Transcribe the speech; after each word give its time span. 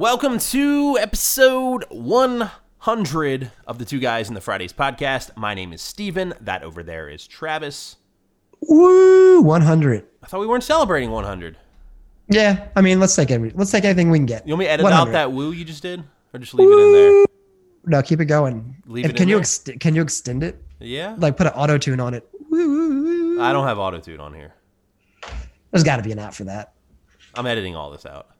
Welcome 0.00 0.38
to 0.38 0.96
episode 0.98 1.84
100 1.90 3.52
of 3.66 3.78
the 3.78 3.84
Two 3.84 3.98
Guys 4.00 4.28
in 4.28 4.34
the 4.34 4.40
Fridays 4.40 4.72
podcast. 4.72 5.36
My 5.36 5.52
name 5.52 5.74
is 5.74 5.82
Steven. 5.82 6.32
That 6.40 6.62
over 6.62 6.82
there 6.82 7.10
is 7.10 7.26
Travis. 7.26 7.96
Woo, 8.62 9.42
100. 9.42 10.06
I 10.22 10.26
thought 10.26 10.40
we 10.40 10.46
weren't 10.46 10.64
celebrating 10.64 11.10
100. 11.10 11.58
Yeah, 12.30 12.68
I 12.74 12.80
mean, 12.80 12.98
let's 12.98 13.14
take 13.14 13.30
every, 13.30 13.50
let's 13.50 13.70
take 13.70 13.84
anything 13.84 14.10
we 14.10 14.16
can 14.16 14.24
get. 14.24 14.48
You 14.48 14.54
want 14.54 14.60
me 14.60 14.64
to 14.64 14.70
edit 14.70 14.84
100. 14.84 15.10
out 15.10 15.12
that 15.12 15.32
woo 15.32 15.52
you 15.52 15.66
just 15.66 15.82
did? 15.82 16.02
Or 16.32 16.40
just 16.40 16.54
leave 16.54 16.70
it 16.70 16.82
in 16.82 16.92
there? 16.92 17.26
No, 17.84 18.02
keep 18.02 18.22
it 18.22 18.24
going. 18.24 18.76
Leave 18.86 19.04
And 19.04 19.12
it 19.12 19.18
can 19.18 19.28
you 19.28 19.36
ex- 19.38 19.68
can 19.80 19.94
you 19.94 20.00
extend 20.00 20.42
it? 20.42 20.64
Yeah? 20.78 21.14
Like 21.18 21.36
put 21.36 21.46
an 21.46 21.52
auto 21.52 21.76
tune 21.76 22.00
on 22.00 22.14
it. 22.14 22.26
Woo, 22.48 22.56
woo, 22.56 23.02
woo. 23.02 23.42
I 23.42 23.52
don't 23.52 23.66
have 23.66 23.78
auto 23.78 24.00
tune 24.00 24.18
on 24.18 24.32
here. 24.32 24.54
There's 25.70 25.84
got 25.84 25.98
to 25.98 26.02
be 26.02 26.12
an 26.12 26.18
app 26.18 26.32
for 26.32 26.44
that. 26.44 26.72
I'm 27.34 27.44
editing 27.44 27.76
all 27.76 27.90
this 27.90 28.06
out. 28.06 28.30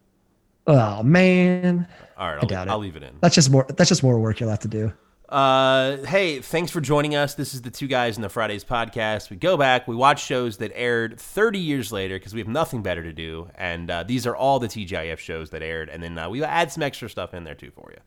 Oh 0.67 1.01
man, 1.03 1.87
All 2.17 2.29
right, 2.29 2.39
I'll, 2.41 2.47
doubt. 2.47 2.69
I'll 2.69 2.77
leave 2.77 2.95
it 2.95 3.03
in. 3.03 3.15
that's 3.21 3.35
just 3.35 3.49
more 3.49 3.65
that's 3.75 3.89
just 3.89 4.03
more 4.03 4.19
work 4.19 4.39
you'll 4.39 4.49
have 4.49 4.59
to 4.59 4.67
do. 4.67 4.93
Uh, 5.27 5.95
hey, 6.05 6.41
thanks 6.41 6.71
for 6.71 6.81
joining 6.81 7.15
us. 7.15 7.35
This 7.35 7.53
is 7.53 7.61
the 7.61 7.71
Two 7.71 7.87
Guys 7.87 8.17
in 8.17 8.21
the 8.21 8.27
Fridays 8.27 8.65
podcast. 8.65 9.29
We 9.29 9.37
go 9.37 9.55
back, 9.55 9.87
we 9.87 9.95
watch 9.95 10.25
shows 10.25 10.57
that 10.57 10.73
aired 10.75 11.17
30 11.21 11.57
years 11.57 11.89
later 11.89 12.17
because 12.17 12.33
we 12.33 12.41
have 12.41 12.49
nothing 12.49 12.81
better 12.83 13.01
to 13.01 13.13
do. 13.13 13.49
And 13.55 13.89
uh, 13.89 14.03
these 14.03 14.27
are 14.27 14.35
all 14.35 14.59
the 14.59 14.67
TGIF 14.67 15.19
shows 15.19 15.51
that 15.51 15.61
aired. 15.63 15.87
And 15.87 16.03
then 16.03 16.17
uh, 16.17 16.29
we 16.29 16.43
add 16.43 16.69
some 16.69 16.83
extra 16.83 17.09
stuff 17.09 17.33
in 17.33 17.45
there 17.45 17.55
too 17.55 17.71
for 17.71 17.91
you. 17.91 17.99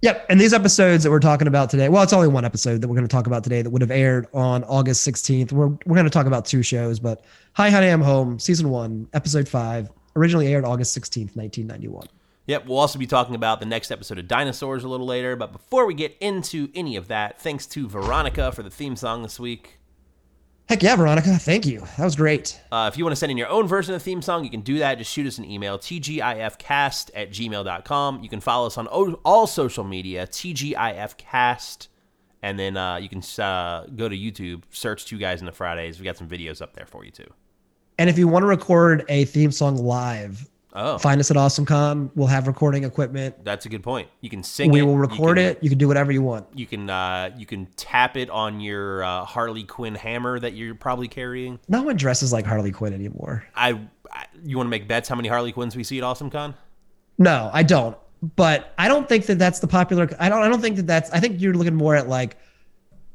Yep, 0.00 0.26
and 0.30 0.40
these 0.40 0.54
episodes 0.54 1.04
that 1.04 1.10
we're 1.10 1.20
talking 1.20 1.46
about 1.46 1.68
today, 1.68 1.88
well, 1.90 2.02
it's 2.02 2.14
only 2.14 2.28
one 2.28 2.46
episode 2.46 2.80
that 2.80 2.88
we're 2.88 2.96
going 2.96 3.06
to 3.06 3.14
talk 3.14 3.26
about 3.26 3.44
today 3.44 3.60
that 3.60 3.68
would 3.70 3.82
have 3.82 3.90
aired 3.90 4.26
on 4.32 4.64
August 4.64 5.06
16th. 5.06 5.52
We're 5.52 5.68
we're 5.68 5.94
going 5.94 6.04
to 6.04 6.10
talk 6.10 6.26
about 6.26 6.44
two 6.46 6.62
shows, 6.62 6.98
but 6.98 7.22
Hi 7.52 7.68
Honey 7.70 7.88
I'm 7.88 8.00
Home, 8.00 8.38
season 8.40 8.70
1, 8.70 9.10
episode 9.12 9.48
5, 9.48 9.90
originally 10.16 10.48
aired 10.48 10.64
August 10.64 10.96
16th, 10.96 11.36
1991. 11.36 12.06
Yep, 12.46 12.66
we'll 12.66 12.78
also 12.78 12.98
be 12.98 13.06
talking 13.06 13.34
about 13.34 13.60
the 13.60 13.66
next 13.66 13.90
episode 13.90 14.18
of 14.18 14.26
Dinosaurs 14.26 14.82
a 14.82 14.88
little 14.88 15.06
later. 15.06 15.36
But 15.36 15.52
before 15.52 15.86
we 15.86 15.94
get 15.94 16.16
into 16.20 16.68
any 16.74 16.96
of 16.96 17.08
that, 17.08 17.40
thanks 17.40 17.66
to 17.68 17.88
Veronica 17.88 18.50
for 18.52 18.62
the 18.62 18.70
theme 18.70 18.96
song 18.96 19.22
this 19.22 19.38
week. 19.38 19.78
Heck 20.68 20.82
yeah, 20.82 20.96
Veronica, 20.96 21.38
thank 21.38 21.66
you. 21.66 21.80
That 21.98 22.04
was 22.04 22.16
great. 22.16 22.60
Uh, 22.70 22.88
if 22.90 22.96
you 22.96 23.04
want 23.04 23.12
to 23.12 23.16
send 23.16 23.30
in 23.30 23.36
your 23.36 23.48
own 23.48 23.66
version 23.66 23.94
of 23.94 24.00
the 24.00 24.04
theme 24.04 24.22
song, 24.22 24.44
you 24.44 24.50
can 24.50 24.62
do 24.62 24.78
that. 24.78 24.96
Just 24.96 25.12
shoot 25.12 25.26
us 25.26 25.38
an 25.38 25.44
email, 25.44 25.78
tgifcast 25.78 27.10
at 27.14 27.30
gmail.com. 27.30 28.22
You 28.22 28.28
can 28.28 28.40
follow 28.40 28.68
us 28.68 28.78
on 28.78 28.86
all 28.86 29.46
social 29.46 29.84
media, 29.84 30.26
tgifcast. 30.26 31.88
And 32.42 32.58
then 32.58 32.76
uh, 32.76 32.96
you 32.96 33.08
can 33.08 33.22
uh, 33.38 33.86
go 33.94 34.08
to 34.08 34.16
YouTube, 34.16 34.62
search 34.70 35.04
Two 35.04 35.18
Guys 35.18 35.40
in 35.40 35.46
the 35.46 35.52
Fridays. 35.52 35.98
We 35.98 36.04
got 36.04 36.16
some 36.16 36.28
videos 36.28 36.60
up 36.60 36.74
there 36.74 36.86
for 36.86 37.04
you, 37.04 37.10
too. 37.10 37.32
And 38.02 38.10
if 38.10 38.18
you 38.18 38.26
want 38.26 38.42
to 38.42 38.48
record 38.48 39.04
a 39.08 39.26
theme 39.26 39.52
song 39.52 39.76
live, 39.76 40.48
Oh, 40.74 40.98
find 40.98 41.20
us 41.20 41.30
at 41.30 41.36
AwesomeCon. 41.36 42.10
We'll 42.16 42.26
have 42.26 42.48
recording 42.48 42.82
equipment. 42.82 43.44
that's 43.44 43.64
a 43.64 43.68
good 43.68 43.84
point. 43.84 44.08
You 44.22 44.28
can 44.28 44.42
sing 44.42 44.72
We 44.72 44.80
it. 44.80 44.82
will 44.82 44.94
you 44.94 44.98
record 44.98 45.36
can- 45.36 45.46
it. 45.46 45.62
You 45.62 45.68
can 45.68 45.78
do 45.78 45.86
whatever 45.86 46.10
you 46.10 46.22
want. 46.22 46.46
You 46.52 46.66
can 46.66 46.90
uh, 46.90 47.30
you 47.38 47.46
can 47.46 47.66
tap 47.76 48.16
it 48.16 48.28
on 48.28 48.58
your 48.58 49.04
uh, 49.04 49.24
Harley 49.24 49.62
Quinn 49.62 49.94
hammer 49.94 50.40
that 50.40 50.54
you're 50.54 50.74
probably 50.74 51.06
carrying. 51.06 51.60
No 51.68 51.82
one 51.84 51.94
dresses 51.96 52.32
like 52.32 52.44
Harley 52.44 52.72
Quinn 52.72 52.92
anymore. 52.92 53.44
I, 53.54 53.78
I 54.12 54.24
you 54.44 54.56
want 54.56 54.66
to 54.66 54.70
make 54.70 54.88
bets 54.88 55.08
how 55.08 55.14
many 55.14 55.28
Harley 55.28 55.52
Quinns 55.52 55.76
we 55.76 55.84
see 55.84 55.98
at 55.98 56.02
AwesomeCon? 56.04 56.54
No, 57.18 57.50
I 57.52 57.62
don't. 57.62 57.96
But 58.34 58.72
I 58.78 58.88
don't 58.88 59.08
think 59.08 59.26
that 59.26 59.38
that's 59.38 59.60
the 59.60 59.68
popular. 59.68 60.08
I 60.18 60.28
don't. 60.28 60.42
I 60.42 60.48
don't 60.48 60.60
think 60.62 60.74
that 60.76 60.88
that's. 60.88 61.08
I 61.10 61.20
think 61.20 61.40
you're 61.40 61.54
looking 61.54 61.74
more 61.76 61.94
at 61.94 62.08
like. 62.08 62.36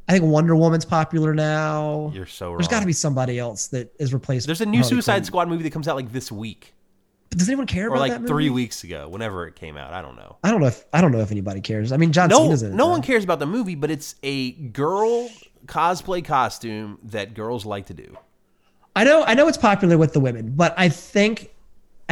I 0.07 0.13
think 0.13 0.23
Wonder 0.25 0.55
Woman's 0.55 0.85
popular 0.85 1.33
now. 1.33 2.11
You're 2.13 2.25
so 2.25 2.49
wrong. 2.49 2.57
There's 2.57 2.67
got 2.69 2.79
to 2.79 2.85
be 2.85 2.93
somebody 2.93 3.37
else 3.39 3.67
that 3.67 3.93
is 3.99 4.13
replaced. 4.13 4.45
There's 4.45 4.61
a 4.61 4.65
new 4.65 4.77
Harley 4.79 4.89
Suicide 4.89 5.13
Quinn. 5.15 5.23
Squad 5.25 5.49
movie 5.49 5.63
that 5.63 5.73
comes 5.73 5.87
out 5.87 5.95
like 5.97 6.11
this 6.13 6.31
week. 6.31 6.73
But 7.29 7.39
does 7.39 7.49
anyone 7.49 7.67
care 7.67 7.85
or 7.85 7.89
about 7.89 7.99
like 7.99 8.11
that 8.13 8.21
movie? 8.21 8.31
three 8.31 8.49
weeks 8.49 8.85
ago, 8.85 9.09
whenever 9.09 9.47
it 9.47 9.55
came 9.57 9.75
out. 9.75 9.91
I 9.93 10.01
don't 10.01 10.15
know. 10.15 10.37
I 10.45 10.49
don't 10.51 10.61
know 10.61 10.67
if 10.67 10.85
I 10.93 11.01
don't 11.01 11.11
know 11.11 11.19
if 11.19 11.31
anybody 11.31 11.59
cares. 11.59 11.91
I 11.91 11.97
mean, 11.97 12.13
John 12.13 12.29
No, 12.29 12.43
Cena's 12.43 12.63
in 12.63 12.71
it. 12.71 12.75
no 12.75 12.87
one 12.87 13.01
cares 13.01 13.25
about 13.25 13.39
the 13.39 13.45
movie, 13.45 13.75
but 13.75 13.91
it's 13.91 14.15
a 14.23 14.51
girl 14.51 15.29
cosplay 15.65 16.23
costume 16.23 16.99
that 17.03 17.33
girls 17.33 17.65
like 17.65 17.87
to 17.87 17.93
do. 17.93 18.17
I 18.95 19.03
know 19.03 19.23
I 19.25 19.33
know 19.33 19.49
it's 19.49 19.57
popular 19.57 19.97
with 19.97 20.13
the 20.13 20.21
women, 20.21 20.53
but 20.55 20.73
I 20.77 20.87
think 20.87 21.51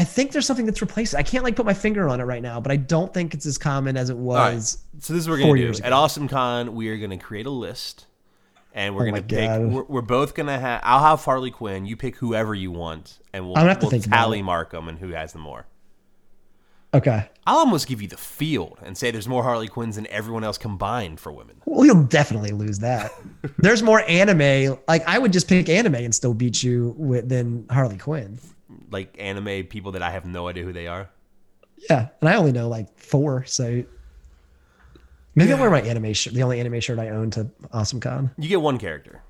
think 0.06 0.32
there's 0.32 0.46
something 0.46 0.66
that's 0.66 0.82
replaced. 0.82 1.14
it. 1.14 1.18
I 1.18 1.24
can't 1.24 1.44
like 1.44 1.56
put 1.56 1.66
my 1.66 1.74
finger 1.74 2.08
on 2.08 2.22
it 2.22 2.24
right 2.24 2.42
now, 2.42 2.62
but 2.62 2.72
I 2.72 2.78
don't 2.78 3.14
think 3.14 3.34
it's 3.34 3.46
as 3.46 3.58
common 3.58 3.98
as 3.98 4.10
it 4.10 4.18
was. 4.18 4.78
So 5.00 5.14
this 5.14 5.24
is 5.24 5.30
what 5.30 5.40
we're 5.40 5.58
gonna 5.58 5.74
do 5.74 5.84
at. 5.84 5.92
AwesomeCon. 5.92 6.70
We 6.70 6.90
are 6.90 6.98
gonna 6.98 7.18
create 7.18 7.46
a 7.46 7.52
list, 7.52 8.08
and 8.74 8.96
we're 8.96 9.04
Oh 9.04 9.12
gonna 9.12 9.22
pick. 9.22 9.50
We're, 9.50 9.84
we're 9.84 10.02
both 10.02 10.34
gonna 10.34 10.60
have. 10.60 10.82
I'll 10.84 11.04
have 11.04 11.26
Harley 11.26 11.52
Quinn. 11.52 11.86
You 11.86 11.98
pick 11.98 12.16
whoever 12.18 12.56
you 12.56 12.72
want, 12.72 13.20
and 13.34 13.46
we'll, 13.46 13.58
I'm 13.58 13.62
gonna 13.62 13.70
have 13.70 13.80
to 13.80 13.86
we'll 13.86 13.92
think 13.92 14.10
tally 14.10 14.42
mark 14.42 14.72
them 14.72 14.88
and 14.88 14.98
who 14.98 15.10
has 15.10 15.34
the 15.34 15.40
more. 15.40 15.66
Okay. 16.96 17.30
I'll 17.46 17.58
almost 17.58 17.88
give 17.88 18.02
you 18.02 18.08
the 18.08 18.16
field 18.16 18.80
and 18.82 18.98
say 18.98 19.12
there's 19.12 19.28
more 19.28 19.44
Harley 19.44 19.68
Quinns 19.68 19.98
than 19.98 20.08
everyone 20.08 20.46
else 20.46 20.58
combined 20.58 21.20
for 21.20 21.30
women. 21.30 21.58
Well, 21.66 21.86
you'll 21.86 22.06
definitely 22.06 22.52
lose 22.52 22.80
that. 22.80 23.12
There's 23.58 23.84
more 23.84 24.02
anime. 24.08 24.80
Like 24.88 25.06
I 25.06 25.20
would 25.20 25.34
just 25.34 25.50
pick 25.50 25.68
anime 25.68 25.96
and 25.96 26.16
still 26.16 26.34
beat 26.34 26.64
you 26.64 26.96
with 26.98 27.28
than 27.28 27.68
Harley 27.70 27.98
Quinn. 27.98 28.40
Like 28.92 29.16
anime 29.20 29.66
people 29.66 29.94
that 29.94 30.02
I 30.02 30.12
have 30.12 30.26
no 30.26 30.48
idea 30.48 30.64
who 30.64 30.74
they 30.74 30.88
are. 30.88 31.10
Yeah, 31.90 32.10
and 32.22 32.30
I 32.30 32.36
only 32.36 32.52
know 32.52 32.70
like 32.70 32.98
four, 32.98 33.44
so 33.46 33.84
maybe 35.36 35.52
I'll 35.54 35.60
wear 35.60 35.70
my 35.70 35.82
anime 35.82 36.14
shirt, 36.14 36.34
the 36.34 36.44
only 36.44 36.60
anime 36.60 36.80
shirt 36.80 37.00
I 37.00 37.10
own 37.10 37.30
to 37.32 37.46
AwesomeCon. 37.74 38.32
You 38.38 38.50
get 38.50 38.62
one 38.62 38.78
character. 38.78 39.22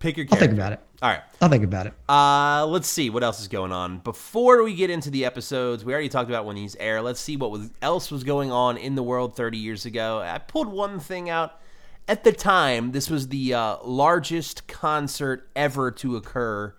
Pick 0.00 0.16
your 0.16 0.26
I'll 0.26 0.36
character. 0.36 0.46
think 0.46 0.58
about 0.58 0.72
it. 0.72 0.80
All 1.00 1.10
right. 1.10 1.20
I'll 1.40 1.48
think 1.48 1.62
about 1.62 1.86
it. 1.86 1.94
Uh, 2.08 2.66
let's 2.66 2.88
see 2.88 3.08
what 3.08 3.22
else 3.22 3.40
is 3.40 3.46
going 3.46 3.70
on. 3.70 3.98
Before 3.98 4.64
we 4.64 4.74
get 4.74 4.90
into 4.90 5.10
the 5.10 5.24
episodes, 5.24 5.84
we 5.84 5.92
already 5.92 6.08
talked 6.08 6.28
about 6.28 6.44
when 6.44 6.56
these 6.56 6.74
air. 6.76 7.00
Let's 7.00 7.20
see 7.20 7.36
what 7.36 7.52
was, 7.52 7.70
else 7.80 8.10
was 8.10 8.24
going 8.24 8.50
on 8.50 8.76
in 8.76 8.96
the 8.96 9.02
world 9.02 9.36
30 9.36 9.58
years 9.58 9.86
ago. 9.86 10.18
I 10.18 10.38
pulled 10.38 10.66
one 10.66 10.98
thing 10.98 11.30
out. 11.30 11.60
At 12.08 12.24
the 12.24 12.32
time, 12.32 12.90
this 12.90 13.08
was 13.08 13.28
the 13.28 13.54
uh, 13.54 13.76
largest 13.84 14.66
concert 14.66 15.48
ever 15.54 15.92
to 15.92 16.16
occur 16.16 16.74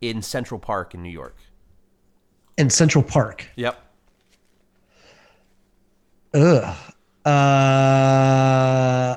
in 0.00 0.22
Central 0.22 0.60
Park 0.60 0.94
in 0.94 1.02
New 1.02 1.10
York. 1.10 1.36
In 2.58 2.68
Central 2.68 3.02
Park. 3.04 3.46
Yep. 3.56 3.80
Ugh. 6.34 6.76
Uh, 7.24 9.16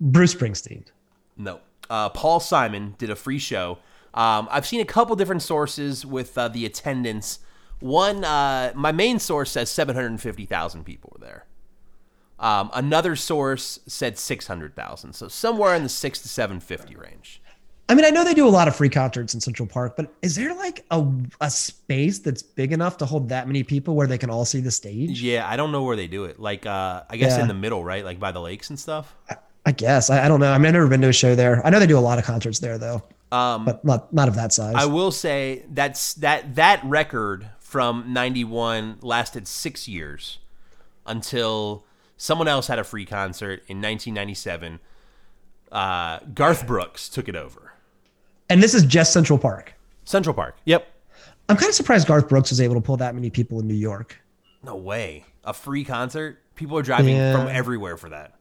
Bruce 0.00 0.34
Springsteen. 0.34 0.84
No. 1.36 1.60
Uh, 1.88 2.10
Paul 2.10 2.40
Simon 2.40 2.94
did 2.98 3.10
a 3.10 3.16
free 3.16 3.38
show. 3.38 3.78
Um, 4.12 4.48
I've 4.50 4.66
seen 4.66 4.80
a 4.80 4.84
couple 4.84 5.16
different 5.16 5.42
sources 5.42 6.04
with 6.04 6.36
uh, 6.36 6.48
the 6.48 6.66
attendance. 6.66 7.38
One, 7.80 8.24
uh, 8.24 8.72
my 8.74 8.92
main 8.92 9.18
source 9.18 9.50
says 9.50 9.70
750,000 9.70 10.84
people 10.84 11.12
were 11.14 11.24
there. 11.24 11.46
Um, 12.38 12.70
another 12.74 13.16
source 13.16 13.80
said 13.86 14.18
600,000. 14.18 15.14
So 15.14 15.28
somewhere 15.28 15.74
in 15.74 15.82
the 15.82 15.88
6 15.88 16.22
to 16.22 16.28
750 16.28 16.96
range. 16.96 17.40
I 17.88 17.94
mean, 17.94 18.04
I 18.04 18.10
know 18.10 18.24
they 18.24 18.34
do 18.34 18.48
a 18.48 18.50
lot 18.50 18.66
of 18.66 18.74
free 18.74 18.88
concerts 18.88 19.32
in 19.34 19.40
Central 19.40 19.68
Park, 19.68 19.94
but 19.96 20.12
is 20.20 20.34
there 20.34 20.52
like 20.54 20.84
a, 20.90 21.06
a 21.40 21.48
space 21.48 22.18
that's 22.18 22.42
big 22.42 22.72
enough 22.72 22.96
to 22.98 23.06
hold 23.06 23.28
that 23.28 23.46
many 23.46 23.62
people 23.62 23.94
where 23.94 24.08
they 24.08 24.18
can 24.18 24.28
all 24.28 24.44
see 24.44 24.60
the 24.60 24.72
stage? 24.72 25.22
Yeah, 25.22 25.48
I 25.48 25.56
don't 25.56 25.70
know 25.70 25.84
where 25.84 25.94
they 25.94 26.08
do 26.08 26.24
it. 26.24 26.40
Like, 26.40 26.66
uh, 26.66 27.04
I 27.08 27.16
guess 27.16 27.36
Yeah. 27.36 27.42
in 27.42 27.48
the 27.48 27.54
middle, 27.54 27.84
right? 27.84 28.04
Like 28.04 28.18
by 28.18 28.32
the 28.32 28.40
lakes 28.40 28.70
and 28.70 28.78
stuff. 28.80 29.14
I 29.64 29.72
guess. 29.72 30.10
I, 30.10 30.24
I 30.24 30.28
don't 30.28 30.40
know. 30.40 30.50
I 30.52 30.58
mean, 30.58 30.66
I've 30.66 30.72
never 30.74 30.88
been 30.88 31.00
to 31.02 31.08
a 31.08 31.12
show 31.12 31.34
there. 31.36 31.64
I 31.64 31.70
know 31.70 31.78
they 31.78 31.86
do 31.86 31.98
a 31.98 32.00
lot 32.00 32.18
of 32.18 32.24
concerts 32.24 32.58
there, 32.58 32.76
though, 32.78 33.02
Um, 33.32 33.64
but 33.64 33.84
not 33.84 34.12
not 34.12 34.26
of 34.28 34.34
that 34.34 34.52
size. 34.52 34.74
I 34.76 34.86
will 34.86 35.10
say 35.12 35.64
that's 35.72 36.14
that 36.14 36.54
that 36.56 36.84
record 36.84 37.48
from 37.60 38.12
91 38.12 38.98
lasted 39.02 39.46
6 39.48 39.88
years 39.88 40.38
until 41.04 41.84
someone 42.16 42.48
else 42.48 42.66
had 42.68 42.78
a 42.78 42.84
free 42.84 43.04
concert 43.04 43.60
in 43.68 43.78
1997. 43.82 44.80
Uh, 45.72 46.20
Garth 46.34 46.66
Brooks 46.66 47.08
took 47.08 47.28
it 47.28 47.34
over. 47.36 47.65
And 48.48 48.62
this 48.62 48.74
is 48.74 48.84
just 48.84 49.12
Central 49.12 49.38
Park. 49.38 49.74
Central 50.04 50.34
Park. 50.34 50.56
Yep. 50.64 50.86
I'm 51.48 51.56
kind 51.56 51.68
of 51.68 51.74
surprised 51.74 52.06
Garth 52.08 52.28
Brooks 52.28 52.50
was 52.50 52.60
able 52.60 52.74
to 52.74 52.80
pull 52.80 52.96
that 52.98 53.14
many 53.14 53.30
people 53.30 53.60
in 53.60 53.66
New 53.68 53.74
York. 53.74 54.20
No 54.62 54.76
way. 54.76 55.24
A 55.44 55.52
free 55.52 55.84
concert? 55.84 56.42
People 56.56 56.76
are 56.78 56.82
driving 56.82 57.16
Yeah. 57.16 57.32
from 57.32 57.48
everywhere 57.48 57.96
for 57.96 58.08
that. 58.10 58.34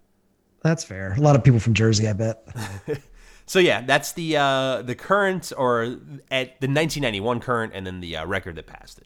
That's 0.63 0.83
fair. 0.83 1.13
A 1.13 1.19
lot 1.21 1.35
of 1.35 1.43
people 1.43 1.59
from 1.59 1.73
Jersey, 1.75 2.07
I 2.07 2.13
bet. 2.13 2.47
So 3.47 3.59
yeah, 3.59 3.81
that's 3.81 4.13
the 4.13 4.37
uh, 4.37 4.81
the 4.81 4.95
current 4.95 5.53
or 5.55 5.83
at 6.31 6.59
the 6.61 6.67
1991 6.67 7.39
current 7.41 7.73
and 7.75 7.85
then 7.85 7.99
the 7.99 8.17
uh, 8.17 8.25
record 8.25 8.55
that 8.55 8.65
passed 8.65 8.97
it. 8.97 9.05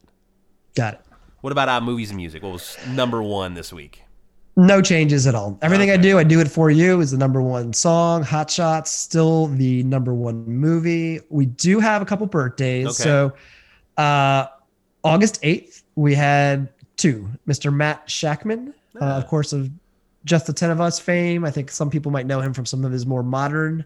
Got 0.75 0.93
it. 0.93 1.01
What 1.41 1.51
about 1.51 1.67
uh, 1.67 1.81
movies 1.81 2.09
and 2.09 2.15
music? 2.15 2.41
What 2.41 2.53
was 2.53 2.77
number 2.87 3.21
1 3.21 3.53
this 3.55 3.73
week? 3.73 4.03
No 4.59 4.81
changes 4.81 5.25
at 5.25 5.35
all. 5.35 5.57
Everything 5.61 5.89
I 5.89 5.95
do, 5.97 6.17
I 6.19 6.23
do 6.23 6.39
it 6.41 6.47
for 6.49 6.69
you 6.69 6.99
is 6.99 7.11
the 7.11 7.17
number 7.17 7.41
one 7.41 7.71
song. 7.71 8.23
Hot 8.23 8.49
Shots, 8.51 8.91
still 8.91 9.47
the 9.47 9.83
number 9.83 10.13
one 10.13 10.45
movie. 10.45 11.21
We 11.29 11.45
do 11.45 11.79
have 11.79 12.01
a 12.01 12.05
couple 12.05 12.25
birthdays. 12.27 12.87
Okay. 12.87 13.03
So 13.03 13.33
uh 13.97 14.47
August 15.03 15.41
8th, 15.43 15.83
we 15.95 16.13
had 16.13 16.67
two. 16.97 17.29
Mr. 17.47 17.73
Matt 17.73 18.07
Shakman, 18.07 18.69
uh, 18.99 18.99
Ah. 19.01 19.17
of 19.17 19.27
course, 19.27 19.53
of 19.53 19.69
Just 20.25 20.45
the 20.47 20.53
Ten 20.53 20.71
of 20.71 20.81
Us 20.81 20.99
fame. 20.99 21.45
I 21.45 21.51
think 21.51 21.71
some 21.71 21.89
people 21.89 22.11
might 22.11 22.25
know 22.25 22.41
him 22.41 22.53
from 22.53 22.65
some 22.65 22.83
of 22.83 22.91
his 22.91 23.05
more 23.05 23.23
modern 23.23 23.85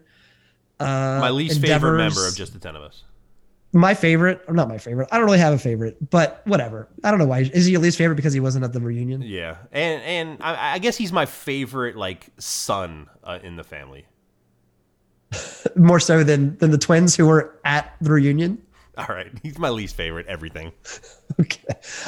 uh 0.80 0.84
My 1.20 1.30
least 1.30 1.56
endeavors. 1.56 1.82
favorite 1.82 1.98
member 1.98 2.26
of 2.26 2.34
Just 2.34 2.52
the 2.52 2.58
Ten 2.58 2.74
of 2.74 2.82
Us. 2.82 3.04
My 3.74 3.92
favorite, 3.92 4.40
or 4.46 4.54
not 4.54 4.68
my 4.68 4.78
favorite. 4.78 5.08
I 5.10 5.16
don't 5.16 5.26
really 5.26 5.40
have 5.40 5.52
a 5.52 5.58
favorite, 5.58 5.96
but 6.10 6.42
whatever. 6.44 6.88
I 7.02 7.10
don't 7.10 7.18
know 7.18 7.26
why. 7.26 7.40
Is 7.40 7.66
he 7.66 7.72
your 7.72 7.80
least 7.80 7.98
favorite 7.98 8.14
because 8.14 8.32
he 8.32 8.38
wasn't 8.38 8.64
at 8.64 8.72
the 8.72 8.80
reunion? 8.80 9.20
Yeah, 9.20 9.56
and 9.72 10.00
and 10.02 10.42
I, 10.42 10.74
I 10.74 10.78
guess 10.78 10.96
he's 10.96 11.12
my 11.12 11.26
favorite 11.26 11.96
like 11.96 12.28
son 12.38 13.08
uh, 13.24 13.40
in 13.42 13.56
the 13.56 13.64
family. 13.64 14.06
More 15.76 15.98
so 15.98 16.22
than 16.22 16.56
than 16.58 16.70
the 16.70 16.78
twins 16.78 17.16
who 17.16 17.26
were 17.26 17.58
at 17.64 17.96
the 18.00 18.12
reunion. 18.12 18.62
All 18.96 19.06
right, 19.08 19.32
he's 19.42 19.58
my 19.58 19.70
least 19.70 19.96
favorite. 19.96 20.26
Everything. 20.26 20.72
Okay, 21.40 21.64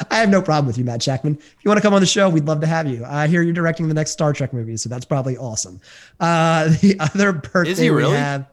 I 0.09 0.19
have 0.19 0.29
no 0.29 0.41
problem 0.41 0.67
with 0.67 0.77
you, 0.77 0.85
Matt 0.85 1.01
Shakman. 1.01 1.37
If 1.37 1.55
you 1.61 1.67
want 1.67 1.79
to 1.79 1.81
come 1.81 1.93
on 1.93 1.99
the 1.99 2.07
show, 2.07 2.29
we'd 2.29 2.45
love 2.45 2.61
to 2.61 2.67
have 2.67 2.87
you. 2.87 3.03
I 3.03 3.27
hear 3.27 3.41
you're 3.41 3.51
directing 3.51 3.89
the 3.89 3.93
next 3.93 4.11
Star 4.11 4.31
Trek 4.31 4.53
movie, 4.53 4.77
so 4.77 4.87
that's 4.87 5.03
probably 5.03 5.35
awesome. 5.35 5.81
Uh, 6.17 6.69
the 6.81 6.95
other 6.97 7.33
birthday 7.33 7.71
Is 7.71 7.77
he 7.77 7.89
really? 7.89 8.11
we 8.11 8.17
have, 8.17 8.47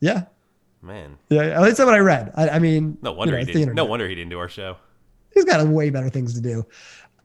yeah, 0.00 0.24
Man, 0.82 1.18
yeah. 1.28 1.42
At 1.42 1.60
least 1.62 1.76
that's 1.76 1.86
what 1.86 1.94
I 1.94 1.98
read. 1.98 2.32
I, 2.36 2.48
I 2.50 2.58
mean, 2.58 2.96
no 3.02 3.12
wonder 3.12 3.38
you 3.38 3.44
know, 3.44 3.52
he 3.52 3.58
didn't. 3.58 3.74
No 3.74 3.84
wonder 3.84 4.08
he 4.08 4.14
didn't 4.14 4.30
do 4.30 4.38
our 4.38 4.48
show. 4.48 4.76
he's 5.34 5.44
got 5.44 5.66
way 5.66 5.90
better 5.90 6.08
things 6.08 6.32
to 6.34 6.40
do. 6.40 6.64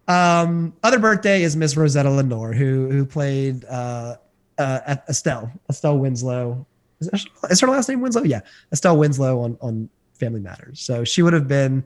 Um, 0.07 0.73
other 0.83 0.99
birthday 0.99 1.41
is 1.41 1.55
Miss 1.55 1.75
Rosetta 1.77 2.09
LeNoire, 2.09 2.53
who 2.55 2.89
who 2.91 3.05
played 3.05 3.63
uh, 3.65 4.17
uh, 4.57 4.95
Estelle 5.09 5.51
Estelle 5.69 5.97
Winslow. 5.97 6.65
Is, 6.99 7.07
that- 7.09 7.25
is 7.51 7.59
her 7.61 7.67
last 7.67 7.87
name 7.89 8.01
Winslow? 8.01 8.23
Yeah, 8.23 8.41
Estelle 8.73 8.97
Winslow 8.97 9.39
on 9.39 9.57
on 9.61 9.89
Family 10.19 10.41
Matters. 10.41 10.81
So 10.81 11.03
she 11.05 11.21
would 11.21 11.33
have 11.33 11.47
been 11.47 11.83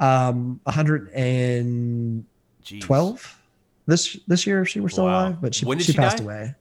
um 0.00 0.60
112 0.64 2.24
Jeez. 2.64 3.34
this 3.86 4.18
this 4.26 4.46
year 4.46 4.62
if 4.62 4.68
she 4.68 4.80
were 4.80 4.88
still 4.88 5.04
Wow. 5.04 5.26
alive, 5.26 5.40
but 5.42 5.54
she 5.54 5.64
When 5.66 5.78
did 5.78 5.84
she 5.86 5.92
she 5.92 5.98
passed 5.98 6.18
die? 6.18 6.24
away. 6.24 6.54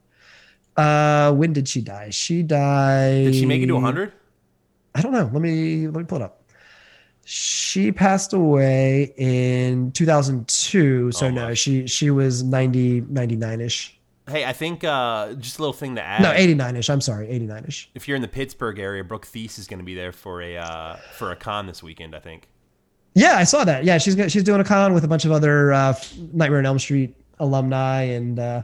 Uh, 0.78 1.34
when 1.34 1.54
did 1.54 1.68
she 1.68 1.82
die? 1.82 2.10
She 2.10 2.44
died. 2.44 3.26
Did 3.26 3.36
she 3.36 3.46
make 3.46 3.62
it 3.62 3.68
to 3.68 3.74
100? 3.76 4.14
I 4.96 5.02
don't 5.02 5.12
know. 5.12 5.30
Let 5.32 5.42
me 5.42 5.88
let 5.88 5.98
me 5.98 6.04
pull 6.04 6.18
it 6.18 6.24
up. 6.24 6.44
She 7.24 7.92
passed 7.92 8.34
away 8.34 9.14
in 9.18 9.92
2002. 9.92 11.12
So 11.12 11.28
Oh, 11.28 11.30
no, 11.30 11.54
she 11.54 11.88
she 11.88 12.10
was 12.10 12.44
90 12.44 13.02
99ish. 13.04 13.94
Hey, 14.30 14.46
I 14.46 14.54
think 14.54 14.84
uh, 14.84 15.34
just 15.34 15.58
a 15.58 15.62
little 15.62 15.74
thing 15.74 15.96
to 15.96 16.02
add. 16.04 16.22
No, 16.22 16.32
89ish. 16.32 16.90
I'm 16.90 17.02
sorry, 17.02 17.28
89ish. 17.28 17.88
if 17.96 18.08
you're 18.08 18.16
in 18.16 18.22
the 18.22 18.28
Pittsburgh 18.28 18.80
area, 18.80 19.04
Brooke 19.04 19.26
Theiss 19.26 19.58
is 19.60 19.68
going 19.68 19.80
to 19.80 19.84
be 19.86 19.96
there 19.96 20.12
for 20.12 20.42
a 20.42 20.58
uh, 20.58 20.96
for 21.18 21.32
a 21.32 21.36
con 21.36 21.68
this 21.68 21.82
weekend. 21.84 22.16
I 22.16 22.20
think. 22.20 22.48
Yeah, 23.14 23.36
I 23.38 23.44
saw 23.44 23.64
that. 23.66 23.84
Yeah, 23.84 23.98
she's 23.98 24.16
she's 24.32 24.44
doing 24.44 24.62
a 24.62 24.64
con 24.64 24.94
with 24.94 25.04
a 25.04 25.08
bunch 25.08 25.26
of 25.26 25.32
other 25.32 25.74
uh, 25.74 25.94
Nightmare 26.34 26.60
on 26.60 26.66
Elm 26.66 26.80
Street 26.80 27.16
alumni 27.40 28.04
and 28.04 28.38
uh 28.38 28.62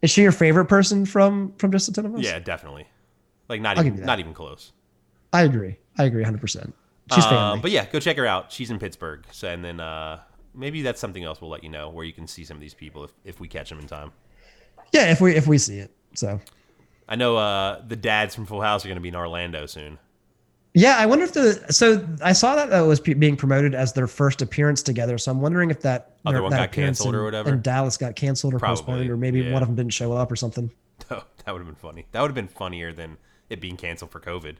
is 0.00 0.12
she 0.12 0.22
your 0.22 0.30
favorite 0.30 0.66
person 0.66 1.04
from 1.04 1.52
from 1.58 1.72
Just 1.72 1.88
a 1.88 1.92
Ten 1.92 2.06
of 2.06 2.14
Us? 2.14 2.20
Yeah, 2.22 2.38
definitely. 2.38 2.86
Like 3.48 3.60
not 3.60 3.78
I'll 3.78 3.84
even 3.86 4.04
not 4.04 4.20
even 4.20 4.32
close. 4.32 4.72
I 5.32 5.42
agree. 5.42 5.76
I 5.98 6.04
agree 6.04 6.24
100%. 6.24 6.72
She's 7.14 7.24
Um, 7.24 7.30
family. 7.30 7.60
but 7.62 7.70
yeah, 7.70 7.86
go 7.86 8.00
check 8.00 8.16
her 8.16 8.26
out. 8.26 8.50
She's 8.52 8.70
in 8.70 8.78
Pittsburgh. 8.78 9.24
So 9.30 9.48
and 9.48 9.64
then 9.64 9.80
uh, 9.80 10.20
maybe 10.54 10.82
that's 10.82 11.00
something 11.00 11.22
else 11.24 11.40
we'll 11.40 11.50
let 11.50 11.62
you 11.62 11.70
know 11.70 11.88
where 11.90 12.04
you 12.04 12.12
can 12.12 12.26
see 12.26 12.44
some 12.44 12.56
of 12.56 12.60
these 12.60 12.74
people 12.74 13.04
if, 13.04 13.12
if 13.24 13.40
we 13.40 13.48
catch 13.48 13.68
them 13.70 13.78
in 13.78 13.86
time. 13.86 14.10
yeah, 14.92 15.10
if 15.10 15.20
we 15.20 15.34
if 15.34 15.46
we 15.46 15.58
see 15.58 15.78
it. 15.78 15.90
So 16.14 16.40
I 17.08 17.14
know 17.16 17.36
uh, 17.36 17.82
the 17.86 17.96
dads 17.96 18.34
from 18.34 18.46
Full 18.46 18.60
House 18.60 18.84
are 18.84 18.88
going 18.88 18.96
to 18.96 19.02
be 19.02 19.08
in 19.08 19.16
Orlando 19.16 19.66
soon. 19.66 19.98
Yeah, 20.74 20.96
I 20.98 21.06
wonder 21.06 21.24
if 21.24 21.32
the 21.32 21.72
so 21.72 22.06
I 22.22 22.32
saw 22.34 22.56
that 22.56 22.68
that 22.70 22.80
was 22.80 23.00
being 23.00 23.36
promoted 23.36 23.74
as 23.74 23.92
their 23.94 24.06
first 24.08 24.42
appearance 24.42 24.82
together. 24.82 25.16
So 25.16 25.30
I'm 25.30 25.40
wondering 25.40 25.70
if 25.70 25.80
that 25.82 26.16
Other 26.26 26.36
their- 26.36 26.42
one 26.42 26.50
that 26.52 26.58
got 26.58 26.72
canceled 26.72 27.14
or 27.14 27.18
in- 27.20 27.24
whatever? 27.24 27.48
in 27.50 27.62
Dallas 27.62 27.96
got 27.96 28.14
canceled 28.16 28.52
or 28.52 28.58
Probably, 28.58 28.76
postponed, 28.82 29.10
or 29.10 29.16
maybe 29.16 29.40
yeah. 29.40 29.52
one 29.52 29.62
of 29.62 29.68
them 29.68 29.76
didn't 29.76 29.94
show 29.94 30.12
up 30.12 30.30
or 30.30 30.36
something. 30.36 30.70
Oh, 31.10 31.24
that 31.44 31.52
would 31.52 31.60
have 31.60 31.66
been 31.66 31.76
funny. 31.76 32.04
That 32.12 32.20
would 32.20 32.28
have 32.28 32.34
been 32.34 32.48
funnier 32.48 32.92
than 32.92 33.16
it 33.48 33.60
being 33.60 33.76
canceled 33.76 34.10
for 34.10 34.20
COVID. 34.20 34.56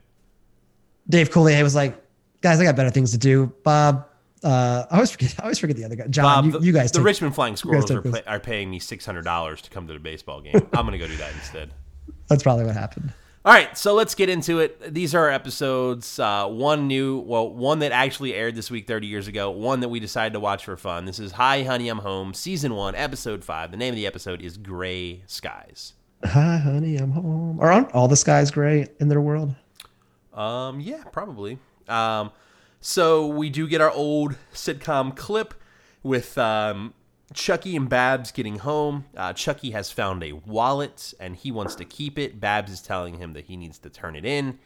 Dave 1.09 1.29
Coulier 1.29 1.63
was 1.63 1.75
like, 1.75 2.01
"Guys, 2.41 2.59
I 2.59 2.63
got 2.63 2.75
better 2.75 2.89
things 2.89 3.11
to 3.11 3.17
do." 3.17 3.53
Bob, 3.63 4.05
uh, 4.43 4.85
I 4.89 4.95
always 4.95 5.11
forget. 5.11 5.35
I 5.39 5.43
always 5.43 5.59
forget 5.59 5.75
the 5.75 5.85
other 5.85 5.95
guy. 5.95 6.07
John, 6.07 6.51
Bob, 6.51 6.61
you, 6.61 6.67
you 6.67 6.73
guys. 6.73 6.91
the 6.91 6.99
take- 6.99 7.05
Richmond 7.05 7.35
Flying 7.35 7.55
Squirrels 7.55 7.89
are, 7.91 8.01
pay, 8.01 8.23
are 8.25 8.39
paying 8.39 8.69
me 8.69 8.79
six 8.79 9.05
hundred 9.05 9.23
dollars 9.23 9.61
to 9.63 9.69
come 9.69 9.87
to 9.87 9.93
the 9.93 9.99
baseball 9.99 10.41
game. 10.41 10.55
I'm 10.73 10.85
going 10.85 10.91
to 10.91 10.97
go 10.97 11.07
do 11.07 11.17
that 11.17 11.33
instead. 11.33 11.71
That's 12.27 12.43
probably 12.43 12.65
what 12.65 12.75
happened. 12.75 13.13
All 13.45 13.53
right, 13.53 13.77
so 13.77 13.93
let's 13.93 14.13
get 14.13 14.27
into 14.27 14.59
it. 14.59 14.93
These 14.93 15.15
are 15.15 15.21
our 15.21 15.31
episodes. 15.31 16.19
Uh, 16.19 16.47
one 16.49 16.87
new, 16.87 17.19
well, 17.19 17.49
one 17.49 17.79
that 17.79 17.93
actually 17.93 18.33
aired 18.33 18.55
this 18.55 18.69
week 18.69 18.87
30 18.87 19.07
years 19.07 19.29
ago, 19.29 19.51
one 19.51 19.79
that 19.79 19.87
we 19.87 20.01
decided 20.01 20.33
to 20.33 20.41
watch 20.41 20.65
for 20.65 20.75
fun. 20.75 21.05
This 21.05 21.17
is 21.17 21.31
Hi, 21.33 21.63
Honey, 21.63 21.87
I'm 21.87 21.99
Home, 21.99 22.33
Season 22.33 22.75
1, 22.75 22.95
Episode 22.95 23.45
5. 23.45 23.71
The 23.71 23.77
name 23.77 23.93
of 23.93 23.95
the 23.95 24.05
episode 24.05 24.41
is 24.41 24.57
Gray 24.57 25.23
Skies. 25.27 25.93
Hi, 26.25 26.57
honey, 26.57 26.97
I'm 26.97 27.11
home. 27.11 27.59
Are 27.61 27.71
aren't 27.71 27.93
all 27.93 28.09
the 28.09 28.17
skies 28.17 28.51
gray 28.51 28.87
in 28.99 29.07
their 29.07 29.21
world? 29.21 29.55
Um, 30.37 30.79
yeah, 30.79 31.03
probably. 31.11 31.57
Um, 31.87 32.31
so 32.79 33.27
we 33.27 33.49
do 33.49 33.67
get 33.67 33.81
our 33.81 33.91
old 33.91 34.35
sitcom 34.53 35.15
clip 35.15 35.55
with 36.03 36.37
um, 36.37 36.93
Chucky 37.33 37.75
and 37.75 37.89
Babs 37.89 38.31
getting 38.31 38.59
home. 38.59 39.05
Uh, 39.15 39.33
Chucky 39.33 39.71
has 39.71 39.91
found 39.91 40.23
a 40.23 40.33
wallet 40.33 41.13
and 41.19 41.35
he 41.35 41.51
wants 41.51 41.75
to 41.75 41.85
keep 41.85 42.19
it. 42.19 42.39
Babs 42.39 42.71
is 42.71 42.81
telling 42.81 43.17
him 43.17 43.33
that 43.33 43.45
he 43.45 43.57
needs 43.57 43.79
to 43.79 43.89
turn 43.89 44.15
it 44.15 44.25
in. 44.25 44.59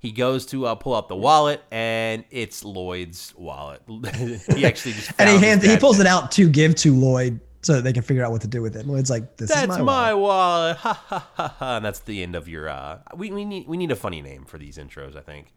He 0.00 0.10
goes 0.10 0.44
to 0.46 0.66
uh, 0.66 0.74
pull 0.74 0.96
out 0.96 1.08
the 1.08 1.14
wallet 1.14 1.62
and 1.70 2.24
it's 2.30 2.64
Lloyd's 2.64 3.32
wallet. 3.36 3.80
he 3.88 4.66
actually 4.66 4.94
just 4.94 5.12
And 5.20 5.30
he 5.30 5.38
hands, 5.38 5.64
he 5.64 5.76
pulls 5.76 6.00
it 6.00 6.06
out 6.08 6.32
to 6.32 6.48
give 6.48 6.74
to 6.76 6.92
Lloyd 6.92 7.38
so 7.62 7.74
that 7.74 7.82
they 7.84 7.92
can 7.92 8.02
figure 8.02 8.24
out 8.24 8.30
what 8.32 8.42
to 8.42 8.48
do 8.48 8.60
with 8.62 8.76
it. 8.76 8.86
Lloyd's 8.86 9.10
like, 9.10 9.36
"This 9.36 9.48
That's 9.50 9.62
is 9.62 9.68
my, 9.68 9.80
my 9.82 10.14
wallet." 10.14 10.20
wallet. 10.22 10.76
Ha 10.78 11.04
ha 11.06 11.28
ha 11.36 11.54
ha. 11.58 11.76
And 11.76 11.84
that's 11.84 12.00
the 12.00 12.22
end 12.22 12.34
of 12.36 12.48
your. 12.48 12.68
Uh, 12.68 12.98
we 13.16 13.30
we 13.30 13.44
need 13.44 13.66
we 13.68 13.76
need 13.76 13.90
a 13.90 13.96
funny 13.96 14.20
name 14.22 14.44
for 14.44 14.58
these 14.58 14.78
intros, 14.78 15.16
I 15.16 15.20
think, 15.20 15.52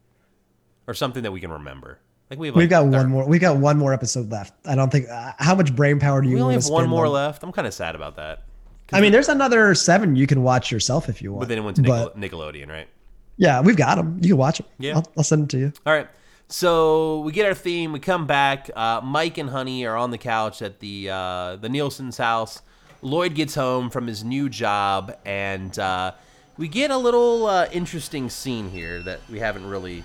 or 0.87 0.93
something 0.93 1.23
that 1.23 1.31
we 1.31 1.39
can 1.41 1.51
remember. 1.51 1.99
Like 2.29 2.39
we 2.39 2.47
have. 2.47 2.55
We've 2.55 2.69
got 2.69 2.85
one 2.87 3.09
more. 3.09 3.27
We 3.27 3.39
got 3.39 3.57
one 3.57 3.77
more 3.77 3.93
episode 3.93 4.31
left. 4.31 4.53
I 4.65 4.75
don't 4.75 4.91
think. 4.91 5.07
Uh, 5.09 5.33
how 5.37 5.55
much 5.55 5.75
brain 5.75 5.99
power 5.99 6.21
do 6.21 6.27
you 6.29 6.35
We 6.35 6.41
only 6.41 6.55
want 6.55 6.63
have 6.63 6.71
one 6.71 6.89
more 6.89 7.05
on- 7.05 7.11
left. 7.13 7.43
I'm 7.43 7.51
kind 7.51 7.67
of 7.67 7.73
sad 7.73 7.95
about 7.95 8.15
that. 8.17 8.43
I 8.93 9.01
mean, 9.01 9.11
there's 9.11 9.29
another 9.29 9.73
seven 9.73 10.15
you 10.15 10.27
can 10.27 10.43
watch 10.43 10.71
yourself 10.71 11.09
if 11.09 11.19
you 11.21 11.31
want. 11.31 11.41
But 11.41 11.49
then 11.49 11.57
it 11.57 11.61
went 11.61 11.75
to 11.77 11.81
Nickel- 11.81 12.11
Nickelodeon, 12.15 12.69
right? 12.69 12.87
yeah, 13.37 13.59
we've 13.61 13.75
got 13.75 13.95
them. 13.95 14.19
You 14.21 14.29
can 14.29 14.37
watch 14.37 14.59
them. 14.59 14.67
Yeah. 14.77 14.95
I'll, 14.97 15.11
I'll 15.17 15.23
send 15.23 15.41
them 15.41 15.47
to 15.49 15.57
you. 15.57 15.73
All 15.87 15.93
right. 15.93 16.07
So 16.47 17.21
we 17.21 17.31
get 17.31 17.45
our 17.45 17.53
theme. 17.53 17.91
We 17.91 17.99
come 17.99 18.27
back. 18.27 18.69
Uh, 18.75 19.01
Mike 19.03 19.37
and 19.37 19.49
Honey 19.49 19.85
are 19.85 19.95
on 19.95 20.11
the 20.11 20.17
couch 20.17 20.61
at 20.61 20.79
the 20.79 21.09
uh, 21.09 21.55
the 21.57 21.69
Nielsen's 21.69 22.17
house. 22.17 22.61
Lloyd 23.01 23.35
gets 23.35 23.55
home 23.55 23.89
from 23.89 24.07
his 24.07 24.23
new 24.23 24.49
job, 24.49 25.15
and 25.25 25.77
uh, 25.77 26.13
we 26.57 26.67
get 26.67 26.91
a 26.91 26.97
little 26.97 27.45
uh, 27.45 27.67
interesting 27.71 28.29
scene 28.29 28.69
here 28.69 29.01
that 29.03 29.19
we 29.29 29.39
haven't 29.39 29.65
really 29.67 30.03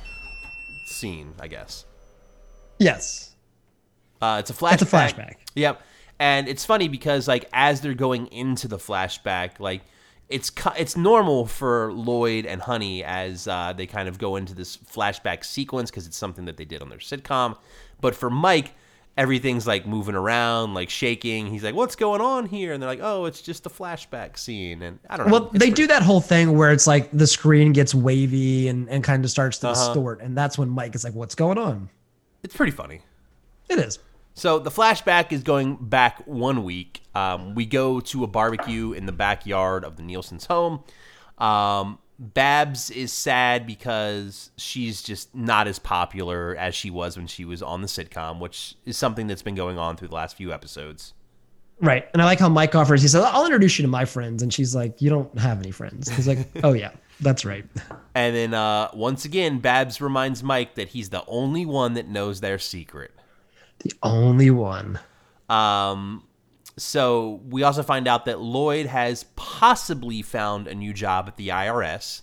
seen, 0.87 1.33
I 1.41 1.49
guess. 1.49 1.85
Yes. 2.79 3.35
Uh, 4.21 4.37
it's 4.41 4.51
a 4.51 4.55
flashback. 4.55 4.73
It's 4.73 4.83
a 4.83 4.87
flashback. 4.87 5.35
Yep. 5.55 5.83
And 6.19 6.49
it's 6.49 6.65
funny 6.65 6.89
because 6.89 7.27
like 7.27 7.49
as 7.53 7.81
they're 7.81 7.95
going 7.95 8.27
into 8.29 8.69
the 8.69 8.77
flashback, 8.77 9.61
like 9.61 9.83
it's 10.31 10.51
it's 10.79 10.97
normal 10.97 11.45
for 11.47 11.93
Lloyd 11.93 12.47
and 12.47 12.63
Honey 12.63 13.03
as 13.05 13.47
uh, 13.49 13.73
they 13.77 13.87
kind 13.87 14.09
of 14.09 14.19
go 14.19 14.37
into 14.37 14.55
this 14.55 14.77
flashback 14.77 15.45
sequence 15.45 15.91
because 15.91 16.07
it's 16.07 16.17
something 16.17 16.45
that 16.47 16.57
they 16.57 16.65
did 16.65 16.81
on 16.83 16.89
their 16.89 16.99
sitcom. 16.99 17.57
But 18.01 18.15
for 18.15 18.31
Mike, 18.31 18.73
everything's 19.19 19.67
like 19.67 19.87
moving 19.87 20.15
around, 20.15 20.73
like 20.73 20.89
shaking. 20.89 21.47
He's 21.49 21.63
like, 21.65 21.75
"What's 21.75 21.97
going 21.97 22.21
on 22.21 22.47
here?" 22.47 22.73
And 22.73 22.81
they're 22.83 22.89
like, 22.89 23.01
"Oh, 23.03 23.25
it's 23.27 23.43
just 23.43 23.67
a 23.67 23.69
flashback 23.69 24.39
scene." 24.39 24.83
And 24.83 24.99
I 25.11 25.17
don't 25.17 25.27
know. 25.27 25.33
Well, 25.33 25.43
It's 25.47 25.53
they 25.55 25.59
pretty- 25.67 25.73
do 25.83 25.87
that 25.89 26.03
whole 26.03 26.21
thing 26.21 26.57
where 26.57 26.71
it's 26.73 26.87
like 26.87 27.11
the 27.13 27.27
screen 27.27 27.73
gets 27.73 27.95
wavy 27.95 28.69
and, 28.69 28.89
and 28.89 29.03
kind 29.05 29.25
of 29.25 29.31
starts 29.31 29.59
to 29.59 29.69
Uh-huh. 29.69 29.87
distort. 29.89 30.21
And 30.23 30.37
that's 30.39 30.57
when 30.57 30.71
Mike 30.71 30.95
is 30.95 31.05
like, 31.05 31.15
what's 31.15 31.35
going 31.35 31.59
on? 31.59 31.91
It's 32.43 32.55
pretty 32.57 32.73
funny. 32.73 33.03
It 33.69 33.79
is. 33.79 33.99
So 34.35 34.59
the 34.59 34.71
flashback 34.71 35.33
is 35.33 35.43
going 35.43 35.77
back 35.77 36.23
one 36.27 36.65
week. 36.65 37.03
Um, 37.15 37.55
we 37.55 37.67
go 37.67 38.01
to 38.01 38.25
a 38.25 38.27
barbecue 38.27 38.93
in 38.93 39.07
the 39.07 39.13
backyard 39.13 39.85
of 39.85 39.97
the 39.97 40.03
Nielsen's 40.03 40.47
home. 40.47 40.83
Um, 41.39 41.99
Babs 42.19 42.91
is 42.91 43.13
sad 43.13 43.67
because 43.67 44.51
she's 44.57 45.03
just 45.03 45.35
not 45.35 45.67
as 45.67 45.79
popular 45.79 46.55
as 46.55 46.75
she 46.75 46.91
was 46.91 47.17
when 47.17 47.27
she 47.27 47.47
was 47.47 47.63
on 47.63 47.81
the 47.81 47.87
sitcom, 47.87 48.41
which 48.41 48.77
is 48.85 48.97
something 48.99 49.27
that's 49.27 49.43
been 49.43 49.55
going 49.55 49.79
on 49.79 49.97
through 49.97 50.09
the 50.09 50.15
last 50.15 50.37
few 50.37 50.53
episodes. 50.53 51.15
Right. 51.81 52.07
And 52.13 52.21
I 52.21 52.27
like 52.27 52.39
how 52.39 52.51
Mike 52.51 52.75
offers, 52.75 53.01
he 53.01 53.09
says, 53.09 53.25
I'll 53.25 53.47
introduce 53.47 53.79
you 53.79 53.85
to 53.85 53.89
my 53.89 54.05
friends. 54.05 54.43
And 54.43 54.53
she's 54.53 54.75
like, 54.75 55.01
You 55.01 55.09
don't 55.09 55.39
have 55.39 55.59
any 55.61 55.71
friends. 55.71 56.11
He's 56.11 56.29
like, 56.29 56.47
Oh, 56.63 56.75
yeah, 56.75 56.91
that's 57.21 57.47
right. 57.47 57.65
And 58.15 58.37
then 58.37 58.53
uh, 58.53 58.91
once 58.93 59.25
again, 59.25 59.59
Babs 59.61 60.01
reminds 60.03 60.43
Mike 60.43 60.75
that 60.75 60.89
he's 60.89 61.09
the 61.09 61.25
only 61.27 61.65
one 61.65 61.95
that 61.95 62.07
knows 62.07 62.41
their 62.41 62.59
secret. 62.59 63.13
The 63.83 63.93
only 64.03 64.51
one. 64.51 64.99
Um, 65.49 66.25
so 66.77 67.41
we 67.49 67.63
also 67.63 67.83
find 67.83 68.07
out 68.07 68.25
that 68.27 68.41
Lloyd 68.41 68.87
has 68.87 69.25
possibly 69.37 70.23
found 70.23 70.69
a 70.69 70.75
new 70.75 70.93
job 70.93 71.27
at 71.29 71.37
the 71.37 71.49
IRS. 71.49 72.23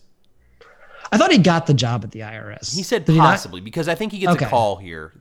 I 1.12 1.18
thought 1.18 1.32
he 1.32 1.38
got 1.38 1.68
the 1.68 1.74
job 1.74 2.04
at 2.04 2.12
the 2.12 2.20
IRS. 2.22 2.76
He 2.76 2.84
said 2.84 3.06
Did 3.06 3.14
he 3.14 3.20
possibly 3.20 3.62
because 3.62 3.88
I 3.88 3.96
think 3.96 4.12
he 4.12 4.20
gets 4.20 4.34
Okay. 4.34 4.46
a 4.46 4.50
call 4.50 4.76
here 4.76 5.14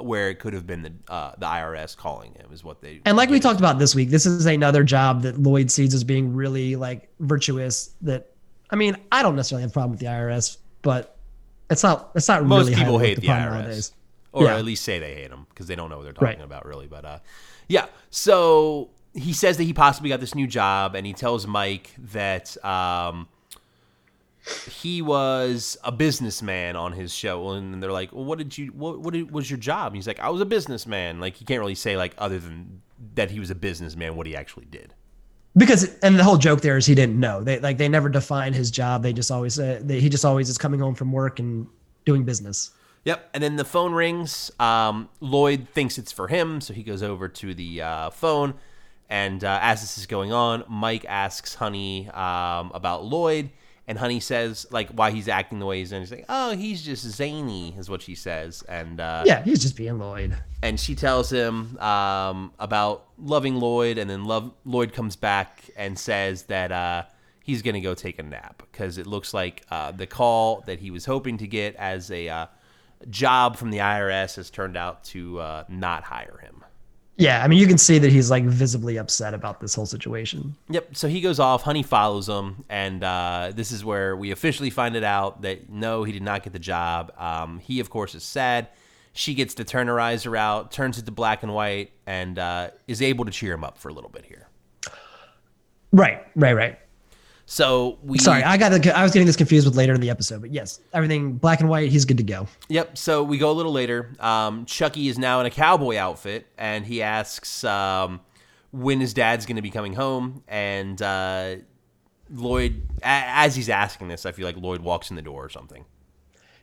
where 0.00 0.30
it 0.30 0.38
could 0.38 0.54
have 0.54 0.66
been 0.66 0.82
the 0.82 0.92
uh, 1.12 1.32
the 1.36 1.44
IRS 1.46 1.96
calling 1.96 2.32
him 2.32 2.46
is 2.50 2.64
what 2.64 2.80
they 2.80 3.00
And 3.04 3.16
like 3.16 3.28
we 3.28 3.40
talked 3.40 3.58
about 3.58 3.78
this 3.78 3.94
week, 3.94 4.08
this 4.08 4.24
is 4.26 4.46
another 4.46 4.84
job 4.84 5.22
that 5.22 5.38
Lloyd 5.38 5.70
sees 5.70 5.92
as 5.92 6.02
being 6.02 6.34
really 6.34 6.76
like 6.76 7.10
virtuous. 7.20 7.90
That 8.02 8.30
I 8.70 8.76
mean, 8.76 8.96
I 9.12 9.22
don't 9.22 9.36
necessarily 9.36 9.62
have 9.62 9.70
a 9.70 9.74
problem 9.74 9.90
with 9.90 10.00
the 10.00 10.06
IRS, 10.06 10.56
but 10.82 11.16
It's 11.68 11.82
not. 11.82 12.10
It's 12.14 12.28
not 12.28 12.40
really. 12.42 12.48
Most 12.48 12.68
really 12.68 12.76
people 12.76 12.98
hate 12.98 13.16
looked 13.18 13.20
the 13.22 13.28
IRS, 13.28 13.50
nowadays. 13.50 13.92
Or 14.34 14.44
Yeah. 14.44 14.56
at 14.58 14.64
least 14.64 14.84
say 14.84 14.98
they 14.98 15.14
hate 15.14 15.30
him 15.30 15.46
because 15.48 15.66
they 15.66 15.74
don't 15.76 15.88
know 15.90 15.96
what 15.96 16.02
they're 16.04 16.12
talking 16.12 16.26
Right. 16.38 16.40
about 16.44 16.66
really. 16.66 16.86
But 16.86 17.04
uh, 17.04 17.18
yeah, 17.68 17.86
so 18.10 18.90
he 19.14 19.32
says 19.32 19.56
that 19.56 19.64
he 19.64 19.72
possibly 19.72 20.08
got 20.10 20.20
this 20.20 20.34
new 20.34 20.46
job, 20.46 20.94
and 20.94 21.06
he 21.06 21.12
tells 21.12 21.46
Mike 21.46 21.94
that 22.12 22.62
um, 22.64 23.28
he 24.70 25.00
was 25.00 25.78
a 25.84 25.92
businessman 25.92 26.76
on 26.76 26.92
his 26.92 27.12
show, 27.14 27.50
and 27.50 27.82
they're 27.82 27.92
like, 27.92 28.12
"Well, 28.12 28.24
what 28.24 28.38
did 28.38 28.56
you? 28.58 28.66
What, 28.68 29.00
what 29.00 29.14
did- 29.14 29.30
was 29.30 29.50
your 29.50 29.58
job?" 29.58 29.88
And 29.88 29.96
he's 29.96 30.06
like, 30.06 30.20
"I 30.20 30.28
was 30.28 30.40
a 30.40 30.44
businessman." 30.46 31.20
Like 31.20 31.36
he 31.36 31.44
can't 31.44 31.60
really 31.60 31.74
say 31.74 31.96
like 31.96 32.14
other 32.18 32.38
than 32.38 32.82
that 33.14 33.30
he 33.30 33.40
was 33.40 33.50
a 33.50 33.54
businessman 33.54 34.16
what 34.16 34.26
he 34.26 34.36
actually 34.36 34.66
did. 34.66 34.94
because 35.56 35.96
and 36.02 36.18
the 36.18 36.24
whole 36.24 36.36
joke 36.36 36.60
there 36.62 36.76
is 36.76 36.84
he 36.86 36.94
didn't 36.96 37.18
know 37.20 37.40
they 37.42 37.60
like 37.60 37.76
they 37.78 37.88
never 37.88 38.08
define 38.08 38.52
his 38.52 38.70
job 38.72 39.02
they 39.04 39.12
just 39.12 39.30
always 39.30 39.58
uh, 39.58 39.78
they, 39.84 40.00
he 40.00 40.08
just 40.08 40.24
always 40.24 40.48
is 40.48 40.58
coming 40.58 40.80
home 40.80 40.94
from 40.96 41.12
work 41.12 41.38
and 41.38 41.66
doing 42.04 42.24
business 42.24 42.70
Yep. 43.04 43.30
And 43.34 43.42
then 43.42 43.56
the 43.56 43.64
phone 43.64 43.92
rings. 43.92 44.50
Um, 44.58 45.08
Lloyd 45.20 45.68
thinks 45.72 45.98
it's 45.98 46.12
for 46.12 46.28
him, 46.28 46.60
so 46.60 46.72
he 46.72 46.82
goes 46.82 47.02
over 47.02 47.28
to 47.28 47.54
the 47.54 47.82
uh, 47.82 48.10
phone. 48.10 48.54
And 49.10 49.44
uh, 49.44 49.58
as 49.62 49.82
this 49.82 49.98
is 49.98 50.06
going 50.06 50.32
on, 50.32 50.64
Mike 50.68 51.04
asks 51.06 51.54
Honey 51.54 52.08
um, 52.08 52.72
about 52.74 53.04
Lloyd. 53.04 53.50
And 53.86 53.98
Honey 53.98 54.20
says, 54.20 54.66
like, 54.70 54.88
why 54.88 55.10
he's 55.10 55.28
acting 55.28 55.58
the 55.58 55.66
way 55.66 55.80
he's 55.80 55.90
doing. 55.90 56.00
He's 56.00 56.10
like, 56.10 56.24
oh, 56.30 56.56
he's 56.56 56.82
just 56.82 57.04
zany, 57.04 57.74
is 57.76 57.90
what 57.90 58.00
she 58.00 58.14
says. 58.14 58.62
And 58.66 58.98
uh, 58.98 59.24
yeah 59.26 59.42
he's 59.42 59.60
just 59.60 59.76
being 59.76 59.98
lloyd 59.98 60.34
and 60.64 60.80
she 60.80 60.94
tells 60.94 61.30
him 61.30 61.76
um, 61.78 62.50
about 62.58 63.04
loving 63.18 63.56
Lloyd, 63.56 63.98
and 63.98 64.08
then 64.08 64.24
love, 64.24 64.50
Lloyd 64.64 64.94
comes 64.94 65.14
back 65.14 65.68
and 65.76 65.98
says 65.98 66.44
that 66.44 66.72
uh, 66.72 67.04
he's 67.42 67.60
going 67.60 67.74
to 67.74 67.82
go 67.82 67.94
take 67.94 68.18
a 68.18 68.22
nap 68.22 68.62
because 68.72 68.96
it 68.96 69.06
looks 69.06 69.34
like 69.34 69.62
uh, 69.70 69.92
the 69.92 70.06
call 70.06 70.62
that 70.66 70.78
he 70.78 70.90
was 70.90 71.04
hoping 71.04 71.36
to 71.36 71.46
get 71.46 71.76
as 71.76 72.10
a 72.10 72.30
uh, 72.30 72.46
job 73.10 73.56
from 73.56 73.70
the 73.70 73.78
IRS 73.78 74.36
has 74.36 74.50
turned 74.50 74.76
out 74.76 75.04
to 75.04 75.38
uh, 75.40 75.64
not 75.68 76.04
hire 76.04 76.38
him. 76.42 76.64
yeah 77.16 77.44
i 77.44 77.48
mean 77.48 77.58
you 77.58 77.66
can 77.66 77.78
see 77.78 77.98
that 77.98 78.10
he's 78.10 78.30
like 78.30 78.44
visibly 78.44 78.96
upset 78.96 79.34
about 79.34 79.60
this 79.60 79.74
whole 79.74 79.86
situation 79.86 80.56
Yep. 80.70 80.96
So 80.96 81.06
he 81.08 81.20
goes 81.20 81.38
off. 81.38 81.62
Honey 81.62 81.82
follows 81.84 82.28
him, 82.28 82.64
and 82.68 83.04
uh, 83.04 83.52
this 83.54 83.70
is 83.70 83.84
where 83.84 84.16
we 84.16 84.30
officially 84.32 84.70
find 84.70 84.96
it 84.96 85.04
out 85.04 85.42
that 85.42 85.68
no, 85.70 86.02
he 86.04 86.12
did 86.12 86.22
not 86.22 86.42
get 86.42 86.52
the 86.52 86.58
job. 86.58 87.12
Um, 87.18 87.58
he, 87.60 87.78
of 87.80 87.90
course, 87.90 88.14
is 88.14 88.24
sad. 88.24 88.68
She 89.12 89.34
gets 89.34 89.54
to 89.54 89.64
turn 89.64 89.86
her 89.86 90.00
eyes 90.00 90.26
out, 90.26 90.72
turns 90.72 90.98
it 90.98 91.04
to 91.06 91.12
black 91.12 91.44
and 91.44 91.54
white, 91.54 91.92
and 92.06 92.36
uh, 92.38 92.70
is 92.88 93.00
able 93.00 93.24
to 93.26 93.30
cheer 93.30 93.52
him 93.54 93.62
up 93.62 93.78
for 93.78 93.88
a 93.88 93.92
little 93.92 94.10
bit 94.10 94.24
here. 94.24 94.48
right 95.92 96.26
right 96.34 96.54
right 96.56 96.78
So 97.46 97.98
we 98.02 98.18
sorry 98.18 98.42
i 98.42 98.56
got 98.56 98.70
the, 98.70 98.96
i 98.96 99.02
was 99.02 99.12
getting 99.12 99.26
this 99.26 99.36
confused 99.36 99.66
with 99.66 99.76
later 99.76 99.92
in 99.94 100.00
the 100.00 100.08
episode 100.08 100.40
but 100.40 100.50
yes 100.50 100.80
everything 100.94 101.34
black 101.34 101.60
and 101.60 101.68
white 101.68 101.90
he's 101.92 102.04
good 102.06 102.16
to 102.16 102.22
go 102.22 102.48
Yep. 102.68 102.96
So 102.96 103.22
we 103.22 103.36
go 103.38 103.50
a 103.50 103.52
little 103.52 103.72
later. 103.72 104.12
Um, 104.18 104.64
Chucky 104.64 105.08
is 105.08 105.18
now 105.18 105.40
in 105.40 105.46
a 105.46 105.50
cowboy 105.50 105.96
outfit, 105.96 106.46
and 106.56 106.86
he 106.86 107.02
asks 107.02 107.62
um, 107.64 108.20
when 108.72 108.98
his 109.00 109.12
dad's 109.12 109.44
going 109.46 109.56
to 109.56 109.62
be 109.62 109.70
coming 109.70 109.92
home. 109.92 110.42
And 110.48 111.00
uh, 111.02 111.56
Lloyd, 112.32 112.82
a- 113.02 113.06
as 113.44 113.54
he's 113.54 113.68
asking 113.68 114.08
this, 114.08 114.24
I 114.24 114.32
feel 114.32 114.46
like 114.46 114.56
Lloyd 114.56 114.80
walks 114.80 115.10
in 115.10 115.16
the 115.16 115.22
door 115.22 115.44
or 115.44 115.50
something. 115.50 115.84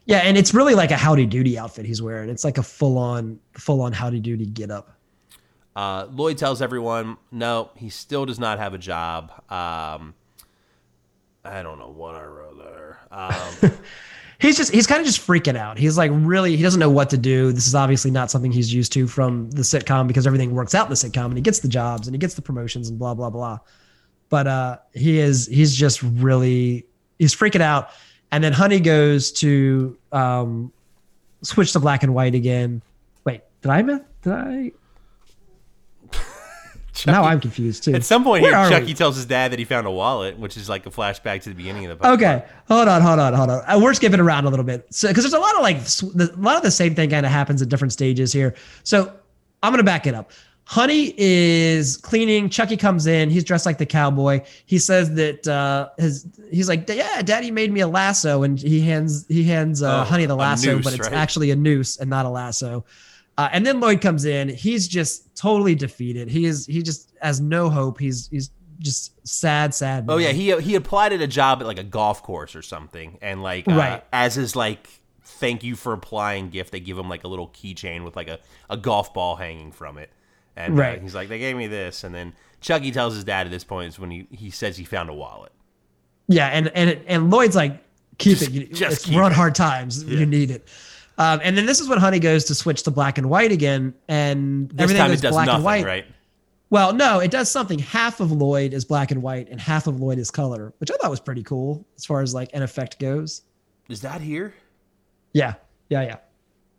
yeah 0.06 0.18
and 0.20 0.36
it's 0.38 0.54
really 0.54 0.74
like 0.74 0.90
a 0.92 0.98
howdy 0.98 1.28
doody 1.28 1.58
outfit 1.60 1.86
he's 1.86 2.02
wearing 2.02 2.28
it's 2.30 2.44
like 2.44 2.58
a 2.58 2.64
full-on 2.64 3.40
full-on 3.54 3.94
howdy 3.94 4.20
doody 4.20 4.48
get 4.48 4.72
up 4.72 4.98
Uh, 5.76 6.08
Lloyd 6.12 6.38
tells 6.40 6.62
everyone, 6.62 7.18
no, 7.32 7.70
he 7.78 7.90
still 7.90 8.26
does 8.26 8.40
not 8.40 8.58
have 8.60 8.74
a 8.74 8.78
job. 8.80 9.32
Um, 9.50 10.16
I 11.44 11.64
don't 11.64 11.80
know 11.80 11.90
what 11.90 12.16
I 12.16 12.24
wrote 12.24 12.58
there. 12.58 13.00
Um, 13.12 13.72
he's 14.40 14.58
just 14.58 14.72
he's 14.72 14.88
kind 14.88 15.00
of 15.00 15.06
just 15.06 15.26
freaking 15.26 15.58
out. 15.58 15.78
He's 15.78 15.98
like 15.98 16.12
really 16.14 16.56
he 16.56 16.64
doesn't 16.64 16.80
know 16.80 16.90
what 16.90 17.10
to 17.12 17.18
do. 17.18 17.52
This 17.52 17.68
is 17.68 17.76
obviously 17.76 18.12
not 18.12 18.30
something 18.30 18.52
he's 18.52 18.74
used 18.74 18.92
to 18.94 19.08
from 19.08 19.50
the 19.52 19.62
sitcom 19.62 20.08
because 20.08 20.28
everything 20.28 20.54
works 20.54 20.76
out 20.76 20.86
in 20.86 20.90
the 20.90 20.96
sitcom 20.96 21.26
and 21.26 21.36
he 21.36 21.42
gets 21.42 21.60
the 21.60 21.68
jobs 21.68 22.08
and 22.08 22.16
he 22.16 22.20
gets 22.20 22.34
the 22.36 22.42
promotions 22.42 22.90
and 22.90 23.00
blah 23.00 23.14
blah 23.14 23.30
blah. 23.30 23.60
But 24.30 24.48
uh 24.48 24.78
he 24.94 25.20
is 25.20 25.48
he's 25.48 25.76
just 25.76 26.02
really 26.04 26.86
he's 27.20 27.36
freaking 27.36 27.62
out. 27.62 27.90
And 28.32 28.44
then 28.44 28.54
honey 28.54 28.80
goes 28.80 29.32
to 29.34 29.98
um 30.12 30.72
switch 31.44 31.74
to 31.74 31.80
black 31.80 32.04
and 32.04 32.14
white 32.14 32.36
again. 32.36 32.82
Wait 33.26 33.42
did 33.62 33.72
i 33.72 33.82
did 33.82 34.02
i 34.28 34.72
now 37.06 37.24
i'm 37.24 37.40
confused 37.40 37.84
too 37.84 37.94
at 37.94 38.04
some 38.04 38.24
point 38.24 38.42
Where 38.44 38.60
here, 38.62 38.70
Chucky 38.70 38.86
we? 38.88 38.94
tells 38.94 39.16
his 39.16 39.26
dad 39.26 39.52
that 39.52 39.60
he 39.60 39.66
found 39.66 39.88
a 39.88 39.92
wallet, 39.92 40.38
which 40.38 40.58
is 40.58 40.68
like 40.70 40.86
a 40.86 40.90
flashback 40.90 41.42
to 41.44 41.50
the 41.50 41.56
beginning 41.56 41.86
of 41.86 41.90
the 41.90 41.96
book. 41.96 42.08
Okay, 42.20 42.44
hold 42.68 42.88
on, 42.88 43.02
hold 43.02 43.20
on, 43.20 43.34
hold 43.34 43.50
on. 43.50 43.64
Uh, 43.68 43.80
we're 43.82 43.94
skipping 43.94 44.20
around 44.20 44.46
a 44.46 44.50
little 44.50 44.66
bit, 44.66 44.88
so 44.94 45.08
because 45.08 45.24
there's 45.24 45.34
a 45.34 45.40
lot 45.40 45.56
of 45.56 45.62
like 45.62 45.78
a 45.78 46.40
lot 46.42 46.58
of 46.58 46.64
the 46.64 46.72
same 46.72 46.96
thing 46.96 47.10
kind 47.10 47.26
of 47.26 47.32
happens 47.32 47.62
at 47.62 47.70
different 47.70 47.92
stages 47.94 48.32
here. 48.34 48.56
So 48.84 49.12
I'm 49.64 49.72
gonna 49.74 49.84
back 49.84 50.06
it 50.08 50.14
up. 50.16 50.32
Honey 50.66 51.14
is 51.18 51.98
cleaning. 51.98 52.50
Chucky 52.50 52.78
comes 52.78 53.06
in. 53.08 53.30
He's 53.30 53.44
dressed 53.44 53.66
like 53.66 53.78
the 53.78 53.86
cowboy. 53.86 54.42
He 54.66 54.78
says 54.80 55.14
that 55.16 55.46
uh, 55.48 55.90
his 55.98 56.26
he's 56.50 56.70
like, 56.70 56.88
yeah, 56.88 57.22
Daddy 57.22 57.52
made 57.52 57.72
me 57.74 57.82
a 57.82 57.88
lasso, 57.88 58.44
and 58.44 58.58
he 58.60 58.80
hands 58.82 59.26
he 59.28 59.44
hands 59.44 59.82
uh, 59.84 60.02
Oh, 60.02 60.04
Honey 60.06 60.26
the 60.28 60.36
lasso, 60.36 60.76
noose, 60.76 60.84
but 60.84 60.94
it's 60.94 61.10
right? 61.10 61.14
actually 61.18 61.52
a 61.52 61.56
noose 61.56 61.98
and 61.98 62.10
not 62.10 62.26
a 62.26 62.30
lasso. 62.30 62.86
Uh, 63.42 63.50
and 63.52 63.66
then 63.66 63.80
Lloyd 63.80 64.02
comes 64.02 64.26
in. 64.26 64.50
He's 64.50 64.88
just 64.88 65.36
totally 65.36 65.76
defeated. 65.76 66.30
He 66.30 66.46
is 66.46 66.66
he 66.66 66.82
just 66.84 67.12
has 67.22 67.40
no 67.42 67.70
hope. 67.70 68.00
He's 68.00 68.28
he's 68.30 68.52
just 68.80 69.26
sad, 69.28 69.74
sad. 69.74 70.06
Oh 70.10 70.18
yeah, 70.18 70.32
he 70.32 70.56
he 70.62 70.76
applied 70.76 71.14
at 71.14 71.22
a 71.22 71.28
job 71.28 71.62
at 71.62 71.66
like 71.68 71.80
a 71.80 71.84
golf 71.84 72.24
course 72.24 72.56
or 72.56 72.62
something, 72.62 73.18
and 73.22 73.42
like 73.44 73.68
uh, 73.68 73.74
Right. 73.76 74.04
as 74.14 74.36
his 74.36 74.56
like 74.56 74.88
thank 75.24 75.64
you 75.64 75.76
for 75.76 75.94
applying 75.94 76.50
gift, 76.50 76.72
they 76.72 76.80
give 76.80 76.98
him 76.98 77.10
like 77.10 77.24
a 77.24 77.28
little 77.28 77.48
keychain 77.50 78.04
with 78.04 78.16
like 78.16 78.28
a, 78.28 78.40
a 78.70 78.78
golf 78.78 79.14
ball 79.14 79.36
hanging 79.36 79.72
from 79.72 79.98
it, 79.98 80.10
and 80.56 80.74
uh, 80.78 80.82
Right. 80.82 81.02
he's 81.02 81.16
like 81.16 81.30
they 81.30 81.40
gave 81.40 81.56
me 81.56 81.68
this, 81.68 82.04
and 82.04 82.14
then 82.14 82.34
Chucky 82.60 82.92
tells 82.92 83.16
his 83.16 83.24
dad 83.24 83.48
at 83.48 83.52
this 83.52 83.64
point 83.64 83.90
is 83.90 84.00
when 84.00 84.12
he 84.12 84.28
he 84.32 84.50
says 84.52 84.78
he 84.78 84.84
found 84.86 85.10
a 85.10 85.14
wallet. 85.14 85.52
Yeah, 86.28 86.48
and 86.48 86.68
and 86.76 87.00
and 87.08 87.30
Lloyd's 87.32 87.56
like, 87.56 87.84
keep 88.18 88.38
Just- 88.38 88.50
it. 88.50 88.54
You, 88.54 88.66
just 88.68 88.98
it's, 88.98 89.06
keep 89.06 89.16
we're 89.16 89.24
on 89.24 89.32
it. 89.32 89.36
hard 89.36 89.56
times. 89.56 90.04
You 90.04 90.26
need 90.26 90.52
it. 90.52 90.68
Um, 91.22 91.40
and 91.44 91.56
then 91.58 91.66
this 91.68 91.80
is 91.80 91.88
when 91.88 92.00
Honey 92.00 92.20
goes 92.20 92.46
to 92.46 92.56
switch 92.56 92.84
to 92.84 92.92
black 92.92 93.18
and 93.20 93.30
white 93.30 93.52
again, 93.52 93.94
and 94.08 94.70
This 94.70 94.82
everything 94.84 95.02
time 95.02 95.12
goes 95.12 95.20
it 95.20 95.22
does 95.22 95.34
black 95.36 95.46
nothing, 95.46 95.56
and 95.58 95.64
white. 95.66 95.86
right? 95.86 96.06
Well, 96.72 96.94
no, 96.94 97.20
it 97.20 97.30
does 97.32 97.52
something. 97.52 97.80
Half 97.80 98.22
of 98.22 98.32
Lloyd 98.32 98.74
is 98.74 98.86
black 98.86 99.12
and 99.12 99.22
white, 99.22 99.50
and 99.50 99.60
half 99.60 99.88
of 99.88 100.00
Lloyd 100.00 100.18
is 100.18 100.32
color, 100.32 100.74
which 100.80 100.90
I 100.90 100.96
thought 100.96 101.12
was 101.12 101.20
pretty 101.20 101.44
cool 101.44 101.86
as 101.98 102.06
far 102.06 102.22
as 102.22 102.34
like 102.34 102.50
an 102.54 102.64
effect 102.64 102.98
goes. 103.00 103.44
Is 103.90 104.02
that 104.02 104.22
here? 104.22 104.54
Yeah, 105.34 105.56
yeah, 105.90 106.02
yeah. 106.02 106.12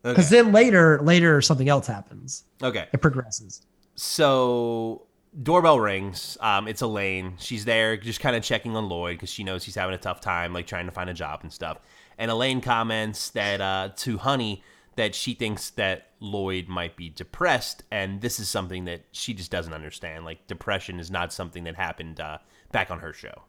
Okay. 0.04 0.14
Because 0.14 0.30
then 0.30 0.50
later, 0.50 0.98
later 1.02 1.40
something 1.40 1.68
else 1.68 1.86
happens. 1.86 2.44
okay. 2.62 2.86
It 2.92 3.00
progresses. 3.00 3.64
So 3.94 5.06
doorbell 5.42 5.78
rings. 5.78 6.36
Um, 6.40 6.66
it's 6.68 6.80
Elaine. 6.82 7.34
She's 7.38 7.64
there, 7.64 7.96
just 7.96 8.18
kind 8.20 8.34
of 8.34 8.42
checking 8.42 8.74
on 8.74 8.88
Lloyd 8.88 9.16
because 9.16 9.30
she 9.30 9.44
knows 9.44 9.62
he's 9.62 9.74
having 9.76 9.94
a 9.94 9.98
tough 9.98 10.20
time, 10.20 10.52
like 10.52 10.66
trying 10.66 10.86
to 10.86 10.92
find 10.92 11.08
a 11.08 11.14
job 11.14 11.40
and 11.42 11.52
stuff. 11.52 11.78
And 12.18 12.30
Elaine 12.30 12.60
comments 12.60 13.30
that 13.30 13.60
uh, 13.60 13.90
to 13.96 14.18
Honey 14.18 14.62
that 14.96 15.14
she 15.14 15.34
thinks 15.34 15.70
that 15.70 16.08
Lloyd 16.20 16.68
might 16.68 16.96
be 16.96 17.08
depressed, 17.08 17.82
and 17.90 18.20
this 18.20 18.38
is 18.38 18.48
something 18.48 18.84
that 18.84 19.04
she 19.10 19.32
just 19.32 19.50
doesn't 19.50 19.72
understand. 19.72 20.24
Like 20.24 20.46
depression 20.46 21.00
is 21.00 21.10
not 21.10 21.32
something 21.32 21.64
that 21.64 21.76
happened 21.76 22.20
uh, 22.20 22.38
back 22.72 22.90
on 22.90 22.98
her 23.00 23.12
show. 23.12 23.42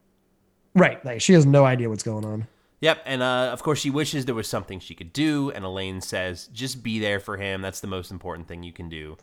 Right. 0.74 1.04
Like 1.06 1.22
she 1.22 1.34
has 1.34 1.46
no 1.46 1.66
idea 1.66 1.90
what's 1.90 2.04
going 2.04 2.26
on. 2.26 2.48
Yep, 2.82 3.04
and 3.06 3.24
uh, 3.24 3.50
of 3.54 3.64
course 3.64 3.80
she 3.80 3.90
wishes 3.90 4.26
there 4.26 4.36
was 4.36 4.48
something 4.48 4.82
she 4.82 4.94
could 4.94 5.14
do, 5.14 5.52
and 5.52 5.64
Elaine 5.64 6.02
says, 6.02 6.48
"Just 6.48 6.84
be 6.84 7.00
there 7.00 7.22
for 7.22 7.38
him. 7.38 7.62
That's 7.62 7.80
the 7.80 7.88
most 7.88 8.12
important 8.12 8.50
thing 8.50 8.62
you 8.62 8.74
can 8.74 8.90
do." 8.90 9.18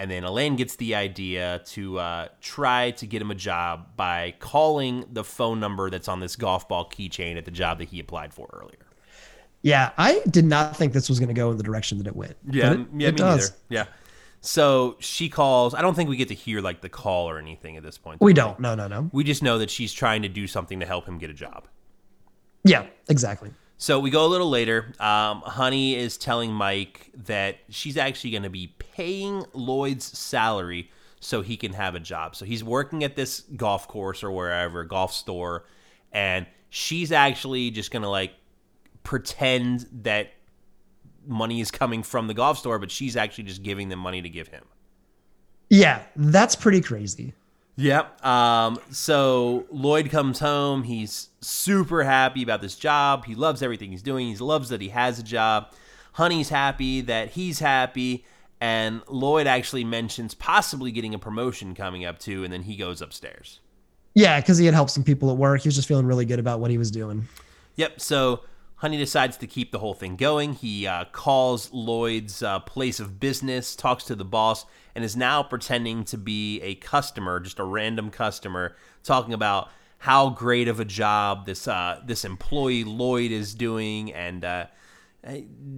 And 0.00 0.10
then 0.10 0.24
Elaine 0.24 0.56
gets 0.56 0.76
the 0.76 0.94
idea 0.94 1.60
to 1.66 1.98
uh, 1.98 2.28
try 2.40 2.92
to 2.92 3.06
get 3.06 3.20
him 3.20 3.30
a 3.30 3.34
job 3.34 3.88
by 3.96 4.32
calling 4.38 5.04
the 5.12 5.22
phone 5.22 5.60
number 5.60 5.90
that's 5.90 6.08
on 6.08 6.20
this 6.20 6.36
golf 6.36 6.66
ball 6.70 6.88
keychain 6.88 7.36
at 7.36 7.44
the 7.44 7.50
job 7.50 7.80
that 7.80 7.90
he 7.90 8.00
applied 8.00 8.32
for 8.32 8.48
earlier. 8.50 8.86
Yeah, 9.60 9.90
I 9.98 10.22
did 10.30 10.46
not 10.46 10.74
think 10.74 10.94
this 10.94 11.10
was 11.10 11.18
going 11.18 11.28
to 11.28 11.34
go 11.34 11.50
in 11.50 11.58
the 11.58 11.62
direction 11.62 11.98
that 11.98 12.06
it 12.06 12.16
went. 12.16 12.34
Yeah, 12.50 12.72
it, 12.72 12.78
yeah, 12.96 13.08
it 13.08 13.12
me 13.12 13.18
does. 13.18 13.50
neither. 13.50 13.56
Yeah. 13.68 13.84
So 14.40 14.96
she 15.00 15.28
calls. 15.28 15.74
I 15.74 15.82
don't 15.82 15.94
think 15.94 16.08
we 16.08 16.16
get 16.16 16.28
to 16.28 16.34
hear 16.34 16.62
like 16.62 16.80
the 16.80 16.88
call 16.88 17.28
or 17.28 17.38
anything 17.38 17.76
at 17.76 17.82
this 17.82 17.98
point. 17.98 18.22
We 18.22 18.32
don't. 18.32 18.58
No, 18.58 18.74
no, 18.74 18.88
no. 18.88 19.10
We 19.12 19.22
just 19.22 19.42
know 19.42 19.58
that 19.58 19.68
she's 19.68 19.92
trying 19.92 20.22
to 20.22 20.30
do 20.30 20.46
something 20.46 20.80
to 20.80 20.86
help 20.86 21.06
him 21.06 21.18
get 21.18 21.28
a 21.28 21.34
job. 21.34 21.66
Yeah, 22.64 22.86
exactly. 23.10 23.50
So 23.80 23.98
we 23.98 24.10
go 24.10 24.26
a 24.26 24.28
little 24.28 24.50
later. 24.50 24.92
Um, 25.00 25.40
Honey 25.40 25.96
is 25.96 26.18
telling 26.18 26.52
Mike 26.52 27.10
that 27.24 27.60
she's 27.70 27.96
actually 27.96 28.32
going 28.32 28.42
to 28.42 28.50
be 28.50 28.74
paying 28.78 29.46
Lloyd's 29.54 30.04
salary 30.04 30.90
so 31.18 31.40
he 31.40 31.56
can 31.56 31.72
have 31.72 31.94
a 31.94 31.98
job. 31.98 32.36
So 32.36 32.44
he's 32.44 32.62
working 32.62 33.04
at 33.04 33.16
this 33.16 33.40
golf 33.56 33.88
course 33.88 34.22
or 34.22 34.30
wherever, 34.30 34.84
golf 34.84 35.14
store, 35.14 35.64
and 36.12 36.46
she's 36.68 37.10
actually 37.10 37.70
just 37.70 37.90
going 37.90 38.02
to 38.02 38.10
like 38.10 38.34
pretend 39.02 39.86
that 40.02 40.28
money 41.26 41.62
is 41.62 41.70
coming 41.70 42.02
from 42.02 42.26
the 42.26 42.34
golf 42.34 42.58
store, 42.58 42.78
but 42.78 42.90
she's 42.90 43.16
actually 43.16 43.44
just 43.44 43.62
giving 43.62 43.88
them 43.88 43.98
money 43.98 44.20
to 44.20 44.28
give 44.28 44.48
him. 44.48 44.64
Yeah, 45.70 46.02
that's 46.16 46.54
pretty 46.54 46.82
crazy. 46.82 47.32
Yep. 47.80 48.26
Um, 48.26 48.78
so 48.90 49.64
Lloyd 49.70 50.10
comes 50.10 50.38
home. 50.38 50.82
He's 50.82 51.30
super 51.40 52.04
happy 52.04 52.42
about 52.42 52.60
this 52.60 52.76
job. 52.76 53.24
He 53.24 53.34
loves 53.34 53.62
everything 53.62 53.90
he's 53.90 54.02
doing. 54.02 54.28
He 54.28 54.36
loves 54.36 54.68
that 54.68 54.82
he 54.82 54.90
has 54.90 55.18
a 55.18 55.22
job. 55.22 55.72
Honey's 56.12 56.50
happy 56.50 57.00
that 57.00 57.30
he's 57.30 57.58
happy. 57.58 58.26
And 58.60 59.00
Lloyd 59.08 59.46
actually 59.46 59.84
mentions 59.84 60.34
possibly 60.34 60.92
getting 60.92 61.14
a 61.14 61.18
promotion 61.18 61.74
coming 61.74 62.04
up 62.04 62.18
too. 62.18 62.44
And 62.44 62.52
then 62.52 62.62
he 62.62 62.76
goes 62.76 63.00
upstairs. 63.00 63.60
Yeah, 64.12 64.38
because 64.40 64.58
he 64.58 64.66
had 64.66 64.74
helped 64.74 64.90
some 64.90 65.04
people 65.04 65.30
at 65.30 65.38
work. 65.38 65.62
He 65.62 65.68
was 65.68 65.74
just 65.74 65.88
feeling 65.88 66.04
really 66.04 66.26
good 66.26 66.38
about 66.38 66.60
what 66.60 66.70
he 66.70 66.76
was 66.76 66.90
doing. 66.90 67.28
Yep. 67.76 67.98
So 67.98 68.40
Honey 68.80 68.96
decides 68.96 69.36
to 69.36 69.46
keep 69.46 69.72
the 69.72 69.78
whole 69.78 69.92
thing 69.92 70.16
going. 70.16 70.54
He 70.54 70.86
uh, 70.86 71.04
calls 71.12 71.70
Lloyd's 71.70 72.42
uh, 72.42 72.60
place 72.60 72.98
of 72.98 73.20
business, 73.20 73.76
talks 73.76 74.04
to 74.04 74.14
the 74.14 74.24
boss, 74.24 74.64
and 74.94 75.04
is 75.04 75.14
now 75.14 75.42
pretending 75.42 76.02
to 76.04 76.16
be 76.16 76.62
a 76.62 76.76
customer, 76.76 77.40
just 77.40 77.58
a 77.58 77.64
random 77.64 78.10
customer, 78.10 78.74
talking 79.02 79.34
about 79.34 79.68
how 79.98 80.30
great 80.30 80.66
of 80.66 80.80
a 80.80 80.86
job 80.86 81.44
this 81.44 81.68
uh, 81.68 82.00
this 82.06 82.24
employee 82.24 82.84
Lloyd 82.84 83.32
is 83.32 83.54
doing, 83.54 84.14
and 84.14 84.46
uh, 84.46 84.64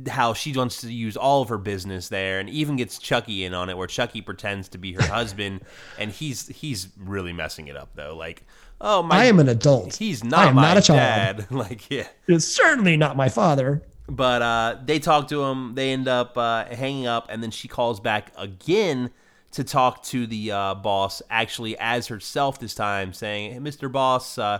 how 0.06 0.32
she 0.32 0.52
wants 0.52 0.80
to 0.82 0.92
use 0.92 1.16
all 1.16 1.42
of 1.42 1.48
her 1.48 1.58
business 1.58 2.08
there, 2.08 2.38
and 2.38 2.48
even 2.48 2.76
gets 2.76 3.00
Chucky 3.00 3.44
in 3.44 3.52
on 3.52 3.68
it, 3.68 3.76
where 3.76 3.88
Chucky 3.88 4.20
pretends 4.20 4.68
to 4.68 4.78
be 4.78 4.92
her 4.92 5.02
husband, 5.02 5.62
and 5.98 6.12
he's 6.12 6.46
he's 6.46 6.86
really 6.96 7.32
messing 7.32 7.66
it 7.66 7.76
up 7.76 7.90
though. 7.96 8.16
Like, 8.16 8.44
oh 8.82 9.02
my, 9.02 9.16
I 9.16 9.24
am 9.26 9.40
an 9.40 9.48
adult. 9.48 9.96
He's 9.96 10.22
not 10.22 10.40
I 10.40 10.48
am 10.48 10.56
my 10.56 10.62
not 10.62 10.76
a 10.76 10.82
child. 10.82 11.38
dad. 11.38 11.50
like, 11.50 11.90
yeah. 11.90 12.08
It's 12.26 12.46
certainly 12.46 12.96
not 12.98 13.16
my 13.16 13.28
father. 13.30 13.82
But 14.08 14.42
uh, 14.42 14.76
they 14.84 14.98
talk 14.98 15.28
to 15.28 15.42
him. 15.44 15.74
They 15.74 15.92
end 15.92 16.08
up 16.08 16.36
uh, 16.36 16.66
hanging 16.66 17.06
up, 17.06 17.28
and 17.30 17.42
then 17.42 17.50
she 17.50 17.68
calls 17.68 18.00
back 18.00 18.32
again 18.36 19.10
to 19.52 19.64
talk 19.64 20.02
to 20.04 20.26
the 20.26 20.50
uh, 20.50 20.74
boss, 20.74 21.22
actually 21.30 21.78
as 21.78 22.08
herself 22.08 22.58
this 22.58 22.74
time, 22.74 23.12
saying, 23.12 23.52
hey, 23.52 23.58
"Mr. 23.58 23.90
Boss, 23.90 24.36
uh, 24.38 24.58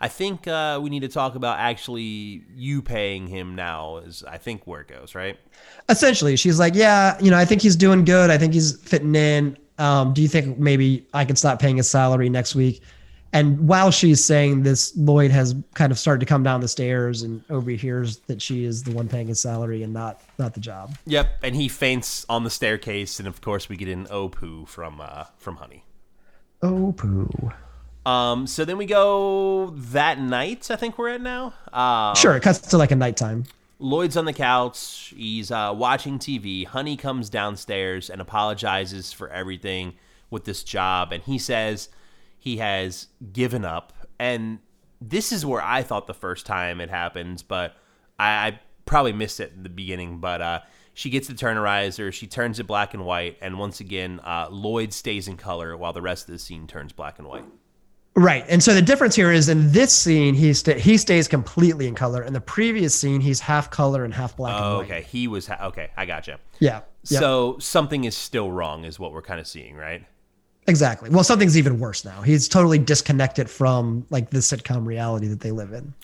I 0.00 0.08
think 0.08 0.46
uh, 0.46 0.78
we 0.82 0.90
need 0.90 1.00
to 1.00 1.08
talk 1.08 1.34
about 1.34 1.58
actually 1.58 2.44
you 2.54 2.80
paying 2.82 3.26
him 3.26 3.54
now." 3.56 3.96
Is 3.98 4.22
I 4.22 4.38
think 4.38 4.66
where 4.66 4.80
it 4.82 4.88
goes, 4.88 5.14
right? 5.14 5.38
Essentially, 5.88 6.36
she's 6.36 6.58
like, 6.58 6.74
"Yeah, 6.74 7.18
you 7.20 7.30
know, 7.30 7.36
I 7.38 7.44
think 7.44 7.62
he's 7.62 7.76
doing 7.76 8.04
good. 8.04 8.30
I 8.30 8.38
think 8.38 8.54
he's 8.54 8.80
fitting 8.80 9.14
in. 9.14 9.58
Um, 9.78 10.14
do 10.14 10.22
you 10.22 10.28
think 10.28 10.58
maybe 10.58 11.06
I 11.12 11.24
can 11.24 11.36
stop 11.36 11.58
paying 11.58 11.76
his 11.78 11.90
salary 11.90 12.28
next 12.30 12.54
week?" 12.54 12.80
And 13.34 13.66
while 13.66 13.90
she's 13.90 14.24
saying 14.24 14.62
this, 14.62 14.96
Lloyd 14.96 15.32
has 15.32 15.56
kind 15.74 15.90
of 15.90 15.98
started 15.98 16.20
to 16.20 16.26
come 16.26 16.44
down 16.44 16.60
the 16.60 16.68
stairs 16.68 17.22
and 17.22 17.42
overhears 17.50 18.18
that 18.28 18.40
she 18.40 18.64
is 18.64 18.84
the 18.84 18.92
one 18.92 19.08
paying 19.08 19.26
his 19.26 19.40
salary 19.40 19.82
and 19.82 19.92
not 19.92 20.22
not 20.38 20.54
the 20.54 20.60
job. 20.60 20.96
Yep, 21.06 21.40
and 21.42 21.56
he 21.56 21.68
faints 21.68 22.24
on 22.28 22.44
the 22.44 22.50
staircase, 22.50 23.18
and 23.18 23.26
of 23.26 23.40
course 23.40 23.68
we 23.68 23.76
get 23.76 23.88
an 23.88 24.06
oh 24.08 24.28
poo 24.28 24.66
from 24.66 25.00
uh, 25.00 25.24
from 25.36 25.56
Honey. 25.56 25.84
Oh 26.62 26.92
poo. 26.96 27.28
Um, 28.06 28.46
so 28.46 28.64
then 28.64 28.76
we 28.78 28.86
go 28.86 29.70
that 29.76 30.20
night. 30.20 30.70
I 30.70 30.76
think 30.76 30.96
we're 30.96 31.08
at 31.08 31.20
now. 31.20 31.54
Uh, 31.72 32.14
Sure, 32.14 32.36
it 32.36 32.42
cuts 32.44 32.60
to 32.60 32.78
like 32.78 32.92
a 32.92 32.96
nighttime. 32.96 33.44
Lloyd's 33.80 34.16
on 34.16 34.26
the 34.26 34.32
couch. 34.32 35.12
He's 35.16 35.50
uh, 35.50 35.74
watching 35.74 36.20
TV. 36.20 36.64
Honey 36.66 36.96
comes 36.96 37.28
downstairs 37.30 38.08
and 38.08 38.20
apologizes 38.20 39.12
for 39.12 39.28
everything 39.30 39.94
with 40.30 40.44
this 40.44 40.62
job, 40.62 41.10
and 41.12 41.24
he 41.24 41.36
says 41.36 41.88
he 42.44 42.58
has 42.58 43.06
given 43.32 43.64
up. 43.64 43.94
And 44.18 44.58
this 45.00 45.32
is 45.32 45.46
where 45.46 45.62
I 45.62 45.82
thought 45.82 46.06
the 46.06 46.12
first 46.12 46.44
time 46.44 46.78
it 46.78 46.90
happens, 46.90 47.42
but 47.42 47.74
I, 48.18 48.28
I 48.48 48.60
probably 48.84 49.14
missed 49.14 49.40
it 49.40 49.52
in 49.56 49.62
the 49.62 49.70
beginning. 49.70 50.18
But 50.18 50.42
uh, 50.42 50.60
she 50.92 51.08
gets 51.08 51.26
the 51.26 51.32
turnerizer. 51.34 52.12
She 52.12 52.26
turns 52.26 52.60
it 52.60 52.66
black 52.66 52.92
and 52.92 53.06
white, 53.06 53.38
and 53.40 53.58
once 53.58 53.80
again, 53.80 54.20
uh, 54.22 54.48
Lloyd 54.50 54.92
stays 54.92 55.26
in 55.26 55.38
color 55.38 55.74
while 55.74 55.94
the 55.94 56.02
rest 56.02 56.28
of 56.28 56.32
the 56.34 56.38
scene 56.38 56.66
turns 56.66 56.92
black 56.92 57.18
and 57.18 57.26
white. 57.26 57.44
Right. 58.14 58.44
And 58.46 58.62
so 58.62 58.74
the 58.74 58.82
difference 58.82 59.16
here 59.16 59.32
is 59.32 59.48
in 59.48 59.72
this 59.72 59.92
scene, 59.92 60.34
he 60.34 60.52
sta 60.52 60.74
he 60.74 60.98
stays 60.98 61.26
completely 61.26 61.88
in 61.88 61.94
color. 61.94 62.22
In 62.22 62.32
the 62.34 62.40
previous 62.42 62.94
scene, 62.94 63.20
he's 63.22 63.40
half 63.40 63.70
color 63.70 64.04
and 64.04 64.12
half 64.12 64.36
black 64.36 64.54
Oh, 64.54 64.80
and 64.80 64.88
white. 64.88 64.94
okay. 64.98 65.02
He 65.10 65.26
was 65.28 65.46
ha- 65.48 65.66
okay. 65.68 65.90
I 65.96 66.04
gotcha. 66.04 66.38
Yeah. 66.60 66.82
Yep. 67.08 67.20
So 67.20 67.56
something 67.58 68.04
is 68.04 68.16
still 68.16 68.52
wrong, 68.52 68.84
is 68.84 69.00
what 69.00 69.12
we're 69.12 69.22
kind 69.22 69.40
of 69.40 69.46
seeing, 69.48 69.74
right? 69.76 70.04
Exactly. 70.66 71.10
Well, 71.10 71.24
something's 71.24 71.56
even 71.56 71.78
worse 71.78 72.04
now. 72.04 72.22
He's 72.22 72.48
totally 72.48 72.78
disconnected 72.78 73.50
from 73.50 74.06
like 74.10 74.30
the 74.30 74.38
sitcom 74.38 74.86
reality 74.86 75.28
that 75.28 75.40
they 75.40 75.50
live 75.50 75.72
in. 75.72 75.94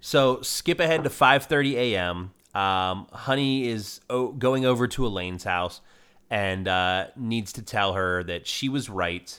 So 0.00 0.40
skip 0.42 0.80
ahead 0.80 1.04
to 1.04 1.10
5:30 1.10 1.74
a.m. 1.74 2.32
Um, 2.54 3.06
Honey 3.12 3.68
is 3.68 4.00
o- 4.08 4.32
going 4.32 4.64
over 4.64 4.86
to 4.88 5.06
Elaine's 5.06 5.44
house 5.44 5.80
and 6.30 6.66
uh, 6.66 7.08
needs 7.16 7.52
to 7.54 7.62
tell 7.62 7.92
her 7.92 8.22
that 8.24 8.46
she 8.46 8.68
was 8.68 8.88
right, 8.88 9.38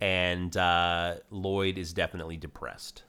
and 0.00 0.56
uh, 0.56 1.16
Lloyd 1.30 1.78
is 1.78 1.92
definitely 1.92 2.36
depressed. 2.36 3.02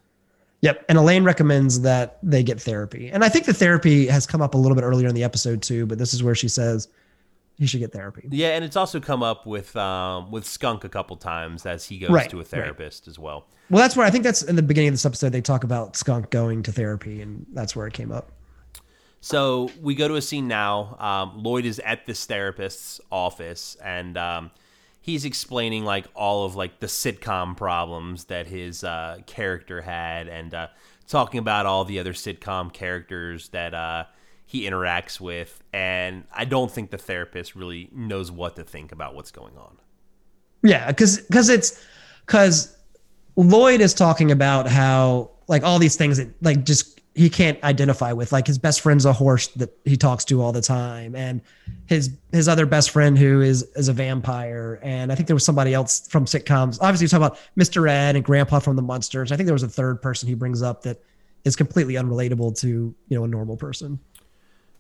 Yep. 0.62 0.86
And 0.90 0.98
Elaine 0.98 1.24
recommends 1.24 1.82
that 1.82 2.18
they 2.24 2.42
get 2.42 2.60
therapy. 2.60 3.10
And 3.12 3.24
I 3.24 3.30
think 3.30 3.46
the 3.46 3.54
therapy 3.54 4.08
has 4.08 4.26
come 4.26 4.42
up 4.42 4.56
a 4.56 4.58
little 4.58 4.76
bit 4.76 4.84
earlier 4.84 5.08
in 5.08 5.14
the 5.14 5.24
episode 5.24 5.62
too, 5.62 5.86
but 5.86 6.00
this 6.00 6.12
is 6.12 6.24
where 6.24 6.34
she 6.34 6.48
says 6.48 6.88
he 7.58 7.66
should 7.68 7.80
get 7.80 7.92
therapy. 7.94 8.28
Yeah, 8.32 8.50
and 8.50 8.64
it's 8.66 8.76
also 8.76 9.00
come 9.00 9.24
up 9.24 9.46
with 9.46 9.76
um, 9.76 10.32
with 10.32 10.46
Skunk 10.46 10.84
a 10.84 10.90
couple 10.90 11.16
times 11.18 11.66
as 11.66 11.86
he 11.86 11.98
goes 12.00 12.10
Right, 12.10 12.30
to 12.30 12.38
a 12.38 12.40
right. 12.40 12.48
therapist 12.48 13.08
as 13.08 13.18
well. 13.18 13.48
Well, 13.70 13.82
that's 13.82 13.96
where 13.96 14.06
I 14.06 14.10
think 14.12 14.24
that's 14.24 14.44
in 14.44 14.56
the 14.56 14.62
beginning 14.64 14.90
of 14.90 14.94
this 14.94 15.06
episode. 15.06 15.30
They 15.32 15.42
talk 15.42 15.64
about 15.64 15.96
Skunk 15.96 16.30
going 16.30 16.64
to 16.64 16.72
therapy, 16.72 17.22
and 17.22 17.46
that's 17.54 17.76
where 17.76 17.88
it 17.88 17.94
came 17.94 18.12
up. 18.12 18.32
So 19.22 19.72
we 19.82 19.96
go 19.96 20.08
to 20.08 20.16
a 20.16 20.22
scene 20.22 20.48
now. 20.48 20.96
Um, 21.00 21.42
Lloyd 21.44 21.66
is 21.66 21.80
at 21.80 22.06
this 22.06 22.26
therapist's 22.26 23.02
office, 23.12 23.76
and 23.84 24.18
um, 24.18 24.52
he's 25.02 25.26
explaining 25.26 25.84
like 25.84 26.06
all 26.14 26.46
of 26.46 26.56
like 26.56 26.80
the 26.80 26.86
sitcom 26.88 27.58
problems 27.58 28.26
that 28.26 28.46
his 28.48 28.84
uh, 28.84 29.18
character 29.26 29.82
had, 29.82 30.28
and 30.28 30.54
uh, 30.54 30.68
talking 31.08 31.40
about 31.40 31.66
all 31.66 31.86
the 31.86 31.98
other 32.00 32.14
sitcom 32.14 32.72
characters 32.72 33.50
that 33.50 33.74
uh, 33.74 34.04
he 34.46 34.70
interacts 34.70 35.20
with. 35.20 35.62
And 35.74 36.26
I 36.32 36.46
don't 36.46 36.72
think 36.72 36.92
the 36.92 36.98
therapist 36.98 37.56
really 37.56 37.90
knows 37.92 38.32
what 38.32 38.56
to 38.56 38.64
think 38.64 38.92
about 38.92 39.16
what's 39.16 39.32
going 39.32 39.58
on. 39.58 39.78
Yeah, 40.64 40.88
because 40.88 41.20
because 41.22 41.50
it's 41.50 41.84
because 42.26 42.76
Lloyd 43.36 43.82
is 43.82 43.94
talking 43.94 44.32
about 44.32 44.68
how 44.68 45.32
like 45.48 45.64
all 45.64 45.80
these 45.80 45.96
things 45.96 46.18
that 46.18 46.30
like 46.42 46.64
just 46.64 46.96
he 47.16 47.30
can't 47.30 47.62
identify 47.64 48.12
with 48.12 48.34
like 48.34 48.46
his 48.46 48.58
best 48.58 48.82
friend's 48.82 49.06
a 49.06 49.14
horse 49.14 49.48
that 49.48 49.76
he 49.86 49.96
talks 49.96 50.26
to 50.26 50.42
all 50.42 50.52
the 50.52 50.62
time 50.62 51.16
and 51.16 51.42
his 51.86 52.12
his 52.34 52.50
other 52.50 52.66
best 52.66 52.90
friend 52.92 53.18
who 53.18 53.42
is 53.42 53.64
is 53.76 53.88
a 53.88 53.94
vampire 53.94 54.80
and 54.84 55.12
i 55.12 55.16
think 55.16 55.28
there 55.28 55.36
was 55.36 55.46
somebody 55.46 55.74
else 55.74 56.08
from 56.10 56.26
sitcoms 56.26 56.78
obviously 56.82 57.06
he's 57.06 57.12
talking 57.12 57.26
about 57.26 57.40
mr 57.58 57.90
ed 57.90 58.18
and 58.18 58.26
grandpa 58.26 58.60
from 58.60 58.76
the 58.76 58.82
munsters 58.82 59.32
i 59.32 59.38
think 59.38 59.48
there 59.48 59.54
was 59.54 59.64
a 59.64 59.70
third 59.70 60.02
person 60.02 60.28
he 60.28 60.36
brings 60.36 60.62
up 60.62 60.82
that 60.82 61.02
is 61.46 61.56
completely 61.56 61.94
unrelatable 61.94 62.58
to 62.60 62.94
you 63.08 63.18
know 63.18 63.24
a 63.24 63.28
normal 63.28 63.56
person 63.56 63.98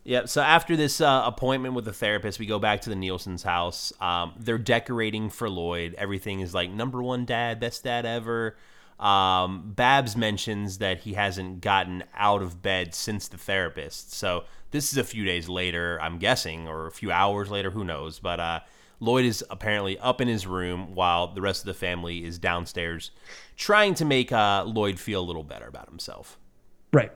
Yeah. 0.05 0.25
So 0.25 0.39
after 0.41 0.77
this 0.77 1.01
uh, 1.01 1.23
appointment 1.25 1.73
with 1.73 1.83
the 1.85 1.91
therapist, 1.91 2.39
we 2.39 2.45
go 2.45 2.59
back 2.59 2.81
to 2.81 2.89
the 2.89 2.95
Nielsen's 2.95 3.41
house. 3.41 3.91
Um, 3.99 4.33
they're 4.37 4.59
decorating 4.59 5.31
for 5.31 5.49
Lloyd. 5.49 5.95
Everything 5.97 6.41
is 6.41 6.53
like 6.53 6.69
number 6.69 7.01
one 7.01 7.25
dad, 7.25 7.59
best 7.59 7.83
dad 7.83 8.05
ever. 8.05 8.55
Um, 8.99 9.73
Babs 9.75 10.15
mentions 10.15 10.77
that 10.77 10.99
he 10.99 11.13
hasn't 11.13 11.59
gotten 11.59 12.03
out 12.15 12.43
of 12.43 12.61
bed 12.61 12.93
since 12.93 13.27
the 13.27 13.37
therapist. 13.37 14.13
So 14.13 14.43
this 14.69 14.91
is 14.91 14.99
a 14.99 15.03
few 15.03 15.25
days 15.25 15.49
later, 15.49 15.99
I'm 15.99 16.19
guessing, 16.19 16.67
or 16.67 16.85
a 16.85 16.91
few 16.91 17.11
hours 17.11 17.49
later, 17.49 17.71
who 17.71 17.83
knows. 17.83 18.19
But 18.19 18.39
uh, 18.39 18.59
Lloyd 18.99 19.25
is 19.25 19.43
apparently 19.49 19.97
up 19.97 20.21
in 20.21 20.27
his 20.27 20.45
room 20.45 20.93
while 20.93 21.33
the 21.33 21.41
rest 21.41 21.61
of 21.61 21.65
the 21.65 21.73
family 21.73 22.23
is 22.23 22.37
downstairs 22.37 23.09
trying 23.57 23.95
to 23.95 24.05
make 24.05 24.31
uh, 24.31 24.63
Lloyd 24.65 24.99
feel 24.99 25.21
a 25.21 25.25
little 25.25 25.43
better 25.43 25.67
about 25.67 25.89
himself. 25.89 26.37
right 26.93 27.11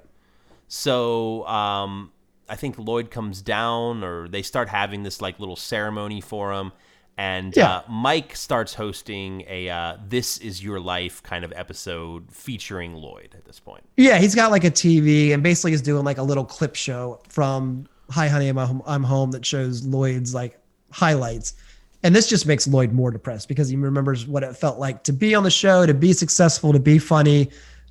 So 0.67 1.45
um, 1.47 2.11
I 2.49 2.55
think 2.55 2.77
Lloyd 2.77 3.11
comes 3.11 3.41
down, 3.41 4.03
or 4.03 4.27
they 4.27 4.41
start 4.41 4.69
having 4.69 5.03
this 5.03 5.21
like 5.21 5.39
little 5.39 5.55
ceremony 5.55 6.21
for 6.21 6.51
him, 6.53 6.71
and 7.17 7.55
Yeah. 7.55 7.69
uh, 7.69 7.81
Mike 7.89 8.35
starts 8.35 8.73
hosting 8.73 9.43
a 9.47 9.69
uh, 9.69 9.97
"This 10.07 10.37
Is 10.37 10.63
Your 10.63 10.79
Life" 10.79 11.21
kind 11.23 11.43
of 11.45 11.53
episode 11.55 12.31
featuring 12.31 12.93
Lloyd 12.93 13.35
at 13.37 13.45
this 13.45 13.59
point. 13.59 13.83
Yeah, 13.97 14.17
he's 14.17 14.35
got 14.35 14.51
like 14.51 14.63
a 14.63 14.71
TV 14.71 15.33
and 15.33 15.43
basically 15.43 15.73
is 15.73 15.81
doing 15.81 16.03
like 16.05 16.17
a 16.17 16.23
little 16.23 16.45
clip 16.45 16.75
show 16.75 17.21
from 17.27 17.87
Hi 18.11 18.27
Honey 18.27 18.47
I'm 18.47 18.57
Home, 18.57 18.81
I'm 18.87 19.03
Home 19.03 19.31
that 19.31 19.45
shows 19.45 19.85
Lloyd's 19.85 20.33
like 20.33 20.57
highlights. 20.91 21.53
And 22.01 22.15
this 22.15 22.27
just 22.29 22.45
makes 22.47 22.65
Lloyd 22.65 22.93
more 22.93 23.11
depressed 23.11 23.49
because 23.49 23.67
he 23.67 23.75
remembers 23.75 24.25
what 24.25 24.41
it 24.41 24.55
felt 24.55 24.79
like 24.79 25.03
to 25.03 25.11
be 25.11 25.35
on 25.35 25.43
the 25.43 25.51
show, 25.51 25.85
to 25.85 25.93
be 25.93 26.13
successful, 26.13 26.71
to 26.71 26.79
be 26.79 26.97
funny, 26.97 27.49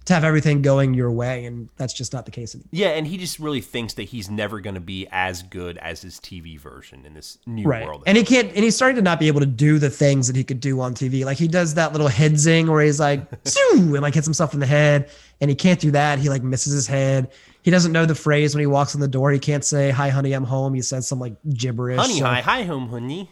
to 0.08 0.14
have 0.14 0.24
everything 0.24 0.60
going 0.60 0.92
your 0.94 1.10
way. 1.10 1.44
And 1.46 1.68
that's 1.76 1.92
just 1.94 2.12
not 2.12 2.24
the 2.26 2.30
case 2.30 2.54
anymore. 2.54 2.68
Yeah, 2.72 2.88
and 2.88 3.06
he 3.06 3.16
just 3.16 3.38
really 3.38 3.60
thinks 3.60 3.94
that 3.94 4.02
he's 4.04 4.28
never 4.28 4.60
going 4.60 4.74
to 4.74 4.80
be 4.80 5.06
as 5.10 5.42
good 5.42 5.78
as 5.78 6.02
his 6.02 6.18
TV 6.20 6.58
version 6.58 7.06
in 7.06 7.14
this 7.14 7.38
new 7.46 7.64
Right. 7.66 7.86
world. 7.86 8.02
And 8.06 8.18
he 8.18 8.24
can't, 8.24 8.48
and 8.48 8.64
he's 8.64 8.76
starting 8.76 8.96
to 8.96 9.02
not 9.02 9.18
be 9.20 9.28
able 9.28 9.40
to 9.40 9.46
do 9.46 9.78
the 9.78 9.90
things 9.90 10.26
that 10.26 10.36
he 10.36 10.44
could 10.44 10.60
do 10.60 10.80
on 10.80 10.94
TV. 10.94 11.24
Like 11.24 11.38
he 11.38 11.48
does 11.48 11.74
that 11.74 11.92
little 11.92 12.08
head 12.08 12.38
zing 12.38 12.66
where 12.68 12.82
he's 12.82 13.00
like, 13.00 13.20
and 13.72 13.92
like 13.92 14.14
hits 14.14 14.26
himself 14.26 14.52
in 14.54 14.60
the 14.60 14.66
head. 14.66 15.10
And 15.40 15.48
he 15.48 15.54
can't 15.54 15.78
do 15.80 15.92
that. 15.92 16.18
He 16.18 16.28
like 16.28 16.42
misses 16.42 16.72
his 16.72 16.86
head. 16.86 17.30
He 17.62 17.70
doesn't 17.70 17.92
know 17.92 18.06
the 18.06 18.14
phrase 18.14 18.54
when 18.54 18.60
he 18.60 18.66
walks 18.66 18.94
in 18.94 19.00
the 19.00 19.08
door. 19.08 19.30
He 19.30 19.38
can't 19.38 19.64
say, 19.64 19.90
Hi, 19.90 20.08
honey, 20.08 20.32
I'm 20.32 20.44
home. 20.44 20.74
He 20.74 20.82
says 20.82 21.06
some 21.06 21.18
like 21.20 21.34
gibberish. 21.54 21.98
honey, 22.00 22.18
So- 22.18 22.24
hi, 22.24 22.40
hi, 22.40 22.62
home, 22.64 22.88
honey. 22.88 23.30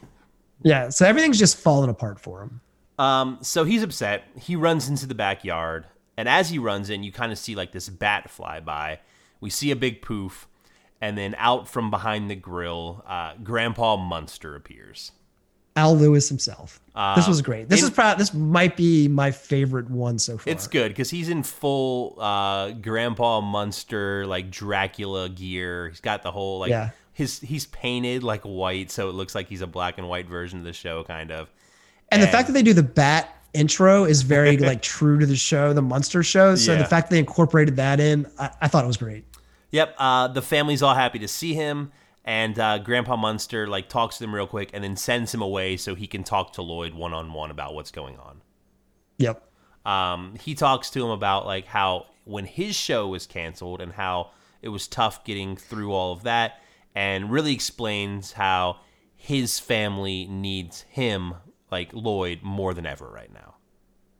Yeah. 0.62 0.88
So 0.90 1.04
everything's 1.06 1.38
just 1.38 1.56
falling 1.58 1.90
apart 1.90 2.20
for 2.20 2.42
him. 2.42 2.60
Um, 2.98 3.38
so 3.42 3.64
he's 3.64 3.82
upset. 3.82 4.24
He 4.40 4.56
runs 4.56 4.88
into 4.88 5.06
the 5.06 5.14
backyard, 5.14 5.84
and 6.16 6.28
as 6.28 6.50
he 6.50 6.58
runs 6.58 6.90
in, 6.90 7.02
you 7.02 7.12
kind 7.12 7.32
of 7.32 7.38
see 7.38 7.54
like 7.54 7.72
this 7.72 7.88
bat 7.88 8.30
fly 8.30 8.60
by. 8.60 9.00
We 9.40 9.50
see 9.50 9.70
a 9.70 9.76
big 9.76 10.02
poof, 10.02 10.48
and 11.00 11.16
then 11.16 11.34
out 11.38 11.68
from 11.68 11.90
behind 11.90 12.30
the 12.30 12.34
grill, 12.36 13.04
uh, 13.06 13.34
Grandpa 13.42 13.96
Munster 13.96 14.54
appears. 14.56 15.12
Al 15.76 15.94
Lewis 15.94 16.26
himself. 16.26 16.80
this 17.16 17.28
was 17.28 17.42
great. 17.42 17.68
This 17.68 17.82
is 17.82 17.90
probably 17.90 18.18
this 18.22 18.32
might 18.32 18.78
be 18.78 19.08
my 19.08 19.30
favorite 19.30 19.90
one 19.90 20.18
so 20.18 20.38
far. 20.38 20.50
It's 20.50 20.66
good 20.66 20.88
because 20.88 21.10
he's 21.10 21.28
in 21.28 21.42
full 21.42 22.16
uh, 22.18 22.70
Grandpa 22.70 23.42
Munster 23.42 24.26
like 24.26 24.50
Dracula 24.50 25.28
gear. 25.28 25.90
He's 25.90 26.00
got 26.00 26.22
the 26.22 26.32
whole 26.32 26.60
like 26.60 26.70
Yeah. 26.70 26.90
his 27.12 27.40
he's 27.40 27.66
painted 27.66 28.22
like 28.22 28.40
white, 28.44 28.90
so 28.90 29.10
it 29.10 29.12
looks 29.12 29.34
like 29.34 29.48
he's 29.48 29.60
a 29.60 29.66
black 29.66 29.98
and 29.98 30.08
white 30.08 30.26
version 30.28 30.58
of 30.60 30.64
the 30.64 30.72
show, 30.72 31.04
kind 31.04 31.30
of. 31.30 31.50
And 32.08 32.22
the 32.22 32.26
fact 32.28 32.46
that 32.46 32.54
they 32.54 32.62
do 32.62 32.72
the 32.72 32.82
bat 32.82 33.35
intro 33.52 34.04
is 34.04 34.22
very 34.22 34.56
like 34.58 34.82
true 34.82 35.18
to 35.18 35.26
the 35.26 35.36
show, 35.36 35.72
the 35.72 35.82
Munster 35.82 36.22
show. 36.22 36.54
So 36.54 36.72
Yeah. 36.72 36.78
the 36.78 36.84
fact 36.84 37.10
they 37.10 37.18
incorporated 37.18 37.76
that 37.76 38.00
in, 38.00 38.26
I, 38.38 38.50
I 38.62 38.68
thought 38.68 38.84
it 38.84 38.88
was 38.88 38.96
great. 38.96 39.24
Yep. 39.70 39.94
Uh, 39.98 40.28
the 40.28 40.42
family's 40.42 40.82
all 40.82 40.94
happy 40.94 41.18
to 41.18 41.28
see 41.28 41.54
him, 41.54 41.92
and 42.24 42.58
uh, 42.58 42.78
Grandpa 42.78 43.16
Munster 43.16 43.66
like 43.66 43.88
talks 43.88 44.18
to 44.18 44.24
them 44.24 44.34
real 44.34 44.46
quick, 44.46 44.70
and 44.72 44.82
then 44.84 44.96
sends 44.96 45.32
him 45.34 45.42
away 45.42 45.76
so 45.76 45.94
he 45.94 46.06
can 46.06 46.22
talk 46.24 46.52
to 46.54 46.62
Lloyd 46.62 46.94
one 46.94 47.12
on 47.12 47.32
one 47.32 47.50
about 47.50 47.74
what's 47.74 47.90
going 47.90 48.16
on. 48.18 48.42
Yep. 49.18 49.42
Um, 49.84 50.34
he 50.40 50.54
talks 50.54 50.90
to 50.90 51.04
him 51.04 51.10
about 51.10 51.46
like 51.46 51.66
how 51.66 52.06
when 52.24 52.44
his 52.44 52.74
show 52.74 53.06
was 53.08 53.26
canceled 53.26 53.80
and 53.80 53.92
how 53.92 54.30
it 54.62 54.68
was 54.68 54.88
tough 54.88 55.24
getting 55.24 55.56
through 55.56 55.92
all 55.92 56.12
of 56.12 56.22
that, 56.24 56.60
and 56.94 57.30
really 57.30 57.52
explains 57.52 58.32
how 58.32 58.78
his 59.14 59.58
family 59.58 60.26
needs 60.26 60.82
him, 60.88 61.34
like 61.70 61.90
Lloyd, 61.92 62.40
more 62.42 62.74
than 62.74 62.86
ever 62.86 63.08
right 63.08 63.32
now. 63.32 63.54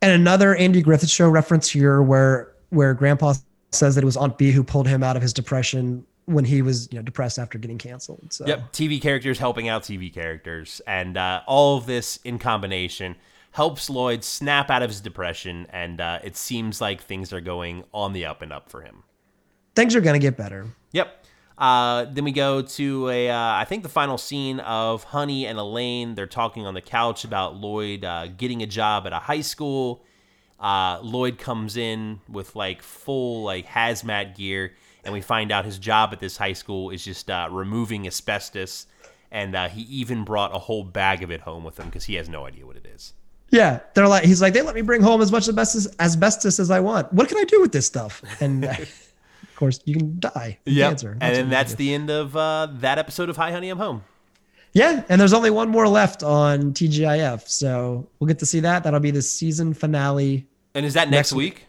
And 0.03 0.13
another 0.13 0.55
Andy 0.57 0.83
Griffith 0.83 1.11
show 1.11 1.29
reference 1.29 1.69
here 1.69 2.03
where 2.03 2.53
where 2.71 2.95
Grandpa 2.95 3.35
says 3.71 3.95
that 3.95 4.03
it 4.03 4.05
was 4.05 4.17
Aunt 4.17 4.39
Bee 4.39 4.53
who 4.53 4.63
pulled 4.65 4.87
him 4.89 5.03
out 5.03 5.17
of 5.17 5.23
his 5.23 5.33
depression 5.33 6.05
when 6.27 6.45
he 6.45 6.61
was 6.61 6.89
you 6.91 6.99
know 6.99 7.03
depressed 7.03 7.39
after 7.39 7.59
getting 7.59 7.79
canceled. 7.79 8.33
So 8.33 8.47
Yep, 8.47 8.73
TV 8.73 9.01
characters 9.01 9.39
helping 9.39 9.69
out 9.69 9.83
TV 9.83 10.13
characters, 10.13 10.81
and 10.87 11.17
uh, 11.17 11.43
all 11.47 11.79
of 11.79 11.87
this 11.87 12.19
in 12.25 12.39
combination 12.39 13.17
helps 13.53 13.89
Lloyd 13.89 14.23
snap 14.23 14.71
out 14.71 14.83
of 14.83 14.91
his 14.91 15.01
depression, 15.01 15.67
and 15.71 16.01
uh, 16.01 16.19
it 16.23 16.37
seems 16.37 16.81
like 16.81 17.01
things 17.01 17.33
are 17.33 17.41
going 17.41 17.85
on 17.95 18.13
the 18.13 18.27
up 18.27 18.43
and 18.43 18.53
up 18.53 18.69
for 18.71 18.83
him. 18.83 19.03
things 19.75 19.95
are 19.97 20.01
gonna 20.01 20.19
get 20.19 20.37
better. 20.37 20.67
Yep. 20.93 21.26
Uh, 21.59 22.05
then 22.11 22.25
we 22.25 22.33
go 22.33 22.61
to 22.61 23.09
a, 23.09 23.31
uh, 23.31 23.55
I 23.55 23.65
think 23.65 23.83
the 23.83 23.89
final 23.89 24.19
scene 24.19 24.61
of 24.61 25.05
Honey 25.05 25.47
and 25.47 25.59
Elaine. 25.59 26.15
They're 26.15 26.27
talking 26.27 26.67
on 26.67 26.75
the 26.75 26.83
couch 26.83 27.25
about 27.25 27.57
Lloyd 27.57 28.05
uh, 28.05 28.27
getting 28.29 28.63
a 28.63 28.67
job 28.67 29.07
at 29.07 29.13
a 29.13 29.19
high 29.19 29.41
school. 29.41 30.05
Uh, 30.61 30.99
Lloyd 31.03 31.39
comes 31.39 31.77
in 31.77 32.21
with 32.29 32.57
like 32.57 32.83
full 32.83 33.43
like 33.45 33.67
hazmat 33.67 34.37
gear, 34.37 34.75
and 35.05 35.13
we 35.13 35.21
find 35.21 35.51
out 35.53 35.65
his 35.65 35.79
job 35.79 36.11
at 36.13 36.21
this 36.21 36.37
high 36.37 36.55
school 36.55 36.91
is 36.91 37.05
just 37.05 37.31
uh, 37.31 37.49
removing 37.51 38.07
asbestos, 38.07 38.87
and 39.31 39.55
uh, 39.55 39.69
he 39.69 39.83
even 39.83 40.25
brought 40.25 40.55
a 40.55 40.59
whole 40.59 40.83
bag 40.83 41.23
of 41.23 41.31
it 41.31 41.43
home 41.43 41.65
with 41.65 41.79
him 41.79 41.87
because 41.87 42.05
he 42.05 42.15
has 42.15 42.29
no 42.29 42.47
idea 42.47 42.67
what 42.67 42.77
it 42.77 42.87
is. 42.87 43.13
Yeah, 43.51 43.81
they're 43.95 44.09
like 44.09 44.25
he's 44.25 44.41
like 44.43 44.55
they 44.55 44.63
let 44.63 44.75
me 44.75 44.81
bring 44.81 45.03
home 45.03 45.21
as 45.21 45.31
much 45.31 45.47
asbestos 45.47 45.89
asbestos 46.01 46.59
as 46.59 46.71
I 46.71 46.81
want. 46.81 47.13
What 47.13 47.29
can 47.29 47.39
I 47.39 47.45
do 47.45 47.61
with 47.61 47.73
this 47.73 47.87
stuff? 47.87 48.23
And 48.41 48.65
of 49.57 49.61
course, 49.61 49.81
you 49.87 49.95
can 49.97 50.21
die. 50.21 50.59
Yeah. 50.67 50.89
Cancer. 50.89 51.17
And 51.19 51.35
then 51.35 51.45
you 51.47 51.51
that's 51.51 51.75
the 51.77 51.95
end 51.95 52.11
of 52.11 52.37
uh, 52.37 52.69
that 52.81 52.99
episode 52.99 53.31
of 53.31 53.39
Hi 53.39 53.51
Honey 53.51 53.71
I'm 53.71 53.79
Home. 53.79 54.05
yeah. 54.75 55.03
And 55.09 55.19
there's 55.19 55.33
only 55.33 55.49
one 55.49 55.71
more 55.71 55.89
left 55.89 56.23
on 56.23 56.75
TGIF, 56.75 57.49
so 57.49 58.07
we'll 58.21 58.29
get 58.29 58.39
to 58.41 58.47
see 58.47 58.61
that. 58.61 58.85
That'll 58.85 59.01
be 59.01 59.11
the 59.13 59.23
season 59.23 59.73
finale. 59.73 60.47
And 60.75 60.85
is 60.85 60.93
that 60.93 61.09
next, 61.09 61.31
Next 61.31 61.33
week? 61.33 61.65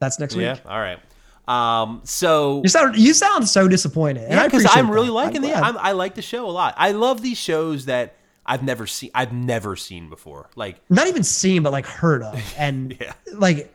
That's 0.00 0.18
next 0.18 0.34
week. 0.34 0.46
Yeah. 0.46 0.58
All 0.66 0.80
right. 0.80 0.98
Um, 1.46 2.00
so 2.02 2.60
You 2.64 2.68
sound 2.68 2.96
you 2.96 3.14
sound 3.14 3.48
so 3.48 3.68
disappointed. 3.68 4.24
and 4.24 4.32
yeah, 4.32 4.44
because 4.48 4.66
I'm 4.68 4.90
really 4.90 5.06
that. 5.06 5.12
liking 5.12 5.42
the. 5.42 5.54
I'm, 5.54 5.78
I 5.78 5.92
like 5.92 6.16
the 6.16 6.22
show 6.22 6.44
a 6.44 6.50
lot. 6.50 6.74
I 6.76 6.90
love 6.90 7.22
these 7.22 7.38
shows 7.38 7.84
that 7.84 8.16
I've 8.44 8.64
never 8.64 8.88
seen. 8.88 9.10
I've 9.14 9.32
never 9.32 9.76
seen 9.76 10.10
before. 10.10 10.50
Like 10.56 10.80
not 10.90 11.06
even 11.06 11.22
seen 11.22 11.62
but 11.62 11.70
like 11.70 11.86
heard 11.86 12.24
of 12.24 12.34
and 12.58 12.96
Yeah. 13.00 13.12
like 13.32 13.72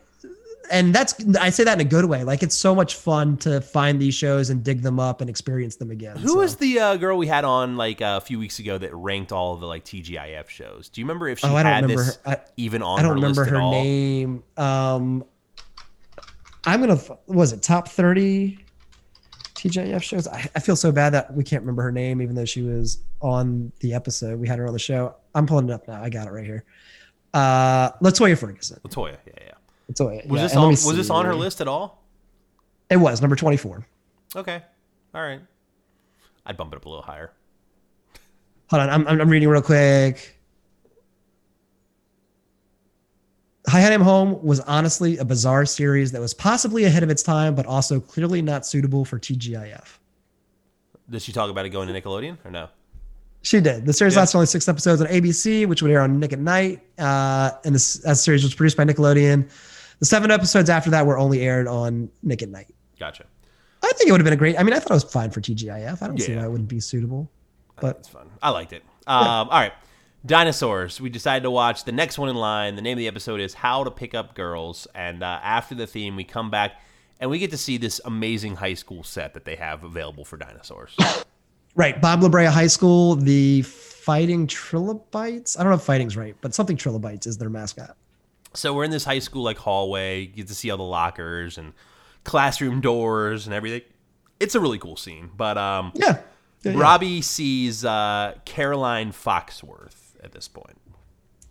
and 0.70 0.94
that's 0.94 1.14
i 1.40 1.50
say 1.50 1.64
that 1.64 1.74
in 1.74 1.80
a 1.86 1.88
good 1.88 2.04
way. 2.06 2.24
Like 2.24 2.42
it's 2.42 2.54
so 2.56 2.74
much 2.74 2.94
fun 2.96 3.36
to 3.38 3.60
find 3.60 4.00
these 4.00 4.14
shows 4.14 4.50
and 4.50 4.62
dig 4.64 4.82
them 4.82 4.98
up 4.98 5.20
and 5.20 5.28
experience 5.28 5.76
them 5.76 5.90
again 5.90 6.16
who 6.16 6.28
so. 6.28 6.38
was 6.38 6.56
the 6.56 6.78
uh, 6.78 6.96
girl 6.96 7.16
we 7.18 7.26
had 7.26 7.44
on 7.44 7.76
like 7.76 8.00
a 8.00 8.20
few 8.20 8.38
weeks 8.38 8.58
ago 8.58 8.78
that 8.78 8.94
ranked 8.94 9.32
all 9.32 9.54
of 9.54 9.60
the 9.60 9.66
like 9.66 9.84
TGIF 9.84 10.48
shows? 10.48 10.88
Do 10.88 11.00
you 11.00 11.04
remember 11.06 11.28
if 11.28 11.38
she 11.40 11.46
Oh, 11.46 11.54
I 11.54 11.62
don't 11.62 11.72
had 11.72 11.82
remember 11.84 12.04
this 12.04 12.16
her- 12.24 12.30
I- 12.32 12.40
even 12.56 12.82
on 12.82 12.98
i 12.98 13.02
don't 13.02 13.10
her 13.10 13.14
remember 13.16 13.44
her 13.44 13.58
name. 13.60 14.42
Um 14.56 15.24
i'm 16.66 16.80
gonna 16.80 16.98
was 17.26 17.52
it 17.52 17.62
top 17.62 17.88
30 17.88 18.58
TGIF 19.54 20.02
shows? 20.02 20.26
I, 20.28 20.46
I 20.54 20.60
feel 20.60 20.76
so 20.76 20.92
bad 20.92 21.10
that 21.14 21.32
we 21.32 21.42
can't 21.44 21.62
remember 21.62 21.82
her 21.82 21.92
name 21.92 22.20
even 22.20 22.34
though 22.34 22.44
she 22.44 22.60
was 22.62 22.98
on 23.22 23.72
the 23.80 23.94
episode 23.94 24.38
we 24.38 24.46
had 24.48 24.58
her 24.58 24.66
on 24.66 24.72
the 24.72 24.78
show. 24.78 25.14
I'm 25.34 25.46
pulling 25.46 25.68
it 25.68 25.72
up 25.72 25.88
now. 25.88 26.02
I 26.02 26.10
got 26.10 26.26
it 26.26 26.30
right 26.32 26.44
here. 26.44 26.64
Uh 27.32 27.90
latoya 28.02 28.38
ferguson. 28.38 28.78
Latoya. 28.86 29.16
Yeah. 29.88 30.04
Was 30.04 30.22
yeah, 30.28 30.42
this 30.42 30.56
on? 30.56 30.68
Was 30.70 30.96
this 30.96 31.10
on 31.10 31.24
her 31.24 31.34
list 31.34 31.60
at 31.60 31.68
all? 31.68 32.02
it 32.90 32.96
was 32.98 33.20
number 33.20 33.34
24 33.34 33.86
Okay. 34.36 34.62
All 35.14 35.22
right. 35.22 35.40
I'd 36.46 36.56
bump 36.56 36.72
it 36.72 36.76
up 36.76 36.84
a 36.84 36.88
little 36.88 37.04
higher. 37.04 37.32
Hold 38.68 38.82
on, 38.82 38.90
I'm, 38.90 39.20
I'm 39.20 39.28
reading 39.28 39.48
real 39.48 39.62
quick. 39.62 40.36
Hi 43.68 43.80
Honey 43.80 43.94
I'm 43.94 44.02
Home 44.02 44.42
was 44.44 44.60
honestly 44.60 45.16
a 45.18 45.24
bizarre 45.24 45.64
series 45.64 46.12
that 46.12 46.20
was 46.20 46.34
possibly 46.34 46.84
ahead 46.84 47.02
of 47.02 47.10
its 47.10 47.22
time, 47.22 47.54
but 47.54 47.64
also 47.64 47.98
clearly 47.98 48.42
not 48.42 48.66
suitable 48.66 49.04
for 49.04 49.18
TGIF. 49.18 49.98
Did 51.08 51.22
she 51.22 51.32
talk 51.32 51.50
about 51.50 51.64
it 51.64 51.70
going 51.70 51.88
to 51.88 51.94
Nickelodeon 51.94 52.36
or 52.44 52.50
no? 52.50 52.68
She 53.42 53.60
did. 53.60 53.86
The 53.86 53.92
series 53.92 54.14
Yeah. 54.14 54.20
lasted 54.20 54.36
only 54.38 54.46
six 54.46 54.68
episodes 54.68 55.00
on 55.00 55.06
ABC, 55.06 55.66
which 55.66 55.82
would 55.82 55.90
air 55.90 56.00
on 56.00 56.18
Nick 56.18 56.32
at 56.32 56.38
Night. 56.38 56.82
Uh, 56.98 57.52
and 57.64 57.74
this 57.74 57.94
that 57.98 58.16
series 58.16 58.42
was 58.42 58.54
produced 58.54 58.76
by 58.76 58.84
Nickelodeon. 58.84 59.48
The 60.00 60.06
seven 60.06 60.30
episodes 60.30 60.68
after 60.70 60.90
that 60.90 61.06
were 61.06 61.18
only 61.18 61.40
aired 61.42 61.66
on 61.68 62.10
Nick 62.22 62.42
at 62.42 62.48
Night. 62.48 62.74
Gotcha. 62.98 63.24
I 63.82 63.92
think 63.92 64.08
it 64.08 64.12
would 64.12 64.20
have 64.20 64.24
been 64.24 64.34
a 64.34 64.36
great. 64.36 64.58
I 64.58 64.62
mean, 64.62 64.72
I 64.74 64.78
thought 64.78 64.90
it 64.90 64.94
was 64.94 65.04
fine 65.04 65.30
for 65.30 65.40
TGIF. 65.40 66.02
I 66.02 66.06
don't 66.06 66.20
see 66.20 66.34
why 66.34 66.44
it 66.44 66.50
wouldn't 66.50 66.68
be 66.68 66.80
suitable. 66.80 67.30
But 67.80 67.98
It's 67.98 68.08
fun. 68.08 68.30
I 68.42 68.50
liked 68.50 68.72
it. 68.72 68.82
Um, 69.06 69.26
All 69.26 69.60
right. 69.60 69.72
Dinosaurs. 70.24 71.00
We 71.00 71.10
decided 71.10 71.42
to 71.42 71.50
watch 71.50 71.84
the 71.84 71.92
next 71.92 72.18
one 72.18 72.28
in 72.30 72.36
line. 72.36 72.76
The 72.76 72.82
name 72.82 72.94
of 72.94 72.98
the 72.98 73.08
episode 73.08 73.40
is 73.40 73.52
How 73.52 73.84
to 73.84 73.90
Pick 73.90 74.14
Up 74.14 74.34
Girls. 74.34 74.86
And 74.94 75.22
uh, 75.22 75.40
after 75.42 75.74
the 75.74 75.86
theme, 75.86 76.16
we 76.16 76.24
come 76.24 76.50
back 76.50 76.80
and 77.20 77.30
we 77.30 77.38
get 77.38 77.50
to 77.50 77.58
see 77.58 77.76
this 77.76 78.00
amazing 78.04 78.56
high 78.56 78.74
school 78.74 79.02
set 79.02 79.34
that 79.34 79.44
they 79.44 79.56
have 79.56 79.84
available 79.84 80.24
for 80.24 80.36
dinosaurs. 80.36 80.96
Right. 81.76 82.00
Bob 82.00 82.20
LaBrea 82.20 82.50
High 82.52 82.68
School, 82.68 83.16
the 83.16 83.62
Fighting 83.62 84.46
Trilobites. 84.46 85.58
I 85.58 85.64
don't 85.64 85.70
know 85.70 85.76
if 85.76 85.82
fighting's 85.82 86.16
right, 86.16 86.36
but 86.40 86.54
something 86.54 86.76
Trilobites 86.76 87.26
is 87.26 87.36
their 87.36 87.50
mascot. 87.50 87.96
So 88.54 88.72
we're 88.74 88.84
in 88.84 88.90
this 88.90 89.04
high 89.04 89.18
school 89.18 89.42
like 89.42 89.58
hallway. 89.58 90.20
You 90.20 90.26
get 90.28 90.48
to 90.48 90.54
see 90.54 90.70
all 90.70 90.76
the 90.76 90.82
lockers 90.82 91.58
and 91.58 91.72
classroom 92.24 92.80
doors 92.80 93.46
and 93.46 93.54
everything. 93.54 93.82
It's 94.40 94.54
a 94.54 94.60
really 94.60 94.78
cool 94.78 94.96
scene. 94.96 95.30
But 95.36 95.58
um, 95.58 95.92
Yeah. 95.94 96.18
Yeah, 96.62 96.72
yeah. 96.72 96.80
Robbie 96.80 97.20
sees 97.20 97.84
uh, 97.84 98.34
Caroline 98.46 99.12
Foxworth 99.12 100.14
at 100.22 100.32
this 100.32 100.48
point. 100.48 100.78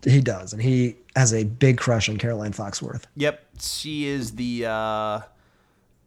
He 0.04 0.22
does. 0.22 0.54
And 0.54 0.62
he 0.62 0.96
has 1.16 1.34
a 1.34 1.44
big 1.44 1.78
crush 1.78 2.10
on 2.10 2.18
Caroline 2.18 2.52
Foxworth. 2.52 3.04
Yep, 3.16 3.46
she 3.62 4.08
is 4.08 4.36
the 4.36 4.66
uh 4.66 5.22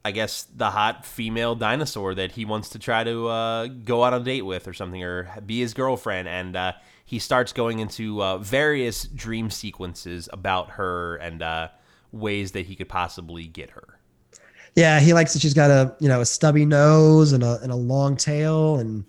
I 0.04 0.12
guess 0.12 0.46
the 0.54 0.70
hot 0.70 1.04
female 1.04 1.56
dinosaur 1.56 2.14
that 2.14 2.32
he 2.32 2.44
wants 2.44 2.68
to 2.70 2.78
try 2.78 3.02
to 3.02 3.26
uh, 3.26 3.66
go 3.66 4.04
out 4.04 4.12
on 4.12 4.20
a 4.20 4.24
date 4.24 4.42
with 4.42 4.68
or 4.68 4.72
something 4.72 5.02
or 5.02 5.28
be 5.44 5.59
his 5.59 5.74
girlfriend 5.74 6.28
and 6.28 6.54
uh, 6.54 6.72
he 7.06 7.20
starts 7.20 7.52
going 7.52 7.78
into 7.78 8.20
uh, 8.22 8.36
various 8.38 9.04
dream 9.04 9.48
sequences 9.48 10.28
about 10.32 10.70
her 10.70 11.14
and 11.16 11.40
uh, 11.40 11.68
ways 12.10 12.50
that 12.52 12.66
he 12.66 12.74
could 12.74 12.88
possibly 12.88 13.46
get 13.46 13.70
her. 13.70 14.00
Yeah, 14.74 14.98
he 14.98 15.14
likes 15.14 15.32
that 15.32 15.40
she's 15.40 15.54
got 15.54 15.70
a 15.70 15.94
you 16.00 16.08
know 16.08 16.20
a 16.20 16.26
stubby 16.26 16.66
nose 16.66 17.32
and 17.32 17.42
a 17.42 17.58
and 17.62 17.72
a 17.72 17.76
long 17.76 18.16
tail, 18.16 18.76
and 18.76 19.04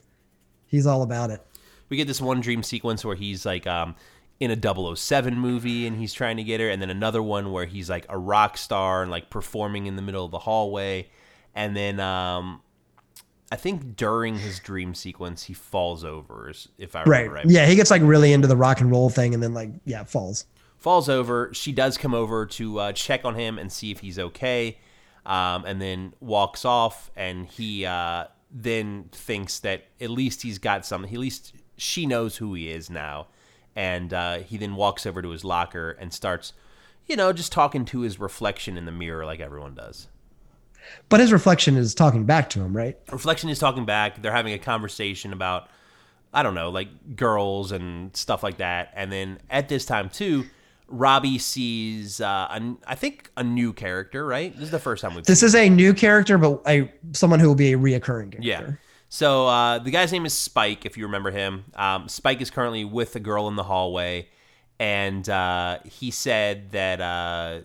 he's 0.68 0.86
all 0.86 1.02
about 1.02 1.32
it. 1.32 1.46
We 1.90 1.98
get 1.98 2.08
this 2.08 2.22
one 2.22 2.40
dream 2.40 2.64
sequence 2.64 3.04
where 3.04 3.16
he's 3.16 3.46
like 3.46 3.66
um, 3.66 3.96
in 4.40 4.52
a 4.52 4.96
007 4.96 5.38
movie 5.38 5.88
and 5.88 5.98
he's 5.98 6.14
trying 6.14 6.38
to 6.38 6.44
get 6.44 6.62
her, 6.62 6.70
and 6.70 6.82
then 6.82 6.92
another 6.92 7.22
one 7.22 7.52
where 7.52 7.66
he's 7.66 7.90
like 7.90 8.06
a 8.10 8.18
rock 8.18 8.58
star 8.58 9.02
and 9.02 9.10
like 9.10 9.32
performing 9.32 9.88
in 9.88 9.96
the 9.96 10.02
middle 10.04 10.24
of 10.24 10.32
the 10.32 10.40
hallway. 10.40 11.10
And 11.56 11.76
then 11.76 12.00
um, 12.00 12.62
I 13.52 13.56
think 13.56 13.96
during 13.96 14.38
his 14.40 14.60
dream 14.60 14.94
sequence, 14.94 15.44
he 15.44 15.54
falls 15.54 16.04
over, 16.04 16.52
if 16.78 16.96
I 16.96 17.04
Right. 17.04 17.20
remember 17.20 17.34
right. 17.36 17.46
Yeah, 17.50 17.66
he 17.66 17.76
gets 17.76 17.90
like 17.92 18.02
really 18.04 18.34
into 18.34 18.48
the 18.48 18.58
rock 18.58 18.82
and 18.82 18.92
roll 18.92 19.10
thing, 19.10 19.34
and 19.34 19.42
then 19.42 19.54
like 19.54 19.70
yeah, 19.86 20.04
falls. 20.04 20.46
Falls 20.78 21.08
over. 21.10 21.50
She 21.54 21.72
does 21.72 21.98
come 21.98 22.14
over 22.14 22.46
to 22.46 22.80
uh, 22.80 22.92
check 22.92 23.26
on 23.26 23.36
him 23.36 23.58
and 23.58 23.72
see 23.72 23.90
if 23.92 24.00
he's 24.02 24.20
okay, 24.20 24.78
um, 25.26 25.66
and 25.66 25.82
then 25.82 26.14
walks 26.20 26.66
off. 26.66 27.10
And 27.16 27.48
he 27.48 27.86
uh, 27.86 28.26
then 28.52 29.10
thinks 29.12 29.60
that 29.60 29.86
at 30.02 30.10
least 30.10 30.42
he's 30.44 30.60
got 30.60 30.86
something. 30.86 31.12
At 31.12 31.20
least 31.20 31.54
she 31.78 32.06
knows 32.06 32.38
who 32.38 32.54
he 32.54 32.70
is 32.70 32.90
now. 32.90 33.28
and 33.76 34.12
uh, 34.14 34.40
he 34.40 34.58
then 34.58 34.76
walks 34.76 35.06
over 35.06 35.22
to 35.22 35.30
his 35.30 35.44
locker 35.46 35.92
and 35.92 36.12
starts, 36.12 36.52
you 37.06 37.16
know, 37.16 37.32
just 37.32 37.52
talking 37.52 37.86
to 37.86 38.02
his 38.02 38.20
reflection 38.20 38.76
in 38.78 38.86
the 38.86 38.92
mirror 38.92 39.24
like 39.26 39.40
everyone 39.40 39.76
does. 39.76 40.08
But 41.10 41.20
his 41.20 41.32
reflection 41.32 41.78
is 41.78 41.96
talking 41.96 42.26
back 42.26 42.50
to 42.52 42.62
him, 42.62 42.76
right? 42.76 42.98
Reflection 43.12 43.50
is 43.50 43.60
talking 43.60 43.86
back. 43.86 44.22
They're 44.22 44.32
having 44.32 44.54
a 44.54 44.60
conversation 44.60 45.34
about, 45.34 45.70
I 46.34 46.44
don't 46.44 46.56
know, 46.56 46.70
like 46.70 47.16
girls 47.16 47.72
and 47.72 48.16
stuff 48.16 48.44
like 48.44 48.58
that. 48.58 48.92
And 48.96 49.12
then 49.12 49.40
at 49.50 49.70
this 49.70 49.86
time 49.86 50.10
too, 50.10 50.46
Robbie 50.88 51.38
sees, 51.38 52.22
uh, 52.22 52.48
a, 52.50 52.76
I 52.86 52.96
think, 52.96 53.30
a 53.36 53.44
new 53.44 53.74
character. 53.74 54.26
Right? 54.26 54.54
This 54.54 54.64
is 54.64 54.72
the 54.72 54.80
first 54.80 55.02
time 55.02 55.16
we've. 55.16 55.26
This 55.26 55.44
is 55.44 55.56
a 55.56 55.70
new 55.70 55.94
character, 55.94 56.38
but 56.38 56.62
a 56.68 56.92
someone 57.14 57.40
who 57.40 57.48
will 57.48 57.56
be 57.56 57.74
a 57.74 57.78
reoccurring 57.78 58.32
character. 58.32 58.40
Yeah. 58.42 58.72
So 59.10 59.48
uh, 59.48 59.80
the 59.80 59.90
guy's 59.90 60.12
name 60.12 60.26
is 60.26 60.34
Spike, 60.34 60.86
if 60.86 60.98
you 60.98 61.06
remember 61.06 61.32
him. 61.32 61.64
Um, 61.76 62.10
Spike 62.10 62.42
is 62.42 62.50
currently 62.50 62.84
with 62.84 63.16
a 63.16 63.22
girl 63.22 63.48
in 63.48 63.56
the 63.56 63.64
hallway, 63.64 64.28
and 64.80 65.28
uh, 65.30 65.80
he 65.86 66.12
said 66.12 66.72
that 66.72 67.00
uh, 67.00 67.62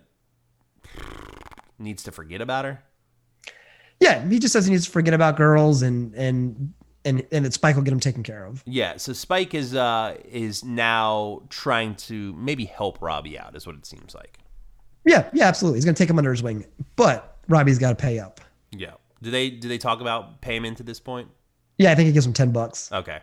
needs 1.80 2.04
to 2.04 2.12
forget 2.12 2.40
about 2.40 2.64
her. 2.64 2.84
Yeah, 4.02 4.28
he 4.28 4.40
just 4.40 4.52
says 4.52 4.66
he 4.66 4.72
needs 4.72 4.86
to 4.86 4.90
forget 4.90 5.14
about 5.14 5.36
girls 5.36 5.80
and 5.82 6.12
and 6.16 6.74
and 7.04 7.24
and 7.30 7.44
that 7.44 7.52
Spike 7.52 7.76
will 7.76 7.84
get 7.84 7.92
him 7.92 8.00
taken 8.00 8.24
care 8.24 8.44
of. 8.44 8.62
Yeah. 8.66 8.96
So 8.96 9.12
Spike 9.12 9.54
is 9.54 9.76
uh, 9.76 10.16
is 10.24 10.64
now 10.64 11.42
trying 11.50 11.94
to 11.96 12.32
maybe 12.32 12.64
help 12.64 13.00
Robbie 13.00 13.38
out, 13.38 13.54
is 13.54 13.64
what 13.64 13.76
it 13.76 13.86
seems 13.86 14.12
like. 14.12 14.38
Yeah, 15.04 15.30
yeah, 15.32 15.46
absolutely. 15.46 15.78
He's 15.78 15.84
gonna 15.84 15.96
take 15.96 16.10
him 16.10 16.18
under 16.18 16.32
his 16.32 16.42
wing, 16.42 16.64
but 16.96 17.38
Robbie's 17.48 17.78
got 17.78 17.90
to 17.90 17.94
pay 17.94 18.18
up. 18.18 18.40
Yeah. 18.72 18.94
Do 19.22 19.30
they 19.30 19.50
do 19.50 19.68
they 19.68 19.78
talk 19.78 20.00
about 20.00 20.40
payment 20.40 20.80
at 20.80 20.86
this 20.86 20.98
point? 20.98 21.28
Yeah, 21.78 21.92
I 21.92 21.94
think 21.94 22.08
he 22.08 22.12
gives 22.12 22.26
him 22.26 22.32
ten 22.32 22.50
bucks. 22.50 22.90
Okay. 22.90 23.20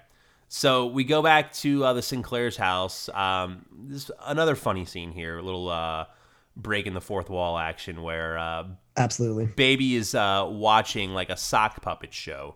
So 0.47 0.87
we 0.87 1.03
go 1.03 1.21
back 1.21 1.51
to 1.55 1.83
uh, 1.83 1.93
the 1.93 2.01
Sinclair's 2.01 2.55
house. 2.55 3.09
Um, 3.09 3.65
this 3.71 4.09
another 4.25 4.55
funny 4.55 4.85
scene 4.85 5.11
here, 5.11 5.37
a 5.37 5.41
little 5.41 5.69
uh, 5.69 6.05
break 6.55 6.87
in 6.87 6.93
the 6.93 7.01
fourth 7.01 7.29
wall 7.29 7.57
action 7.57 8.01
where 8.01 8.37
uh, 8.37 8.63
Absolutely. 8.99 9.45
Baby 9.45 9.95
is 9.95 10.13
uh, 10.13 10.45
watching 10.49 11.13
like 11.13 11.29
a 11.29 11.37
sock 11.37 11.81
puppet 11.81 12.13
show, 12.13 12.55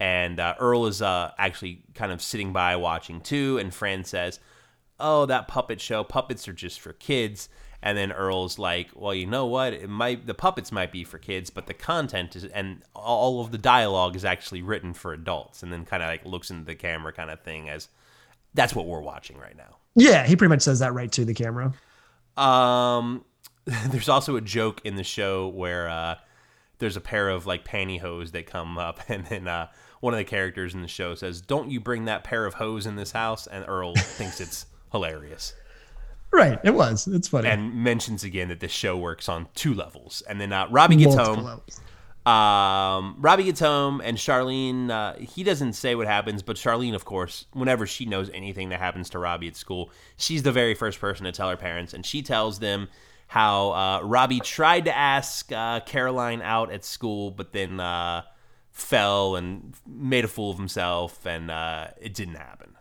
and 0.00 0.40
uh, 0.40 0.56
Earl 0.58 0.86
is 0.86 1.00
uh, 1.00 1.30
actually 1.38 1.82
kind 1.94 2.10
of 2.10 2.20
sitting 2.20 2.52
by 2.52 2.74
watching 2.76 3.20
too. 3.20 3.58
And 3.58 3.72
Fran 3.72 4.04
says, 4.04 4.40
"Oh, 4.98 5.26
that 5.26 5.46
puppet 5.46 5.80
show. 5.80 6.02
Puppets 6.02 6.48
are 6.48 6.52
just 6.52 6.80
for 6.80 6.92
kids." 6.92 7.48
And 7.82 7.96
then 7.96 8.10
Earl's 8.10 8.58
like, 8.58 8.88
"Well, 8.94 9.14
you 9.14 9.26
know 9.26 9.46
what? 9.46 9.72
It 9.72 9.88
might 9.88 10.26
the 10.26 10.34
puppets 10.34 10.72
might 10.72 10.90
be 10.90 11.04
for 11.04 11.18
kids, 11.18 11.50
but 11.50 11.68
the 11.68 11.74
content 11.74 12.34
is 12.34 12.44
and 12.46 12.82
all 12.92 13.40
of 13.40 13.52
the 13.52 13.58
dialogue 13.58 14.16
is 14.16 14.24
actually 14.24 14.62
written 14.62 14.92
for 14.92 15.12
adults." 15.12 15.62
And 15.62 15.72
then 15.72 15.84
kind 15.84 16.02
of 16.02 16.08
like 16.08 16.26
looks 16.26 16.50
into 16.50 16.64
the 16.64 16.74
camera, 16.74 17.12
kind 17.12 17.30
of 17.30 17.40
thing, 17.42 17.68
as 17.68 17.88
that's 18.54 18.74
what 18.74 18.86
we're 18.86 19.00
watching 19.00 19.38
right 19.38 19.56
now. 19.56 19.76
Yeah, 19.94 20.26
he 20.26 20.34
pretty 20.34 20.48
much 20.48 20.62
says 20.62 20.80
that 20.80 20.94
right 20.94 21.12
to 21.12 21.24
the 21.24 21.34
camera. 21.34 21.72
Um, 22.36 23.24
there's 23.88 24.08
also 24.08 24.36
a 24.36 24.40
joke 24.40 24.80
in 24.84 24.96
the 24.96 25.04
show 25.04 25.48
where 25.48 25.88
uh, 25.88 26.16
there's 26.78 26.96
a 26.96 27.00
pair 27.00 27.28
of 27.28 27.46
like 27.46 27.64
pantyhose 27.64 28.32
that 28.32 28.46
come 28.46 28.78
up, 28.78 29.00
and 29.08 29.26
then 29.26 29.48
uh, 29.48 29.68
one 30.00 30.14
of 30.14 30.18
the 30.18 30.24
characters 30.24 30.74
in 30.74 30.82
the 30.82 30.88
show 30.88 31.14
says, 31.14 31.40
"Don't 31.40 31.70
you 31.70 31.80
bring 31.80 32.04
that 32.06 32.24
pair 32.24 32.46
of 32.46 32.54
hose 32.54 32.86
in 32.86 32.96
this 32.96 33.12
house?" 33.12 33.46
And 33.46 33.64
Earl 33.68 33.94
thinks 33.96 34.40
it's 34.40 34.66
hilarious 34.92 35.52
Right, 36.32 36.58
it 36.64 36.74
was. 36.74 37.06
It's 37.06 37.28
funny. 37.28 37.48
and 37.48 37.74
mentions 37.82 38.24
again 38.24 38.48
that 38.48 38.60
this 38.60 38.72
show 38.72 38.96
works 38.96 39.28
on 39.28 39.48
two 39.54 39.72
levels. 39.72 40.22
And 40.28 40.40
then 40.40 40.52
uh, 40.52 40.66
Robbie 40.70 40.96
gets 40.96 41.14
Multiple 41.16 41.34
home. 41.36 41.44
levels. 41.44 41.80
Um, 42.26 43.16
Robbie 43.20 43.44
gets 43.44 43.60
home, 43.60 44.00
and 44.04 44.18
Charlene, 44.18 44.90
uh, 44.90 45.14
he 45.18 45.44
doesn't 45.44 45.74
say 45.74 45.94
what 45.94 46.08
happens, 46.08 46.42
but 46.42 46.56
Charlene, 46.56 46.94
of 46.94 47.04
course, 47.04 47.46
whenever 47.52 47.86
she 47.86 48.04
knows 48.04 48.28
anything 48.34 48.70
that 48.70 48.80
happens 48.80 49.08
to 49.10 49.18
Robbie 49.20 49.46
at 49.46 49.54
school, 49.54 49.90
she's 50.16 50.42
the 50.42 50.50
very 50.50 50.74
first 50.74 50.98
person 50.98 51.24
to 51.24 51.30
tell 51.32 51.48
her 51.48 51.56
parents, 51.56 51.94
and 51.94 52.04
she 52.04 52.22
tells 52.22 52.58
them 52.58 52.88
how 53.26 53.70
uh, 53.72 54.00
Robbie 54.02 54.40
tried 54.40 54.84
to 54.84 54.96
ask 54.96 55.50
uh, 55.52 55.80
Caroline 55.80 56.42
out 56.42 56.70
at 56.70 56.84
school, 56.84 57.30
but 57.30 57.52
then 57.52 57.80
uh, 57.80 58.22
fell 58.70 59.36
and 59.36 59.74
made 59.86 60.24
a 60.24 60.28
fool 60.28 60.50
of 60.50 60.58
himself, 60.58 61.26
and 61.26 61.50
uh, 61.50 61.88
it 62.00 62.14
didn't 62.14 62.36
happen. 62.36 62.74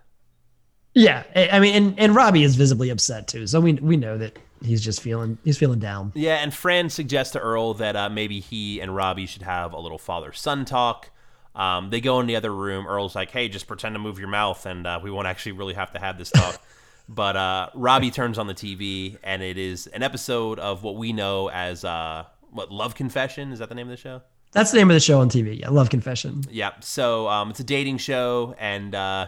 Yeah, 0.94 1.24
I 1.36 1.60
mean, 1.60 1.76
and, 1.76 2.00
and 2.00 2.16
Robbie 2.16 2.44
is 2.44 2.56
visibly 2.56 2.90
upset 2.90 3.28
too. 3.28 3.48
So 3.48 3.60
we 3.60 3.74
we 3.74 3.98
know 3.98 4.18
that 4.18 4.40
he's 4.64 4.82
just 4.82 5.02
feeling 5.02 5.38
he's 5.44 5.58
feeling 5.58 5.80
down. 5.80 6.14
Yeah, 6.16 6.36
and 6.36 6.54
Fran 6.54 6.90
suggests 6.90 7.34
to 7.34 7.40
Earl 7.40 7.74
that 7.76 7.96
uh, 7.96 8.10
maybe 8.10 8.40
he 8.40 8.80
and 8.80 8.96
Robbie 8.96 9.26
should 9.26 9.42
have 9.42 9.74
a 9.74 9.80
little 9.80 9.98
father 9.98 10.32
son 10.32 10.64
talk. 10.64 11.10
Um, 11.54 11.90
they 11.90 12.02
go 12.02 12.20
in 12.20 12.28
the 12.28 12.36
other 12.36 12.54
room. 12.54 12.86
Earl's 12.88 13.16
like, 13.16 13.32
hey, 13.32 13.48
just 13.50 13.68
pretend 13.68 13.96
to 13.96 14.00
move 14.00 14.20
your 14.20 14.28
mouth, 14.28 14.66
and 14.66 14.86
uh, 14.86 15.00
we 15.02 15.10
won't 15.10 15.28
actually 15.28 15.54
really 15.54 15.74
have 15.74 15.92
to 15.94 16.00
have 16.00 16.18
this 16.18 16.30
talk. 16.30 16.62
but 17.08 17.36
uh, 17.36 17.70
Robbie 17.74 18.12
turns 18.12 18.38
on 18.38 18.48
the 18.48 18.54
TV, 18.54 19.18
and 19.24 19.42
it 19.42 19.58
is 19.58 19.88
an 19.88 20.04
episode 20.04 20.60
of 20.60 20.84
what 20.84 20.96
we 20.96 21.14
know 21.14 21.50
as 21.50 21.84
uh, 21.84 22.26
what 22.52 22.72
Love 22.72 22.96
Confession. 22.96 23.52
Is 23.52 23.60
that 23.60 23.70
the 23.70 23.76
name 23.76 23.88
of 23.88 23.92
the 23.92 23.98
show? 23.98 24.22
That's 24.52 24.72
the 24.72 24.78
name 24.78 24.90
of 24.90 24.96
the 24.96 25.02
show 25.02 25.20
on 25.20 25.30
TV. 25.30 25.60
Yeah, 25.60 25.70
Love 25.70 25.90
Confession. 25.90 26.44
Yeah. 26.50 26.72
So 26.80 27.28
um, 27.28 27.50
it's 27.50 27.60
a 27.60 27.64
dating 27.64 27.98
show, 27.98 28.56
and 28.58 28.96
uh, 28.96 29.28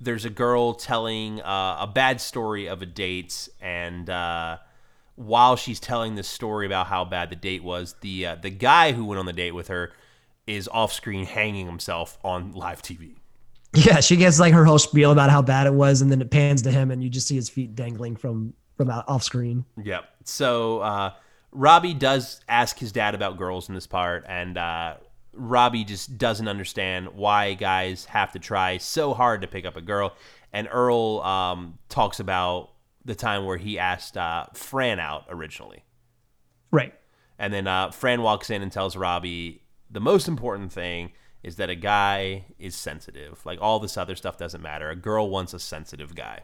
there's 0.00 0.24
a 0.24 0.30
girl 0.30 0.74
telling 0.74 1.40
uh, 1.40 1.78
a 1.80 1.90
bad 1.92 2.20
story 2.20 2.68
of 2.68 2.80
a 2.80 2.86
date, 2.86 3.48
and 3.60 4.08
uh, 4.08 4.58
while 5.16 5.56
she's 5.56 5.80
telling 5.80 6.14
this 6.14 6.28
story 6.28 6.64
about 6.64 6.86
how 6.86 7.04
bad 7.04 7.30
the 7.30 7.36
date 7.36 7.64
was, 7.64 7.96
the 8.00 8.26
uh, 8.26 8.34
the 8.36 8.50
guy 8.50 8.92
who 8.92 9.04
went 9.04 9.18
on 9.18 9.26
the 9.26 9.32
date 9.32 9.52
with 9.52 9.68
her 9.68 9.92
is 10.46 10.68
off 10.68 10.92
screen 10.92 11.26
hanging 11.26 11.66
himself 11.66 12.16
on 12.24 12.52
live 12.52 12.80
TV. 12.80 13.16
Yeah, 13.74 14.00
she 14.00 14.16
gets 14.16 14.40
like 14.40 14.54
her 14.54 14.64
whole 14.64 14.78
spiel 14.78 15.10
about 15.10 15.30
how 15.30 15.42
bad 15.42 15.66
it 15.66 15.74
was, 15.74 16.00
and 16.00 16.10
then 16.10 16.20
it 16.20 16.30
pans 16.30 16.62
to 16.62 16.70
him, 16.70 16.90
and 16.90 17.02
you 17.02 17.10
just 17.10 17.26
see 17.26 17.34
his 17.34 17.48
feet 17.48 17.74
dangling 17.74 18.16
from 18.16 18.54
from 18.76 18.90
out 18.90 19.04
off 19.08 19.22
screen. 19.22 19.64
Yep. 19.82 20.04
So 20.24 20.80
uh, 20.80 21.12
Robbie 21.52 21.94
does 21.94 22.40
ask 22.48 22.78
his 22.78 22.92
dad 22.92 23.14
about 23.14 23.36
girls 23.36 23.68
in 23.68 23.74
this 23.74 23.86
part, 23.86 24.24
and 24.28 24.56
uh, 24.56 24.94
Robbie 25.32 25.84
just 25.84 26.18
doesn't 26.18 26.48
understand 26.48 27.08
why 27.14 27.54
guys 27.54 28.04
have 28.06 28.32
to 28.32 28.38
try 28.38 28.78
so 28.78 29.14
hard 29.14 29.42
to 29.42 29.48
pick 29.48 29.66
up 29.66 29.76
a 29.76 29.80
girl. 29.80 30.14
And 30.52 30.68
Earl 30.70 31.20
um, 31.20 31.78
talks 31.88 32.20
about 32.20 32.70
the 33.04 33.14
time 33.14 33.44
where 33.44 33.56
he 33.56 33.78
asked 33.78 34.16
uh, 34.16 34.46
Fran 34.54 34.98
out 34.98 35.26
originally. 35.28 35.84
Right. 36.70 36.94
And 37.38 37.52
then 37.52 37.66
uh, 37.66 37.90
Fran 37.90 38.22
walks 38.22 38.50
in 38.50 38.62
and 38.62 38.72
tells 38.72 38.96
Robbie 38.96 39.62
the 39.90 40.00
most 40.00 40.28
important 40.28 40.72
thing 40.72 41.12
is 41.42 41.56
that 41.56 41.70
a 41.70 41.74
guy 41.74 42.44
is 42.58 42.74
sensitive. 42.74 43.44
Like 43.44 43.58
all 43.60 43.78
this 43.78 43.96
other 43.96 44.16
stuff 44.16 44.36
doesn't 44.38 44.62
matter. 44.62 44.90
A 44.90 44.96
girl 44.96 45.30
wants 45.30 45.54
a 45.54 45.58
sensitive 45.58 46.14
guy. 46.14 46.40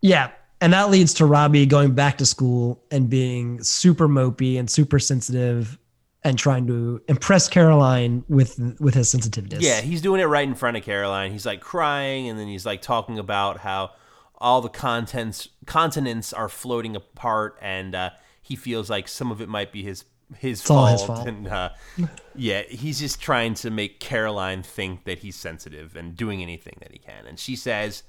Yeah. 0.00 0.30
And 0.60 0.72
that 0.72 0.90
leads 0.90 1.14
to 1.14 1.26
Robbie 1.26 1.66
going 1.66 1.92
back 1.92 2.18
to 2.18 2.26
school 2.26 2.82
and 2.90 3.10
being 3.10 3.62
super 3.62 4.08
mopey 4.08 4.58
and 4.58 4.70
super 4.70 4.98
sensitive 4.98 5.78
and 6.26 6.36
trying 6.36 6.66
to 6.66 7.00
impress 7.08 7.48
Caroline 7.48 8.24
with 8.28 8.58
with 8.80 8.94
his 8.94 9.08
sensitiveness. 9.08 9.62
Yeah, 9.62 9.80
he's 9.80 10.02
doing 10.02 10.20
it 10.20 10.24
right 10.24 10.46
in 10.46 10.56
front 10.56 10.76
of 10.76 10.82
Caroline. 10.82 11.30
He's 11.30 11.46
like 11.46 11.60
crying, 11.60 12.28
and 12.28 12.36
then 12.36 12.48
he's 12.48 12.66
like 12.66 12.82
talking 12.82 13.16
about 13.16 13.58
how 13.58 13.92
all 14.38 14.60
the 14.60 14.68
contents 14.68 15.48
continents 15.66 16.32
are 16.32 16.48
floating 16.48 16.96
apart, 16.96 17.56
and 17.62 17.94
uh, 17.94 18.10
he 18.42 18.56
feels 18.56 18.90
like 18.90 19.06
some 19.06 19.30
of 19.30 19.40
it 19.40 19.48
might 19.48 19.70
be 19.70 19.84
his 19.84 20.04
his 20.34 20.68
all 20.70 20.86
fault. 20.86 20.90
his 20.92 21.06
fault. 21.06 21.28
And 21.28 21.48
uh, 21.48 21.70
yeah, 22.34 22.62
he's 22.62 22.98
just 22.98 23.20
trying 23.20 23.54
to 23.54 23.70
make 23.70 24.00
Caroline 24.00 24.62
think 24.62 25.04
that 25.04 25.20
he's 25.20 25.36
sensitive 25.36 25.96
and 25.96 26.16
doing 26.16 26.42
anything 26.42 26.78
that 26.80 26.92
he 26.92 26.98
can. 26.98 27.26
And 27.26 27.38
she 27.38 27.56
says, 27.56 28.02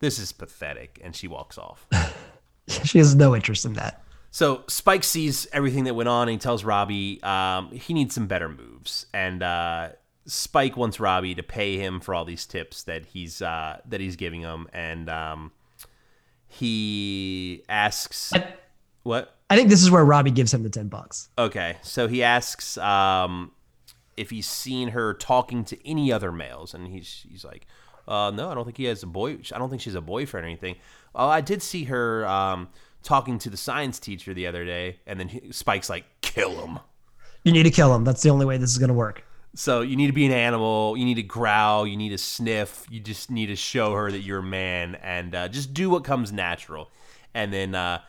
"This 0.00 0.18
is 0.18 0.32
pathetic," 0.32 1.00
and 1.02 1.14
she 1.14 1.28
walks 1.28 1.58
off. 1.58 1.86
She 2.68 2.98
has 2.98 3.14
no 3.14 3.34
interest 3.34 3.64
in 3.64 3.72
that. 3.74 4.02
So 4.30 4.62
Spike 4.68 5.04
sees 5.04 5.46
everything 5.52 5.84
that 5.84 5.94
went 5.94 6.08
on 6.08 6.28
and 6.28 6.30
he 6.32 6.38
tells 6.38 6.64
Robbie 6.64 7.22
um, 7.22 7.70
he 7.70 7.92
needs 7.92 8.14
some 8.14 8.26
better 8.26 8.48
moves. 8.48 9.06
And 9.12 9.42
uh, 9.42 9.90
Spike 10.26 10.76
wants 10.76 10.98
Robbie 10.98 11.34
to 11.34 11.42
pay 11.42 11.76
him 11.76 12.00
for 12.00 12.14
all 12.14 12.24
these 12.24 12.46
tips 12.46 12.84
that 12.84 13.06
he's 13.06 13.42
uh, 13.42 13.80
that 13.86 14.00
he's 14.00 14.16
giving 14.16 14.40
him. 14.40 14.68
And 14.72 15.10
um, 15.10 15.52
he 16.48 17.64
asks 17.68 18.32
what? 19.02 19.36
I 19.52 19.56
think 19.56 19.68
this 19.68 19.82
is 19.82 19.90
where 19.90 20.02
Robbie 20.02 20.30
gives 20.30 20.54
him 20.54 20.62
the 20.62 20.70
10 20.70 20.88
bucks. 20.88 21.28
Okay, 21.36 21.76
so 21.82 22.08
he 22.08 22.22
asks 22.22 22.78
um, 22.78 23.52
if 24.16 24.30
he's 24.30 24.46
seen 24.46 24.88
her 24.88 25.12
talking 25.12 25.62
to 25.66 25.86
any 25.86 26.10
other 26.10 26.32
males, 26.32 26.72
and 26.72 26.88
he's 26.88 27.26
he's 27.28 27.44
like, 27.44 27.66
uh, 28.08 28.32
"No, 28.34 28.48
I 28.48 28.54
don't 28.54 28.64
think 28.64 28.78
he 28.78 28.84
has 28.84 29.02
a 29.02 29.06
boy. 29.06 29.40
I 29.54 29.58
don't 29.58 29.68
think 29.68 29.82
she's 29.82 29.94
a 29.94 30.00
boyfriend 30.00 30.46
or 30.46 30.48
anything." 30.48 30.76
Oh, 31.14 31.28
I 31.28 31.42
did 31.42 31.62
see 31.62 31.84
her 31.84 32.26
um, 32.26 32.70
talking 33.02 33.38
to 33.40 33.50
the 33.50 33.58
science 33.58 33.98
teacher 33.98 34.32
the 34.32 34.46
other 34.46 34.64
day, 34.64 35.00
and 35.06 35.20
then 35.20 35.28
he, 35.28 35.52
Spike's 35.52 35.90
like, 35.90 36.06
"Kill 36.22 36.66
him." 36.66 36.78
You 37.44 37.52
need 37.52 37.64
to 37.64 37.70
kill 37.70 37.94
him. 37.94 38.04
That's 38.04 38.22
the 38.22 38.30
only 38.30 38.46
way 38.46 38.56
this 38.56 38.70
is 38.70 38.78
going 38.78 38.88
to 38.88 38.94
work. 38.94 39.22
So 39.54 39.82
you 39.82 39.96
need 39.96 40.06
to 40.06 40.14
be 40.14 40.24
an 40.24 40.32
animal. 40.32 40.96
You 40.96 41.04
need 41.04 41.16
to 41.16 41.22
growl. 41.22 41.86
You 41.86 41.98
need 41.98 42.08
to 42.08 42.18
sniff. 42.18 42.86
You 42.90 43.00
just 43.00 43.30
need 43.30 43.48
to 43.48 43.56
show 43.56 43.92
her 43.92 44.10
that 44.10 44.20
you're 44.20 44.38
a 44.38 44.42
man, 44.42 44.94
and 44.94 45.34
uh, 45.34 45.48
just 45.48 45.74
do 45.74 45.90
what 45.90 46.04
comes 46.04 46.32
natural. 46.32 46.90
And 47.34 47.52
then 47.52 47.74
uh, 47.74 48.00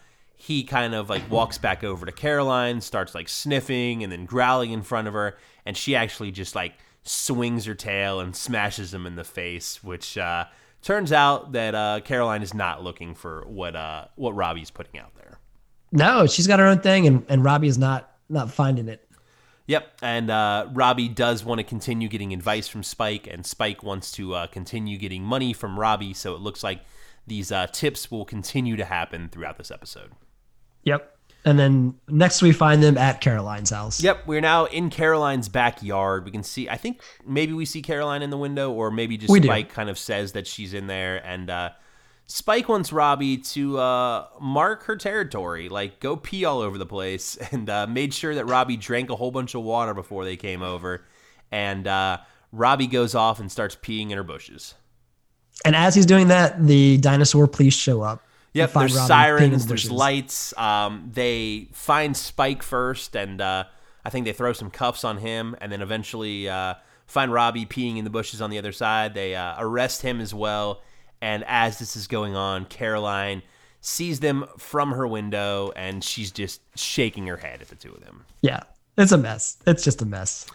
he 0.43 0.65
kind 0.65 0.93
of 0.93 1.09
like 1.09 1.31
walks 1.31 1.57
back 1.57 1.85
over 1.85 2.05
to 2.05 2.11
Caroline, 2.11 2.81
starts 2.81 3.15
like 3.15 3.29
sniffing 3.29 4.03
and 4.03 4.11
then 4.11 4.25
growling 4.25 4.71
in 4.71 4.81
front 4.81 5.07
of 5.07 5.13
her, 5.13 5.37
and 5.65 5.77
she 5.77 5.95
actually 5.95 6.31
just 6.31 6.53
like 6.53 6.73
swings 7.03 7.63
her 7.63 7.75
tail 7.75 8.19
and 8.19 8.35
smashes 8.35 8.93
him 8.93 9.05
in 9.05 9.15
the 9.15 9.23
face, 9.23 9.81
which 9.81 10.17
uh, 10.17 10.43
turns 10.81 11.13
out 11.13 11.53
that 11.53 11.73
uh, 11.73 12.01
Caroline 12.03 12.41
is 12.41 12.53
not 12.53 12.83
looking 12.83 13.15
for 13.15 13.45
what 13.47 13.73
uh, 13.73 14.07
what 14.15 14.35
Robbie's 14.35 14.69
putting 14.69 14.99
out 14.99 15.15
there. 15.15 15.39
No, 15.93 16.27
she's 16.27 16.45
got 16.45 16.59
her 16.59 16.65
own 16.65 16.81
thing, 16.81 17.07
and, 17.07 17.25
and 17.29 17.41
Robbie 17.41 17.69
is 17.69 17.77
not 17.77 18.11
not 18.27 18.51
finding 18.51 18.89
it. 18.89 19.07
Yep, 19.67 19.93
and 20.01 20.29
uh, 20.29 20.67
Robbie 20.73 21.07
does 21.07 21.45
want 21.45 21.59
to 21.59 21.63
continue 21.63 22.09
getting 22.09 22.33
advice 22.33 22.67
from 22.67 22.83
Spike, 22.83 23.27
and 23.31 23.45
Spike 23.45 23.81
wants 23.81 24.11
to 24.11 24.33
uh, 24.33 24.47
continue 24.47 24.97
getting 24.97 25.23
money 25.23 25.53
from 25.53 25.79
Robbie. 25.79 26.13
So 26.13 26.35
it 26.35 26.41
looks 26.41 26.65
like 26.65 26.81
these 27.25 27.49
uh, 27.49 27.67
tips 27.67 28.11
will 28.11 28.25
continue 28.25 28.75
to 28.75 28.83
happen 28.83 29.29
throughout 29.29 29.57
this 29.57 29.71
episode. 29.71 30.11
Yep. 30.83 31.09
And 31.45 31.59
then 31.59 31.95
next 32.07 32.41
we 32.41 32.53
find 32.53 32.81
them 32.81 32.97
at 32.97 33.19
Caroline's 33.19 33.69
house. 33.69 34.01
Yep, 34.01 34.27
we're 34.27 34.41
now 34.41 34.65
in 34.65 34.89
Caroline's 34.89 35.49
backyard. 35.49 36.23
We 36.23 36.31
can 36.31 36.43
see, 36.43 36.69
I 36.69 36.77
think 36.77 37.01
maybe 37.25 37.51
we 37.51 37.65
see 37.65 37.81
Caroline 37.81 38.21
in 38.21 38.29
the 38.29 38.37
window, 38.37 38.71
or 38.71 38.91
maybe 38.91 39.17
just 39.17 39.29
We 39.29 39.41
do. 39.41 39.47
Spike 39.49 39.69
kind 39.69 39.89
of 39.89 39.97
says 39.97 40.31
that 40.33 40.47
she's 40.47 40.73
in 40.73 40.87
there. 40.87 41.17
And 41.25 41.49
uh, 41.49 41.71
Spike 42.27 42.69
wants 42.69 42.93
Robbie 42.93 43.37
to 43.37 43.77
uh, 43.77 44.27
mark 44.39 44.83
her 44.83 44.95
territory, 44.95 45.67
like 45.67 45.99
go 45.99 46.15
pee 46.15 46.45
all 46.45 46.59
over 46.59 46.77
the 46.77 46.85
place, 46.85 47.35
and 47.51 47.69
uh, 47.69 47.87
made 47.87 48.13
sure 48.13 48.33
that 48.35 48.45
Robbie 48.45 48.77
drank 48.77 49.09
a 49.09 49.15
whole 49.15 49.31
bunch 49.31 49.53
of 49.53 49.63
water 49.63 49.93
before 49.93 50.23
they 50.23 50.37
came 50.37 50.61
over. 50.61 51.03
And 51.51 51.85
uh, 51.87 52.19
Robbie 52.53 52.87
goes 52.87 53.15
off 53.15 53.41
and 53.41 53.51
starts 53.51 53.75
peeing 53.75 54.11
in 54.11 54.17
her 54.17 54.23
bushes. 54.23 54.75
And 55.65 55.75
as 55.75 55.93
he's 55.93 56.05
doing 56.05 56.29
that, 56.29 56.65
the 56.65 56.97
dinosaur 56.97 57.47
police 57.47 57.75
show 57.75 58.01
up. 58.01 58.23
Yep, 58.53 58.73
there's 58.73 58.95
Robbie 58.95 58.99
peeing 58.99 59.03
in 59.03 59.07
sirens, 59.07 59.65
there's 59.67 59.83
bushes. 59.83 59.91
lights. 59.91 60.57
Um, 60.57 61.09
they 61.11 61.69
find 61.73 62.15
Spike 62.15 62.61
first, 62.63 63.15
and 63.15 63.41
uh, 63.41 63.65
I 64.05 64.09
think 64.09 64.25
they 64.25 64.33
throw 64.33 64.53
some 64.53 64.69
cuffs 64.69 65.03
on 65.03 65.17
him, 65.17 65.55
and 65.59 65.71
then 65.71 65.81
eventually 65.81 66.47
uh, 66.47 66.75
find 67.07 67.33
Robbie 67.33 67.65
peeing 67.65 67.97
in 67.97 68.03
the 68.03 68.09
bushes 68.09 68.41
on 68.41 68.49
the 68.49 68.57
other 68.57 68.71
side. 68.71 69.13
They 69.13 69.35
uh, 69.35 69.55
arrest 69.57 70.03
him 70.03 70.21
as 70.21 70.33
well, 70.33 70.81
and 71.21 71.43
as 71.47 71.79
this 71.79 71.95
is 71.95 72.07
going 72.07 72.35
on, 72.35 72.65
Caroline 72.65 73.41
sees 73.81 74.19
them 74.19 74.45
from 74.57 74.91
her 74.91 75.07
window, 75.07 75.71
and 75.75 76.03
she's 76.03 76.31
just 76.31 76.61
shaking 76.77 77.27
her 77.27 77.37
head 77.37 77.61
at 77.61 77.67
the 77.69 77.75
two 77.75 77.91
of 77.91 78.01
them. 78.05 78.25
Yeah, 78.41 78.61
it's 78.97 79.11
a 79.11 79.17
mess. 79.17 79.57
It's 79.65 79.83
just 79.83 80.01
a 80.01 80.05
mess. 80.05 80.45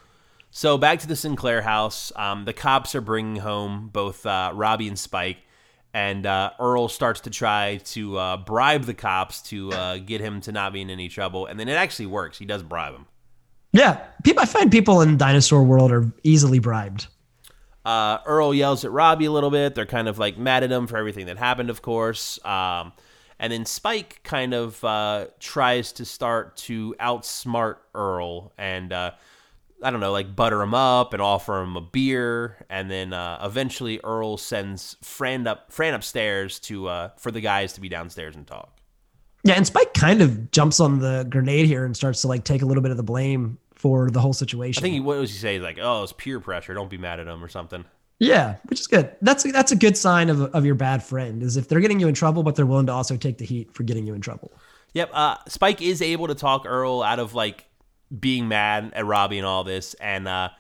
So 0.50 0.78
back 0.78 1.00
to 1.00 1.06
the 1.06 1.16
Sinclair 1.16 1.62
house. 1.62 2.10
Um, 2.16 2.44
the 2.44 2.54
cops 2.54 2.94
are 2.94 3.00
bringing 3.00 3.36
home 3.36 3.90
both 3.92 4.24
uh, 4.24 4.52
Robbie 4.54 4.88
and 4.88 4.98
Spike, 4.98 5.38
and 5.94 6.26
uh, 6.26 6.50
Earl 6.60 6.88
starts 6.88 7.20
to 7.22 7.30
try 7.30 7.78
to 7.86 8.16
uh, 8.18 8.36
bribe 8.38 8.84
the 8.84 8.94
cops 8.94 9.42
to 9.42 9.72
uh, 9.72 9.98
get 9.98 10.20
him 10.20 10.40
to 10.42 10.52
not 10.52 10.72
be 10.72 10.80
in 10.80 10.90
any 10.90 11.08
trouble, 11.08 11.46
and 11.46 11.58
then 11.58 11.68
it 11.68 11.74
actually 11.74 12.06
works. 12.06 12.38
He 12.38 12.44
does 12.44 12.62
bribe 12.62 12.94
him. 12.94 13.06
Yeah, 13.72 14.04
people. 14.22 14.42
I 14.42 14.46
find 14.46 14.70
people 14.70 15.00
in 15.02 15.16
dinosaur 15.16 15.62
world 15.62 15.92
are 15.92 16.10
easily 16.22 16.58
bribed. 16.58 17.06
Uh, 17.84 18.18
Earl 18.26 18.52
yells 18.52 18.84
at 18.84 18.90
Robbie 18.90 19.26
a 19.26 19.32
little 19.32 19.50
bit. 19.50 19.74
They're 19.74 19.86
kind 19.86 20.08
of 20.08 20.18
like 20.18 20.36
mad 20.36 20.62
at 20.62 20.70
him 20.70 20.86
for 20.86 20.96
everything 20.96 21.26
that 21.26 21.38
happened, 21.38 21.70
of 21.70 21.80
course. 21.80 22.38
Um, 22.44 22.92
and 23.38 23.52
then 23.52 23.64
Spike 23.64 24.20
kind 24.24 24.52
of 24.52 24.82
uh, 24.84 25.26
tries 25.38 25.92
to 25.92 26.04
start 26.04 26.56
to 26.58 26.94
outsmart 27.00 27.76
Earl 27.94 28.52
and 28.58 28.92
uh, 28.92 29.12
I 29.82 29.90
don't 29.90 30.00
know, 30.00 30.12
like 30.12 30.34
butter 30.34 30.60
him 30.60 30.74
up 30.74 31.12
and 31.12 31.22
offer 31.22 31.62
him 31.62 31.76
a 31.76 31.80
beer. 31.80 32.64
And 32.68 32.90
then 32.90 33.12
uh, 33.12 33.38
eventually 33.42 34.00
Earl 34.02 34.36
sends 34.36 34.96
Fran 35.02 35.46
up 35.46 35.72
Fran 35.72 35.94
upstairs 35.94 36.58
to 36.60 36.88
uh, 36.88 37.10
for 37.18 37.30
the 37.30 37.40
guys 37.40 37.74
to 37.74 37.80
be 37.80 37.88
downstairs 37.88 38.34
and 38.34 38.46
talk. 38.46 38.74
Yeah, 39.44 39.54
and 39.54 39.66
Spike 39.66 39.94
kind 39.94 40.20
of 40.20 40.50
jumps 40.50 40.80
on 40.80 40.98
the 40.98 41.26
grenade 41.30 41.66
here 41.66 41.84
and 41.84 41.96
starts 41.96 42.22
to 42.22 42.28
like 42.28 42.44
take 42.44 42.62
a 42.62 42.66
little 42.66 42.82
bit 42.82 42.90
of 42.90 42.96
the 42.96 43.04
blame 43.04 43.58
for 43.74 44.10
the 44.10 44.20
whole 44.20 44.32
situation. 44.32 44.80
I 44.80 44.82
think 44.82 44.94
he, 44.94 45.00
what 45.00 45.18
was 45.18 45.30
he 45.30 45.38
say? 45.38 45.54
He's 45.54 45.62
like, 45.62 45.78
oh, 45.80 46.02
it's 46.02 46.12
peer 46.12 46.40
pressure. 46.40 46.74
Don't 46.74 46.90
be 46.90 46.98
mad 46.98 47.20
at 47.20 47.28
him 47.28 47.42
or 47.42 47.48
something. 47.48 47.84
yeah, 48.18 48.56
which 48.64 48.80
is 48.80 48.88
good. 48.88 49.14
That's 49.22 49.44
that's 49.52 49.70
a 49.70 49.76
good 49.76 49.96
sign 49.96 50.28
of 50.28 50.40
of 50.42 50.64
your 50.66 50.74
bad 50.74 51.04
friend 51.04 51.42
is 51.44 51.56
if 51.56 51.68
they're 51.68 51.80
getting 51.80 52.00
you 52.00 52.08
in 52.08 52.14
trouble, 52.14 52.42
but 52.42 52.56
they're 52.56 52.66
willing 52.66 52.86
to 52.86 52.92
also 52.92 53.16
take 53.16 53.38
the 53.38 53.44
heat 53.44 53.72
for 53.72 53.84
getting 53.84 54.06
you 54.08 54.14
in 54.14 54.20
trouble. 54.20 54.50
Yep. 54.94 55.10
Uh, 55.12 55.36
Spike 55.46 55.80
is 55.80 56.02
able 56.02 56.26
to 56.26 56.34
talk 56.34 56.64
Earl 56.66 57.02
out 57.02 57.20
of 57.20 57.32
like 57.34 57.66
being 58.16 58.48
mad 58.48 58.92
at 58.94 59.04
Robbie 59.06 59.38
and 59.38 59.46
all 59.46 59.64
this, 59.64 59.94
and 59.94 60.26
uh, 60.28 60.50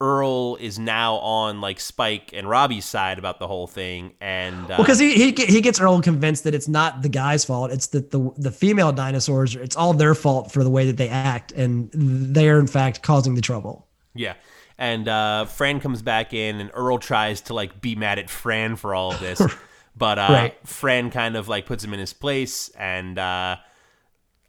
Earl 0.00 0.56
is 0.56 0.78
now 0.78 1.16
on 1.16 1.60
like 1.60 1.78
Spike 1.78 2.32
and 2.32 2.48
Robbie's 2.48 2.84
side 2.86 3.18
about 3.18 3.38
the 3.38 3.46
whole 3.46 3.66
thing, 3.66 4.14
and 4.20 4.64
uh, 4.64 4.66
Well, 4.70 4.78
because 4.78 4.98
he, 4.98 5.12
he 5.14 5.32
he 5.44 5.60
gets 5.60 5.80
Earl 5.80 6.00
convinced 6.00 6.44
that 6.44 6.54
it's 6.54 6.68
not 6.68 7.02
the 7.02 7.08
guy's 7.08 7.44
fault. 7.44 7.70
It's 7.70 7.88
that 7.88 8.10
the 8.10 8.30
the 8.36 8.50
female 8.50 8.92
dinosaurs. 8.92 9.54
It's 9.56 9.76
all 9.76 9.92
their 9.92 10.14
fault 10.14 10.52
for 10.52 10.64
the 10.64 10.70
way 10.70 10.86
that 10.86 10.96
they 10.96 11.08
act, 11.08 11.52
and 11.52 11.90
they 11.92 12.48
are 12.48 12.58
in 12.58 12.66
fact 12.66 13.02
causing 13.02 13.34
the 13.34 13.42
trouble. 13.42 13.86
yeah. 14.14 14.34
And 14.78 15.08
uh, 15.08 15.44
Fran 15.44 15.80
comes 15.80 16.00
back 16.00 16.32
in, 16.32 16.58
and 16.58 16.70
Earl 16.72 16.96
tries 16.96 17.42
to 17.42 17.54
like 17.54 17.82
be 17.82 17.94
mad 17.94 18.18
at 18.18 18.30
Fran 18.30 18.76
for 18.76 18.94
all 18.94 19.12
of 19.12 19.20
this, 19.20 19.42
but 19.96 20.18
uh, 20.18 20.28
Right. 20.30 20.66
Fran 20.66 21.10
kind 21.10 21.36
of 21.36 21.48
like 21.48 21.66
puts 21.66 21.84
him 21.84 21.92
in 21.92 22.00
his 22.00 22.14
place, 22.14 22.70
and 22.70 23.18
uh, 23.18 23.56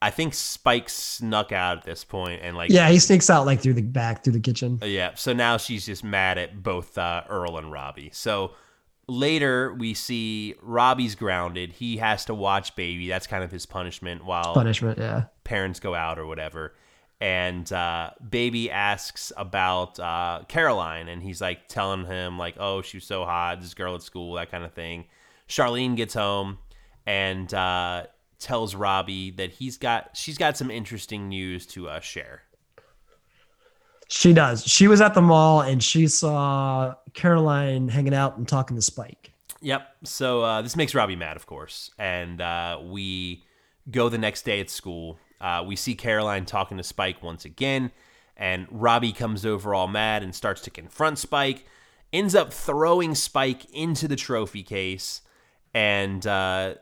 I 0.01 0.09
think 0.09 0.33
Spike 0.33 0.89
snuck 0.89 1.51
out 1.51 1.77
at 1.77 1.83
this 1.83 2.03
point, 2.03 2.41
and 2.43 2.57
like 2.57 2.71
Yeah, 2.71 2.89
he 2.89 2.97
sneaks 2.99 3.29
out 3.29 3.45
like 3.45 3.61
through 3.61 3.73
the 3.75 3.83
back 3.83 4.23
through 4.23 4.33
the 4.33 4.39
kitchen. 4.39 4.79
Yeah. 4.83 5.11
So 5.15 5.33
now 5.33 5.57
she's 5.57 5.85
just 5.85 6.03
mad 6.03 6.37
at 6.37 6.63
both 6.63 6.97
uh, 6.97 7.23
Earl 7.29 7.57
and 7.57 7.71
Robbie. 7.71 8.09
So 8.13 8.53
later 9.07 9.73
we 9.73 9.93
see 9.93 10.55
Robbie's 10.61 11.15
grounded. 11.15 11.73
He 11.73 11.97
has 11.97 12.25
to 12.25 12.33
watch 12.33 12.75
baby. 12.75 13.07
That's 13.07 13.27
kind 13.27 13.43
of 13.43 13.51
his 13.51 13.65
punishment 13.65 14.25
while 14.25 14.53
Punishment. 14.53 14.97
Yeah. 14.97 15.25
parents 15.43 15.79
go 15.79 15.93
out 15.93 16.17
or 16.17 16.25
whatever. 16.25 16.73
And 17.19 17.71
uh, 17.71 18.09
baby 18.27 18.71
asks 18.71 19.31
about 19.37 19.99
uh, 19.99 20.41
Caroline, 20.47 21.07
and 21.07 21.21
he's 21.21 21.39
like 21.39 21.67
telling 21.67 22.05
him 22.07 22.39
like, 22.39 22.55
"Oh, 22.59 22.81
she 22.81 22.97
was 22.97 23.03
so 23.03 23.25
hot. 23.25 23.61
This 23.61 23.75
girl 23.75 23.93
at 23.93 24.01
school, 24.01 24.33
that 24.33 24.49
kind 24.49 24.63
of 24.63 24.73
thing." 24.73 25.05
Charlene 25.47 25.95
gets 25.95 26.15
home 26.15 26.57
and 27.05 27.53
uh, 27.53 28.05
tells 28.41 28.75
Robbie 28.75 29.31
that 29.31 29.51
he's 29.51 29.77
got 29.77 30.17
she's 30.17 30.37
got 30.37 30.57
some 30.57 30.69
interesting 30.69 31.29
news 31.29 31.65
to 31.67 31.87
uh, 31.87 31.99
share. 31.99 32.43
She 34.09 34.33
does. 34.33 34.65
She 34.65 34.89
was 34.89 34.99
at 34.99 35.13
the 35.13 35.21
mall 35.21 35.61
and 35.61 35.81
she 35.81 36.07
saw 36.07 36.95
Caroline 37.13 37.87
hanging 37.87 38.13
out 38.13 38.37
and 38.37 38.45
talking 38.45 38.75
to 38.75 38.81
Spike. 38.81 39.31
Yep. 39.61 39.87
So 40.03 40.41
uh, 40.41 40.61
this 40.61 40.75
makes 40.75 40.93
Robbie 40.93 41.15
mad, 41.15 41.37
of 41.37 41.45
course, 41.45 41.91
and 41.97 42.41
uh, 42.41 42.79
we 42.83 43.43
go 43.89 44.09
the 44.09 44.17
next 44.17 44.43
day 44.43 44.59
at 44.59 44.69
school. 44.69 45.17
Uh, 45.39 45.63
we 45.65 45.75
see 45.75 45.95
Caroline 45.95 46.45
talking 46.45 46.77
to 46.77 46.83
Spike 46.83 47.23
once 47.23 47.45
again, 47.45 47.91
and 48.35 48.67
Robbie 48.69 49.13
comes 49.13 49.45
over 49.45 49.73
all 49.73 49.87
mad 49.87 50.23
and 50.23 50.35
starts 50.35 50.61
to 50.61 50.69
confront 50.69 51.17
Spike. 51.19 51.65
Ends 52.11 52.35
up 52.35 52.51
throwing 52.51 53.15
Spike 53.15 53.65
into 53.71 54.07
the 54.07 54.15
trophy 54.15 54.63
case, 54.63 55.21
and 55.73 56.25
uh, 56.27 56.75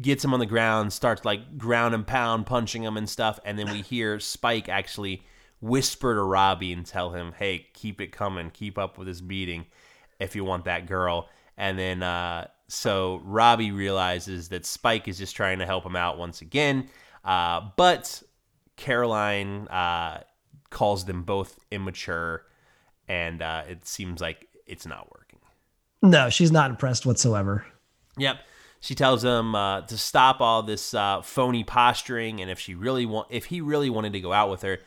gets 0.00 0.24
him 0.24 0.32
on 0.34 0.40
the 0.40 0.46
ground. 0.46 0.92
Starts 0.92 1.24
like 1.24 1.58
ground 1.58 1.94
and 1.94 2.06
pound, 2.06 2.46
punching 2.46 2.82
him 2.82 2.96
and 2.96 3.08
stuff. 3.08 3.38
And 3.44 3.58
then 3.58 3.70
we 3.70 3.82
hear 3.82 4.20
Spike 4.20 4.68
actually 4.68 5.22
whisper 5.60 6.14
to 6.14 6.22
Robbie 6.22 6.72
and 6.72 6.84
tell 6.84 7.10
him, 7.10 7.32
"Hey, 7.36 7.66
keep 7.74 8.00
it 8.00 8.12
coming. 8.12 8.50
Keep 8.50 8.78
up 8.78 8.98
with 8.98 9.08
this 9.08 9.20
beating 9.20 9.66
if 10.20 10.36
you 10.36 10.44
want 10.44 10.64
that 10.64 10.86
girl." 10.86 11.28
And 11.56 11.78
then 11.78 12.02
uh, 12.02 12.48
so 12.68 13.20
Robbie 13.24 13.72
realizes 13.72 14.48
that 14.48 14.66
Spike 14.66 15.08
is 15.08 15.18
just 15.18 15.36
trying 15.36 15.58
to 15.58 15.66
help 15.66 15.84
him 15.84 15.96
out 15.96 16.18
once 16.18 16.40
again. 16.40 16.88
Uh, 17.24 17.60
but 17.76 18.22
Caroline 18.76 19.68
uh, 19.68 20.20
calls 20.70 21.04
them 21.04 21.22
both 21.22 21.58
immature, 21.70 22.44
and 23.08 23.42
uh, 23.42 23.62
it 23.68 23.86
seems 23.86 24.20
like 24.20 24.48
it's 24.66 24.86
not 24.86 25.10
working. 25.12 25.38
No, 26.02 26.28
she's 26.28 26.52
not 26.52 26.70
impressed 26.70 27.06
whatsoever. 27.06 27.64
Yep. 28.18 28.38
She 28.84 28.94
tells 28.94 29.24
him 29.24 29.54
uh, 29.54 29.80
to 29.80 29.96
stop 29.96 30.42
all 30.42 30.62
this 30.62 30.92
uh, 30.92 31.22
phony 31.22 31.64
posturing, 31.64 32.42
and 32.42 32.50
if 32.50 32.60
she 32.60 32.74
really 32.74 33.06
want, 33.06 33.28
if 33.30 33.46
he 33.46 33.62
really 33.62 33.88
wanted 33.88 34.12
to 34.12 34.20
go 34.20 34.30
out 34.30 34.50
with 34.50 34.60
her, 34.60 34.78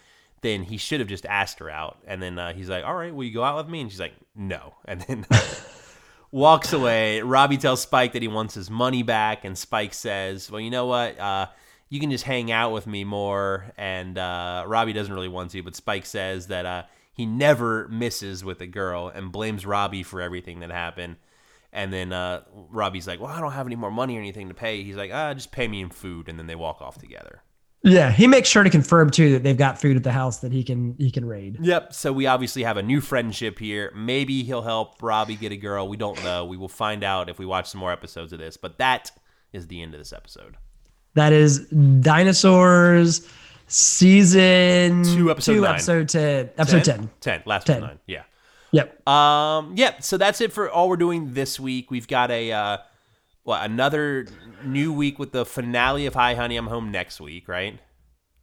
then 0.42 0.62
he 0.62 0.78
should 0.78 1.00
have 1.00 1.10
just 1.10 1.26
asked 1.26 1.58
her 1.58 1.68
out. 1.68 1.98
And 2.06 2.22
then 2.22 2.38
uh, 2.38 2.54
he's 2.54 2.70
like, 2.70 2.86
"All 2.86 2.94
right, 2.94 3.12
will 3.12 3.24
you 3.24 3.34
go 3.34 3.44
out 3.44 3.58
with 3.58 3.68
me?" 3.68 3.82
And 3.82 3.90
she's 3.90 4.00
like, 4.00 4.14
"No." 4.36 4.76
And 4.86 5.02
then 5.02 5.26
walks 6.32 6.74
away. 6.74 7.24
Robbie 7.24 7.58
tells 7.58 7.82
Spike 7.82 8.14
that 8.14 8.22
he 8.22 8.28
wants 8.28 8.54
his 8.54 8.70
money 8.70 9.02
back, 9.02 9.44
and 9.46 9.58
Spike 9.58 9.96
says, 9.96 10.52
"Well, 10.52 10.62
you 10.62 10.70
know 10.70 10.86
what? 10.86 11.20
Uh, 11.20 11.48
you 11.90 12.00
can 12.00 12.12
just 12.12 12.24
hang 12.24 12.52
out 12.52 12.74
with 12.74 12.86
me 12.86 13.04
more." 13.04 13.74
And 13.80 14.16
uh, 14.20 14.64
Robbie 14.68 14.94
doesn't 14.94 15.12
really 15.12 15.28
want 15.28 15.50
to, 15.52 15.64
but 15.64 15.76
Spike 15.76 16.06
says 16.06 16.46
that 16.50 16.68
uh, 16.68 16.84
he 17.14 17.26
never 17.26 17.88
misses 17.88 18.44
with 18.44 18.62
a 18.62 18.68
girl 18.68 19.08
and 19.08 19.32
blames 19.32 19.66
Robbie 19.66 20.04
for 20.04 20.22
everything 20.22 20.60
that 20.60 20.70
happened. 20.70 21.16
And 21.74 21.92
then 21.92 22.14
uh, 22.14 22.42
Robbie's 22.54 23.08
like, 23.08 23.20
"Well, 23.20 23.32
I 23.32 23.40
don't 23.42 23.52
have 23.52 23.66
any 23.68 23.76
more 23.76 23.92
money 23.92 24.16
or 24.16 24.20
anything 24.20 24.48
to 24.48 24.54
pay." 24.54 24.84
He's 24.84 24.96
like, 24.96 25.12
"Ah, 25.14 25.34
just 25.34 25.52
pay 25.52 25.68
me 25.68 25.82
in 25.82 25.90
food." 25.90 26.30
And 26.30 26.40
then 26.40 26.48
they 26.48 26.56
walk 26.56 26.82
off 26.82 26.98
together. 26.98 27.44
Yeah, 27.84 28.12
he 28.12 28.26
makes 28.26 28.50
sure 28.50 28.64
to 28.64 28.70
confirm 28.70 29.12
too 29.12 29.34
that 29.34 29.44
they've 29.44 29.58
got 29.58 29.80
food 29.80 29.96
at 29.96 30.04
the 30.04 30.12
house 30.12 30.40
that 30.40 30.52
he 30.52 30.64
can 30.64 30.96
he 30.98 31.12
can 31.12 31.26
raid. 31.26 31.58
Yep. 31.62 31.94
So 31.94 32.12
we 32.12 32.26
obviously 32.26 32.64
have 32.64 32.78
a 32.78 32.84
new 32.84 33.02
friendship 33.02 33.60
here. 33.60 33.92
Maybe 33.96 34.44
he'll 34.44 34.64
help 34.64 35.02
Robbie 35.02 35.36
get 35.36 35.52
a 35.52 35.58
girl. 35.58 35.88
We 35.88 35.98
don't 35.98 36.22
know. 36.24 36.46
We 36.46 36.58
will 36.58 36.68
find 36.70 37.04
out 37.04 37.30
if 37.30 37.38
we 37.38 37.46
watch 37.46 37.70
some 37.70 37.80
more 37.80 37.92
episodes 37.92 38.34
of 38.34 38.40
this. 38.40 38.58
But 38.58 38.80
that 38.80 39.12
is 39.54 39.68
the 39.68 39.82
end 39.82 39.94
of 39.94 40.00
this 40.00 40.12
episode. 40.12 40.58
That 41.14 41.34
is 41.34 41.68
Dinosaurs 41.68 43.28
season 43.68 45.04
Two, 45.04 45.30
episode 45.30 45.62
nine. 45.62 45.76
episode 45.76 46.10
ten, 46.10 46.50
episode 46.58 46.84
ten. 46.84 47.10
10. 47.22 47.44
Last 47.46 47.68
10. 47.68 47.82
one, 47.82 47.90
nine. 47.90 48.00
Yeah. 48.08 48.24
Yep. 48.72 49.08
Um, 49.08 49.74
yeah, 49.76 50.00
so 50.00 50.18
that's 50.18 50.42
it 50.42 50.52
for 50.52 50.70
all 50.70 50.90
we're 50.90 50.98
doing 50.98 51.34
this 51.34 51.60
week. 51.60 51.90
We've 51.90 52.08
got 52.08 52.32
a 52.32 52.52
uh, 52.52 52.78
well, 53.44 53.62
another 53.62 54.28
new 54.64 54.92
week 54.92 55.20
with 55.20 55.32
the 55.32 55.46
finale 55.46 56.06
of 56.06 56.14
Hi 56.14 56.34
Honey 56.36 56.58
I'm 56.58 56.68
Home 56.68 56.92
next 56.92 57.22
week, 57.22 57.48
right? 57.48 57.80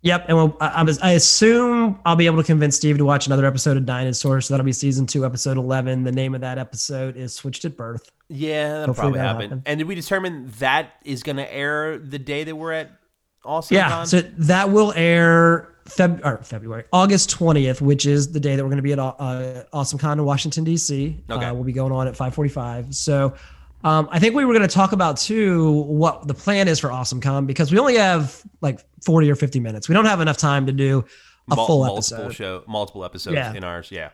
Yep. 0.02 0.26
And 0.28 0.36
we'll, 0.36 0.56
I, 0.60 0.82
I 0.82 1.08
I 1.08 1.12
assume 1.12 1.98
I'll 2.04 2.16
be 2.16 2.26
able 2.26 2.36
to 2.36 2.44
convince 2.44 2.76
Steve 2.76 2.98
to 2.98 3.06
watch 3.06 3.26
another 3.26 3.46
episode 3.46 3.78
of 3.78 3.86
Dinosaur. 3.86 4.42
So 4.42 4.52
that'll 4.52 4.64
be 4.64 4.72
season 4.72 5.06
two, 5.06 5.24
episode 5.24 5.56
11. 5.56 6.04
The 6.04 6.12
name 6.12 6.34
of 6.34 6.42
that 6.42 6.58
episode 6.58 7.16
is 7.16 7.34
Switched 7.34 7.64
at 7.64 7.74
Birth. 7.74 8.10
Yeah, 8.28 8.68
that'll 8.68 8.86
Hopefully 8.88 8.94
probably 8.94 9.18
that'll 9.18 9.32
happen. 9.32 9.50
happen. 9.50 9.62
And 9.64 9.78
did 9.78 9.88
we 9.88 9.94
determine 9.94 10.52
that 10.58 10.92
is 11.04 11.22
going 11.22 11.36
to 11.36 11.50
air 11.52 11.98
the 11.98 12.18
day 12.18 12.44
that 12.44 12.54
we're 12.54 12.72
at 12.72 12.90
Awesome 13.44 13.76
Yeah. 13.76 14.04
So 14.04 14.22
that 14.38 14.70
will 14.70 14.92
air 14.96 15.73
Feb, 15.84 16.24
or 16.24 16.38
February, 16.42 16.84
August 16.92 17.30
20th, 17.36 17.80
which 17.80 18.06
is 18.06 18.32
the 18.32 18.40
day 18.40 18.56
that 18.56 18.62
we're 18.62 18.70
going 18.70 18.76
to 18.78 18.82
be 18.82 18.92
at 18.92 18.98
uh, 18.98 19.64
Awesome 19.72 19.98
Con 19.98 20.18
in 20.18 20.24
Washington, 20.24 20.64
D.C. 20.64 21.22
Okay. 21.30 21.44
Uh, 21.44 21.52
we'll 21.54 21.64
be 21.64 21.72
going 21.72 21.92
on 21.92 22.06
at 22.08 22.14
545. 22.16 22.94
So 22.94 23.34
um, 23.84 24.08
I 24.10 24.18
think 24.18 24.34
we 24.34 24.44
were 24.46 24.54
going 24.54 24.66
to 24.66 24.74
talk 24.74 24.92
about 24.92 25.18
too 25.18 25.70
what 25.82 26.26
the 26.26 26.32
plan 26.34 26.68
is 26.68 26.80
for 26.80 26.90
Awesome 26.90 27.20
Con 27.20 27.44
because 27.46 27.70
we 27.70 27.78
only 27.78 27.96
have 27.96 28.42
like 28.62 28.80
40 29.04 29.30
or 29.30 29.36
50 29.36 29.60
minutes. 29.60 29.88
We 29.88 29.94
don't 29.94 30.06
have 30.06 30.20
enough 30.20 30.38
time 30.38 30.64
to 30.66 30.72
do 30.72 31.04
a 31.50 31.54
Mul- 31.56 31.66
full 31.66 31.84
multiple 31.84 32.24
episode. 32.24 32.34
show, 32.34 32.64
multiple 32.66 33.04
episodes 33.04 33.34
Yeah. 33.34 33.52
in 33.52 33.62
ours. 33.64 33.88
Yeah. 33.90 34.08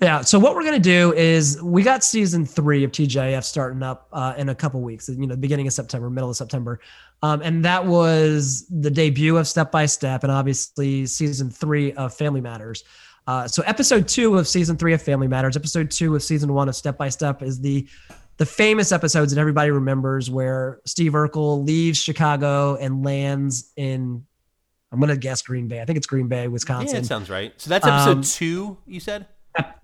Yeah. 0.00 0.20
So 0.20 0.38
what 0.38 0.54
we're 0.54 0.62
gonna 0.64 0.78
do 0.78 1.12
is 1.14 1.60
we 1.62 1.82
got 1.82 2.04
season 2.04 2.46
three 2.46 2.84
of 2.84 2.92
TGIF 2.92 3.42
starting 3.42 3.82
up 3.82 4.08
uh, 4.12 4.34
in 4.36 4.48
a 4.48 4.54
couple 4.54 4.80
weeks. 4.80 5.08
You 5.08 5.26
know, 5.26 5.34
beginning 5.36 5.66
of 5.66 5.72
September, 5.72 6.08
middle 6.08 6.30
of 6.30 6.36
September, 6.36 6.78
um, 7.22 7.42
and 7.42 7.64
that 7.64 7.84
was 7.84 8.66
the 8.70 8.90
debut 8.90 9.36
of 9.36 9.48
Step 9.48 9.72
by 9.72 9.86
Step, 9.86 10.22
and 10.22 10.30
obviously 10.32 11.04
season 11.06 11.50
three 11.50 11.92
of 11.94 12.14
Family 12.14 12.40
Matters. 12.40 12.84
Uh, 13.26 13.46
so 13.48 13.62
episode 13.66 14.06
two 14.08 14.38
of 14.38 14.46
season 14.48 14.76
three 14.76 14.94
of 14.94 15.02
Family 15.02 15.26
Matters, 15.28 15.56
episode 15.56 15.90
two 15.90 16.14
of 16.14 16.22
season 16.22 16.54
one 16.54 16.68
of 16.68 16.76
Step 16.76 16.96
by 16.96 17.08
Step 17.08 17.42
is 17.42 17.60
the 17.60 17.86
the 18.36 18.46
famous 18.46 18.92
episodes 18.92 19.34
that 19.34 19.40
everybody 19.40 19.72
remembers 19.72 20.30
where 20.30 20.80
Steve 20.86 21.12
Urkel 21.12 21.66
leaves 21.66 21.98
Chicago 22.00 22.76
and 22.76 23.04
lands 23.04 23.72
in 23.76 24.24
I'm 24.92 25.00
gonna 25.00 25.16
guess 25.16 25.42
Green 25.42 25.66
Bay. 25.66 25.80
I 25.82 25.84
think 25.84 25.96
it's 25.96 26.06
Green 26.06 26.28
Bay, 26.28 26.46
Wisconsin. 26.46 26.94
Yeah, 26.94 27.00
it 27.02 27.06
sounds 27.06 27.28
right. 27.28 27.52
So 27.56 27.68
that's 27.68 27.84
episode 27.84 28.10
Um, 28.18 28.22
two, 28.22 28.78
you 28.86 29.00
said? 29.00 29.26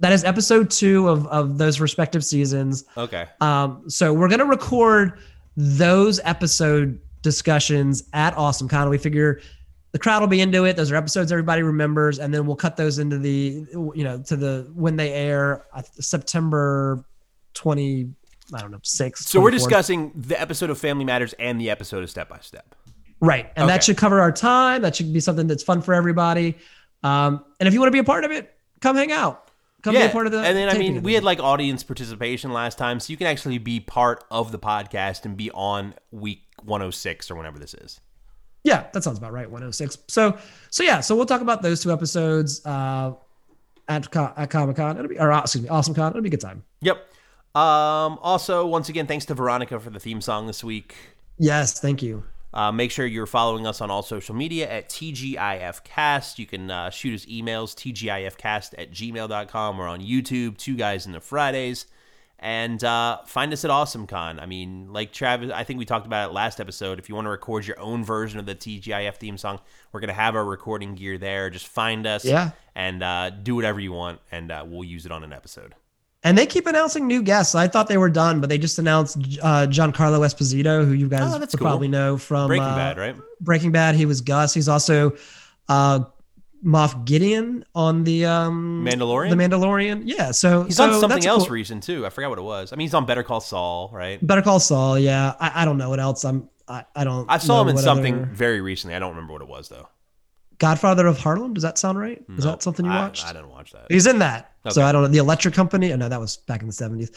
That 0.00 0.12
is 0.12 0.24
episode 0.24 0.70
two 0.70 1.08
of, 1.08 1.26
of 1.28 1.58
those 1.58 1.80
respective 1.80 2.24
seasons. 2.24 2.84
Okay. 2.96 3.26
Um, 3.40 3.88
so 3.88 4.12
we're 4.12 4.28
gonna 4.28 4.44
record 4.44 5.18
those 5.56 6.20
episode 6.24 7.00
discussions 7.22 8.04
at 8.12 8.36
Awesome 8.36 8.68
Con. 8.68 8.88
We 8.90 8.98
figure 8.98 9.40
the 9.92 9.98
crowd 9.98 10.20
will 10.20 10.28
be 10.28 10.40
into 10.40 10.64
it. 10.64 10.76
Those 10.76 10.90
are 10.90 10.96
episodes 10.96 11.30
everybody 11.32 11.62
remembers, 11.62 12.18
and 12.18 12.34
then 12.34 12.46
we'll 12.46 12.56
cut 12.56 12.76
those 12.76 12.98
into 12.98 13.18
the 13.18 13.64
you 13.94 14.04
know 14.04 14.20
to 14.22 14.36
the 14.36 14.70
when 14.74 14.96
they 14.96 15.12
air 15.12 15.64
uh, 15.72 15.82
September 16.00 17.04
twenty. 17.54 18.10
I 18.52 18.60
don't 18.60 18.72
know 18.72 18.80
six. 18.82 19.24
So 19.26 19.40
we're 19.40 19.50
discussing 19.50 20.12
the 20.14 20.38
episode 20.38 20.68
of 20.68 20.78
Family 20.78 21.04
Matters 21.04 21.32
and 21.38 21.58
the 21.60 21.70
episode 21.70 22.02
of 22.02 22.10
Step 22.10 22.28
by 22.28 22.38
Step. 22.40 22.74
Right. 23.20 23.50
And 23.56 23.64
Okay. 23.64 23.72
that 23.74 23.84
should 23.84 23.96
cover 23.96 24.20
our 24.20 24.32
time. 24.32 24.82
That 24.82 24.94
should 24.94 25.10
be 25.12 25.20
something 25.20 25.46
that's 25.46 25.62
fun 25.62 25.80
for 25.80 25.94
everybody. 25.94 26.58
Um, 27.02 27.42
and 27.58 27.66
if 27.66 27.72
you 27.72 27.80
want 27.80 27.88
to 27.88 27.92
be 27.92 28.00
a 28.00 28.04
part 28.04 28.24
of 28.24 28.32
it, 28.32 28.54
come 28.80 28.96
hang 28.96 29.12
out. 29.12 29.50
Come 29.84 29.94
be 29.94 30.00
a 30.00 30.08
part 30.08 30.24
of 30.24 30.32
the 30.32 30.38
and 30.40 30.56
then 30.56 30.70
I 30.70 30.78
mean, 30.78 31.02
we 31.02 31.12
had 31.12 31.24
like 31.24 31.40
audience 31.40 31.82
participation 31.82 32.54
last 32.54 32.78
time, 32.78 33.00
so 33.00 33.10
you 33.10 33.18
can 33.18 33.26
actually 33.26 33.58
be 33.58 33.80
part 33.80 34.24
of 34.30 34.50
the 34.50 34.58
podcast 34.58 35.26
and 35.26 35.36
be 35.36 35.50
on 35.50 35.94
week 36.10 36.40
106 36.62 37.30
or 37.30 37.34
whenever 37.34 37.58
this 37.58 37.74
is. 37.74 38.00
Yeah, 38.62 38.86
that 38.94 39.04
sounds 39.04 39.18
about 39.18 39.32
right. 39.32 39.44
106. 39.44 39.98
So, 40.08 40.38
so 40.70 40.82
yeah, 40.82 41.00
so 41.00 41.14
we'll 41.14 41.26
talk 41.26 41.42
about 41.42 41.60
those 41.60 41.82
two 41.82 41.92
episodes 41.92 42.64
uh, 42.64 43.12
at, 43.86 44.16
at 44.16 44.48
Comic 44.48 44.76
Con. 44.76 44.96
It'll 44.96 45.08
be, 45.08 45.18
or 45.18 45.30
uh, 45.30 45.42
excuse 45.42 45.64
me, 45.64 45.68
Awesome 45.68 45.94
Con. 45.94 46.12
It'll 46.12 46.22
be 46.22 46.28
a 46.28 46.30
good 46.30 46.40
time. 46.40 46.64
Yep. 46.80 46.96
Um, 47.54 48.18
also, 48.22 48.66
once 48.66 48.88
again, 48.88 49.06
thanks 49.06 49.26
to 49.26 49.34
Veronica 49.34 49.78
for 49.78 49.90
the 49.90 50.00
theme 50.00 50.22
song 50.22 50.46
this 50.46 50.64
week. 50.64 50.96
Yes, 51.36 51.78
thank 51.78 52.02
you. 52.02 52.24
Uh, 52.54 52.70
make 52.70 52.90
sure 52.92 53.04
you're 53.04 53.26
following 53.26 53.66
us 53.66 53.80
on 53.80 53.90
all 53.90 54.00
social 54.02 54.34
media 54.34 54.70
at 54.70 54.88
TGIFcast. 54.88 56.38
You 56.38 56.46
can 56.46 56.70
uh, 56.70 56.88
shoot 56.90 57.14
us 57.14 57.26
emails, 57.26 57.74
TGIFcast 57.74 58.74
at 58.78 58.92
gmail.com. 58.92 59.76
We're 59.76 59.88
on 59.88 60.00
YouTube, 60.00 60.56
Two 60.56 60.76
Guys 60.76 61.04
in 61.04 61.12
the 61.12 61.20
Fridays. 61.20 61.86
And 62.38 62.82
uh, 62.84 63.18
find 63.26 63.52
us 63.52 63.64
at 63.64 63.70
AwesomeCon. 63.70 64.40
I 64.40 64.46
mean, 64.46 64.92
like 64.92 65.12
Travis, 65.12 65.50
I 65.50 65.64
think 65.64 65.78
we 65.78 65.84
talked 65.84 66.06
about 66.06 66.30
it 66.30 66.32
last 66.34 66.60
episode. 66.60 66.98
If 66.98 67.08
you 67.08 67.14
want 67.14 67.24
to 67.24 67.30
record 67.30 67.66
your 67.66 67.80
own 67.80 68.04
version 68.04 68.38
of 68.38 68.44
the 68.46 68.54
TGIF 68.54 69.16
theme 69.16 69.38
song, 69.38 69.60
we're 69.92 70.00
going 70.00 70.08
to 70.08 70.14
have 70.14 70.36
our 70.36 70.44
recording 70.44 70.94
gear 70.94 71.16
there. 71.18 71.48
Just 71.50 71.66
find 71.66 72.06
us 72.06 72.24
Yeah. 72.24 72.50
and 72.74 73.02
uh, 73.02 73.30
do 73.30 73.54
whatever 73.56 73.80
you 73.80 73.92
want, 73.92 74.20
and 74.30 74.52
uh, 74.52 74.64
we'll 74.66 74.84
use 74.84 75.06
it 75.06 75.12
on 75.12 75.24
an 75.24 75.32
episode. 75.32 75.74
And 76.24 76.36
they 76.38 76.46
keep 76.46 76.66
announcing 76.66 77.06
new 77.06 77.22
guests. 77.22 77.54
I 77.54 77.68
thought 77.68 77.86
they 77.86 77.98
were 77.98 78.08
done, 78.08 78.40
but 78.40 78.48
they 78.48 78.56
just 78.58 78.78
announced 78.78 79.18
uh, 79.42 79.66
Giancarlo 79.68 80.20
Esposito, 80.20 80.84
who 80.84 80.92
you 80.92 81.08
guys 81.08 81.20
Oh, 81.34 81.38
cool. 81.38 81.58
probably 81.58 81.88
know 81.88 82.16
from 82.16 82.48
Breaking 82.48 82.64
uh, 82.64 82.74
Bad, 82.76 82.96
right? 82.98 83.16
Breaking 83.40 83.72
Bad. 83.72 83.94
He 83.94 84.06
was 84.06 84.22
Gus. 84.22 84.54
He's 84.54 84.68
also 84.68 85.16
uh, 85.68 86.00
Moff 86.64 87.04
Gideon 87.04 87.64
on 87.74 88.04
the 88.04 88.24
um, 88.24 88.86
Mandalorian? 88.88 89.28
The 89.30 89.36
Mandalorian. 89.36 90.02
Yeah. 90.06 90.30
So 90.30 90.62
He's 90.64 90.76
so 90.76 90.90
on 90.94 90.98
something 90.98 91.26
else 91.26 91.44
cool. 91.44 91.52
recent, 91.52 91.82
too. 91.82 92.06
I 92.06 92.08
forgot 92.08 92.30
what 92.30 92.38
it 92.38 92.42
was. 92.42 92.72
I 92.72 92.76
mean, 92.76 92.86
he's 92.86 92.94
on 92.94 93.04
Better 93.04 93.22
Call 93.22 93.40
Saul, 93.42 93.90
right? 93.92 94.26
Better 94.26 94.40
Call 94.42 94.60
Saul. 94.60 94.98
Yeah. 94.98 95.34
I, 95.38 95.62
I 95.62 95.64
don't 95.66 95.76
know 95.76 95.90
what 95.90 96.00
else. 96.00 96.24
I'm. 96.24 96.48
I, 96.66 96.84
I 96.96 97.04
don't. 97.04 97.30
I 97.30 97.36
saw 97.36 97.60
him 97.60 97.68
in 97.68 97.76
something 97.76 98.14
other- 98.14 98.24
very 98.32 98.62
recently. 98.62 98.96
I 98.96 98.98
don't 98.98 99.10
remember 99.10 99.34
what 99.34 99.42
it 99.42 99.48
was, 99.48 99.68
though. 99.68 99.86
Godfather 100.64 101.06
of 101.06 101.18
Harlem. 101.18 101.52
Does 101.54 101.62
that 101.62 101.76
sound 101.78 101.98
right? 101.98 102.18
Is 102.38 102.44
Nope. 102.44 102.54
that 102.54 102.62
something 102.62 102.86
you 102.86 102.92
I- 102.92 103.00
watched? 103.00 103.26
I, 103.26 103.32
didn't 103.32 103.50
watch 103.50 103.72
that. 103.72 103.86
He's 103.90 104.06
in 104.06 104.18
that. 104.20 104.52
So 104.70 104.82
I 104.82 104.92
don't 104.92 105.02
know. 105.02 105.08
The 105.08 105.18
Electric 105.18 105.52
Company. 105.54 105.92
Oh 105.92 105.96
no, 105.96 106.08
that 106.08 106.18
was 106.20 106.38
back 106.38 106.60
in 106.62 106.66
the 106.66 106.72
seventies. 106.72 107.10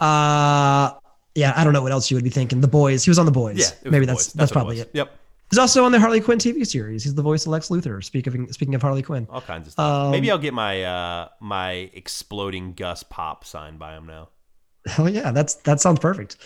Uh, 0.00 0.92
yeah, 1.34 1.52
I 1.56 1.64
don't 1.64 1.72
know 1.72 1.82
what 1.82 1.92
else 1.92 2.10
you 2.10 2.16
would 2.16 2.24
be 2.24 2.30
thinking. 2.30 2.60
The 2.60 2.68
Boys. 2.68 3.04
He 3.04 3.10
was 3.10 3.18
on 3.18 3.26
The 3.26 3.32
Boys. 3.32 3.58
Yeah, 3.58 3.90
maybe 3.90 4.06
that's 4.06 4.28
Boys. 4.28 4.32
that's, 4.32 4.50
what 4.52 4.54
probably 4.60 4.76
was. 4.76 4.82
it. 4.82 4.90
Yep, 4.94 5.10
He's 5.50 5.58
also 5.58 5.84
on 5.84 5.92
the 5.92 6.00
Harley 6.00 6.20
Quinn 6.20 6.38
TV 6.38 6.66
series. 6.66 7.04
He's 7.04 7.14
the 7.14 7.22
voice 7.22 7.44
of 7.46 7.52
Lex 7.52 7.68
Luthor. 7.68 8.02
Speaking 8.02 8.44
of 8.48 8.52
speaking 8.54 8.74
of 8.74 8.82
Harley 8.82 9.02
Quinn. 9.02 9.26
all 9.30 9.40
kinds 9.40 9.66
of 9.66 9.72
stuff. 9.72 10.04
Um, 10.06 10.10
Maybe 10.10 10.30
I'll 10.30 10.38
get 10.38 10.54
my 10.54 10.82
uh, 10.82 11.28
my 11.40 11.90
exploding 11.92 12.72
Gus 12.72 13.02
Pop 13.02 13.44
signed 13.44 13.78
by 13.78 13.96
him 13.96 14.06
now. 14.06 14.28
Hell 14.86 15.08
yeah, 15.08 15.30
that's 15.30 15.54
that 15.56 15.80
sounds 15.80 15.98
perfect. 15.98 16.36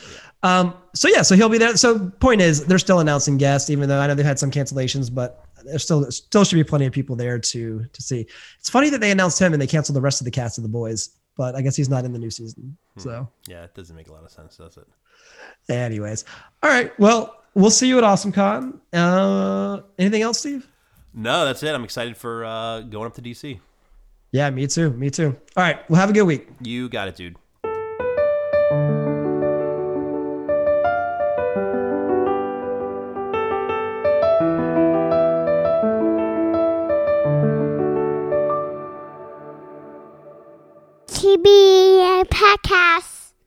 Um, 0.43 0.75
so 0.95 1.09
yeah, 1.09 1.23
so 1.23 1.35
he'll 1.37 1.49
be 1.49 1.59
there. 1.59 1.77
So 1.77 2.11
point 2.21 2.41
is, 2.41 2.65
they're 2.67 2.79
still 2.79 3.01
announcing 3.01 3.37
guests, 3.37 3.71
even 3.71 3.89
though 3.89 3.99
I 4.01 4.07
know 4.07 4.15
they've 4.15 4.25
had 4.27 4.39
some 4.39 4.51
cancellations, 4.51 5.13
but 5.13 5.45
there's 5.65 5.83
still 5.83 6.11
still 6.11 6.45
should 6.45 6.57
be 6.57 6.65
plenty 6.65 6.87
of 6.87 6.93
people 6.93 7.17
there 7.17 7.39
to 7.39 7.85
to 7.93 8.03
see. 8.03 8.27
It's 8.59 8.69
funny 8.71 8.91
that 8.91 9.01
they 9.01 9.11
announced 9.11 9.41
him 9.41 9.53
and 9.53 9.61
they 9.63 9.67
canceled 9.67 9.97
the 9.97 10.01
rest 10.01 10.21
of 10.21 10.25
the 10.25 10.31
cast 10.31 10.59
of 10.59 10.63
the 10.63 10.69
boys, 10.69 11.11
but 11.37 11.55
I 11.55 11.63
guess 11.63 11.77
he's 11.77 11.89
not 11.89 12.05
in 12.05 12.13
the 12.13 12.19
new 12.19 12.31
season. 12.31 12.77
So, 12.97 13.29
Yeah, 13.47 13.65
it 13.65 13.75
doesn't 13.75 13.95
make 13.95 14.09
a 14.09 14.13
lot 14.13 14.25
of 14.25 14.31
sense, 14.31 14.57
does 14.57 14.77
it? 14.77 14.87
anyways, 15.73 16.25
all 16.63 16.71
right. 16.71 16.99
Well, 16.99 17.43
we'll 17.55 17.71
see 17.71 17.89
you 17.89 17.99
at 17.99 18.05
Awesome 18.05 18.33
Con. 18.33 18.81
Uh, 18.93 19.81
anything 19.99 20.23
else, 20.23 20.41
Steve? 20.41 20.67
No, 21.15 21.45
that's 21.45 21.63
it. 21.63 21.75
I'm 21.75 21.85
excited 21.85 22.17
for 22.17 22.45
uh, 22.45 22.81
going 22.83 23.07
up 23.07 23.15
to 23.15 23.23
DC. 23.23 23.59
Yeah, 24.33 24.51
me 24.51 24.67
too. 24.67 24.91
Me 24.91 25.11
too. 25.11 25.37
All 25.57 25.63
right. 25.63 25.89
Well, 25.91 25.99
have 26.01 26.11
a 26.11 26.13
good 26.13 26.25
week. 26.25 26.49
You 26.61 26.89
got 26.89 27.09
it, 27.09 27.17
dude. 27.17 27.37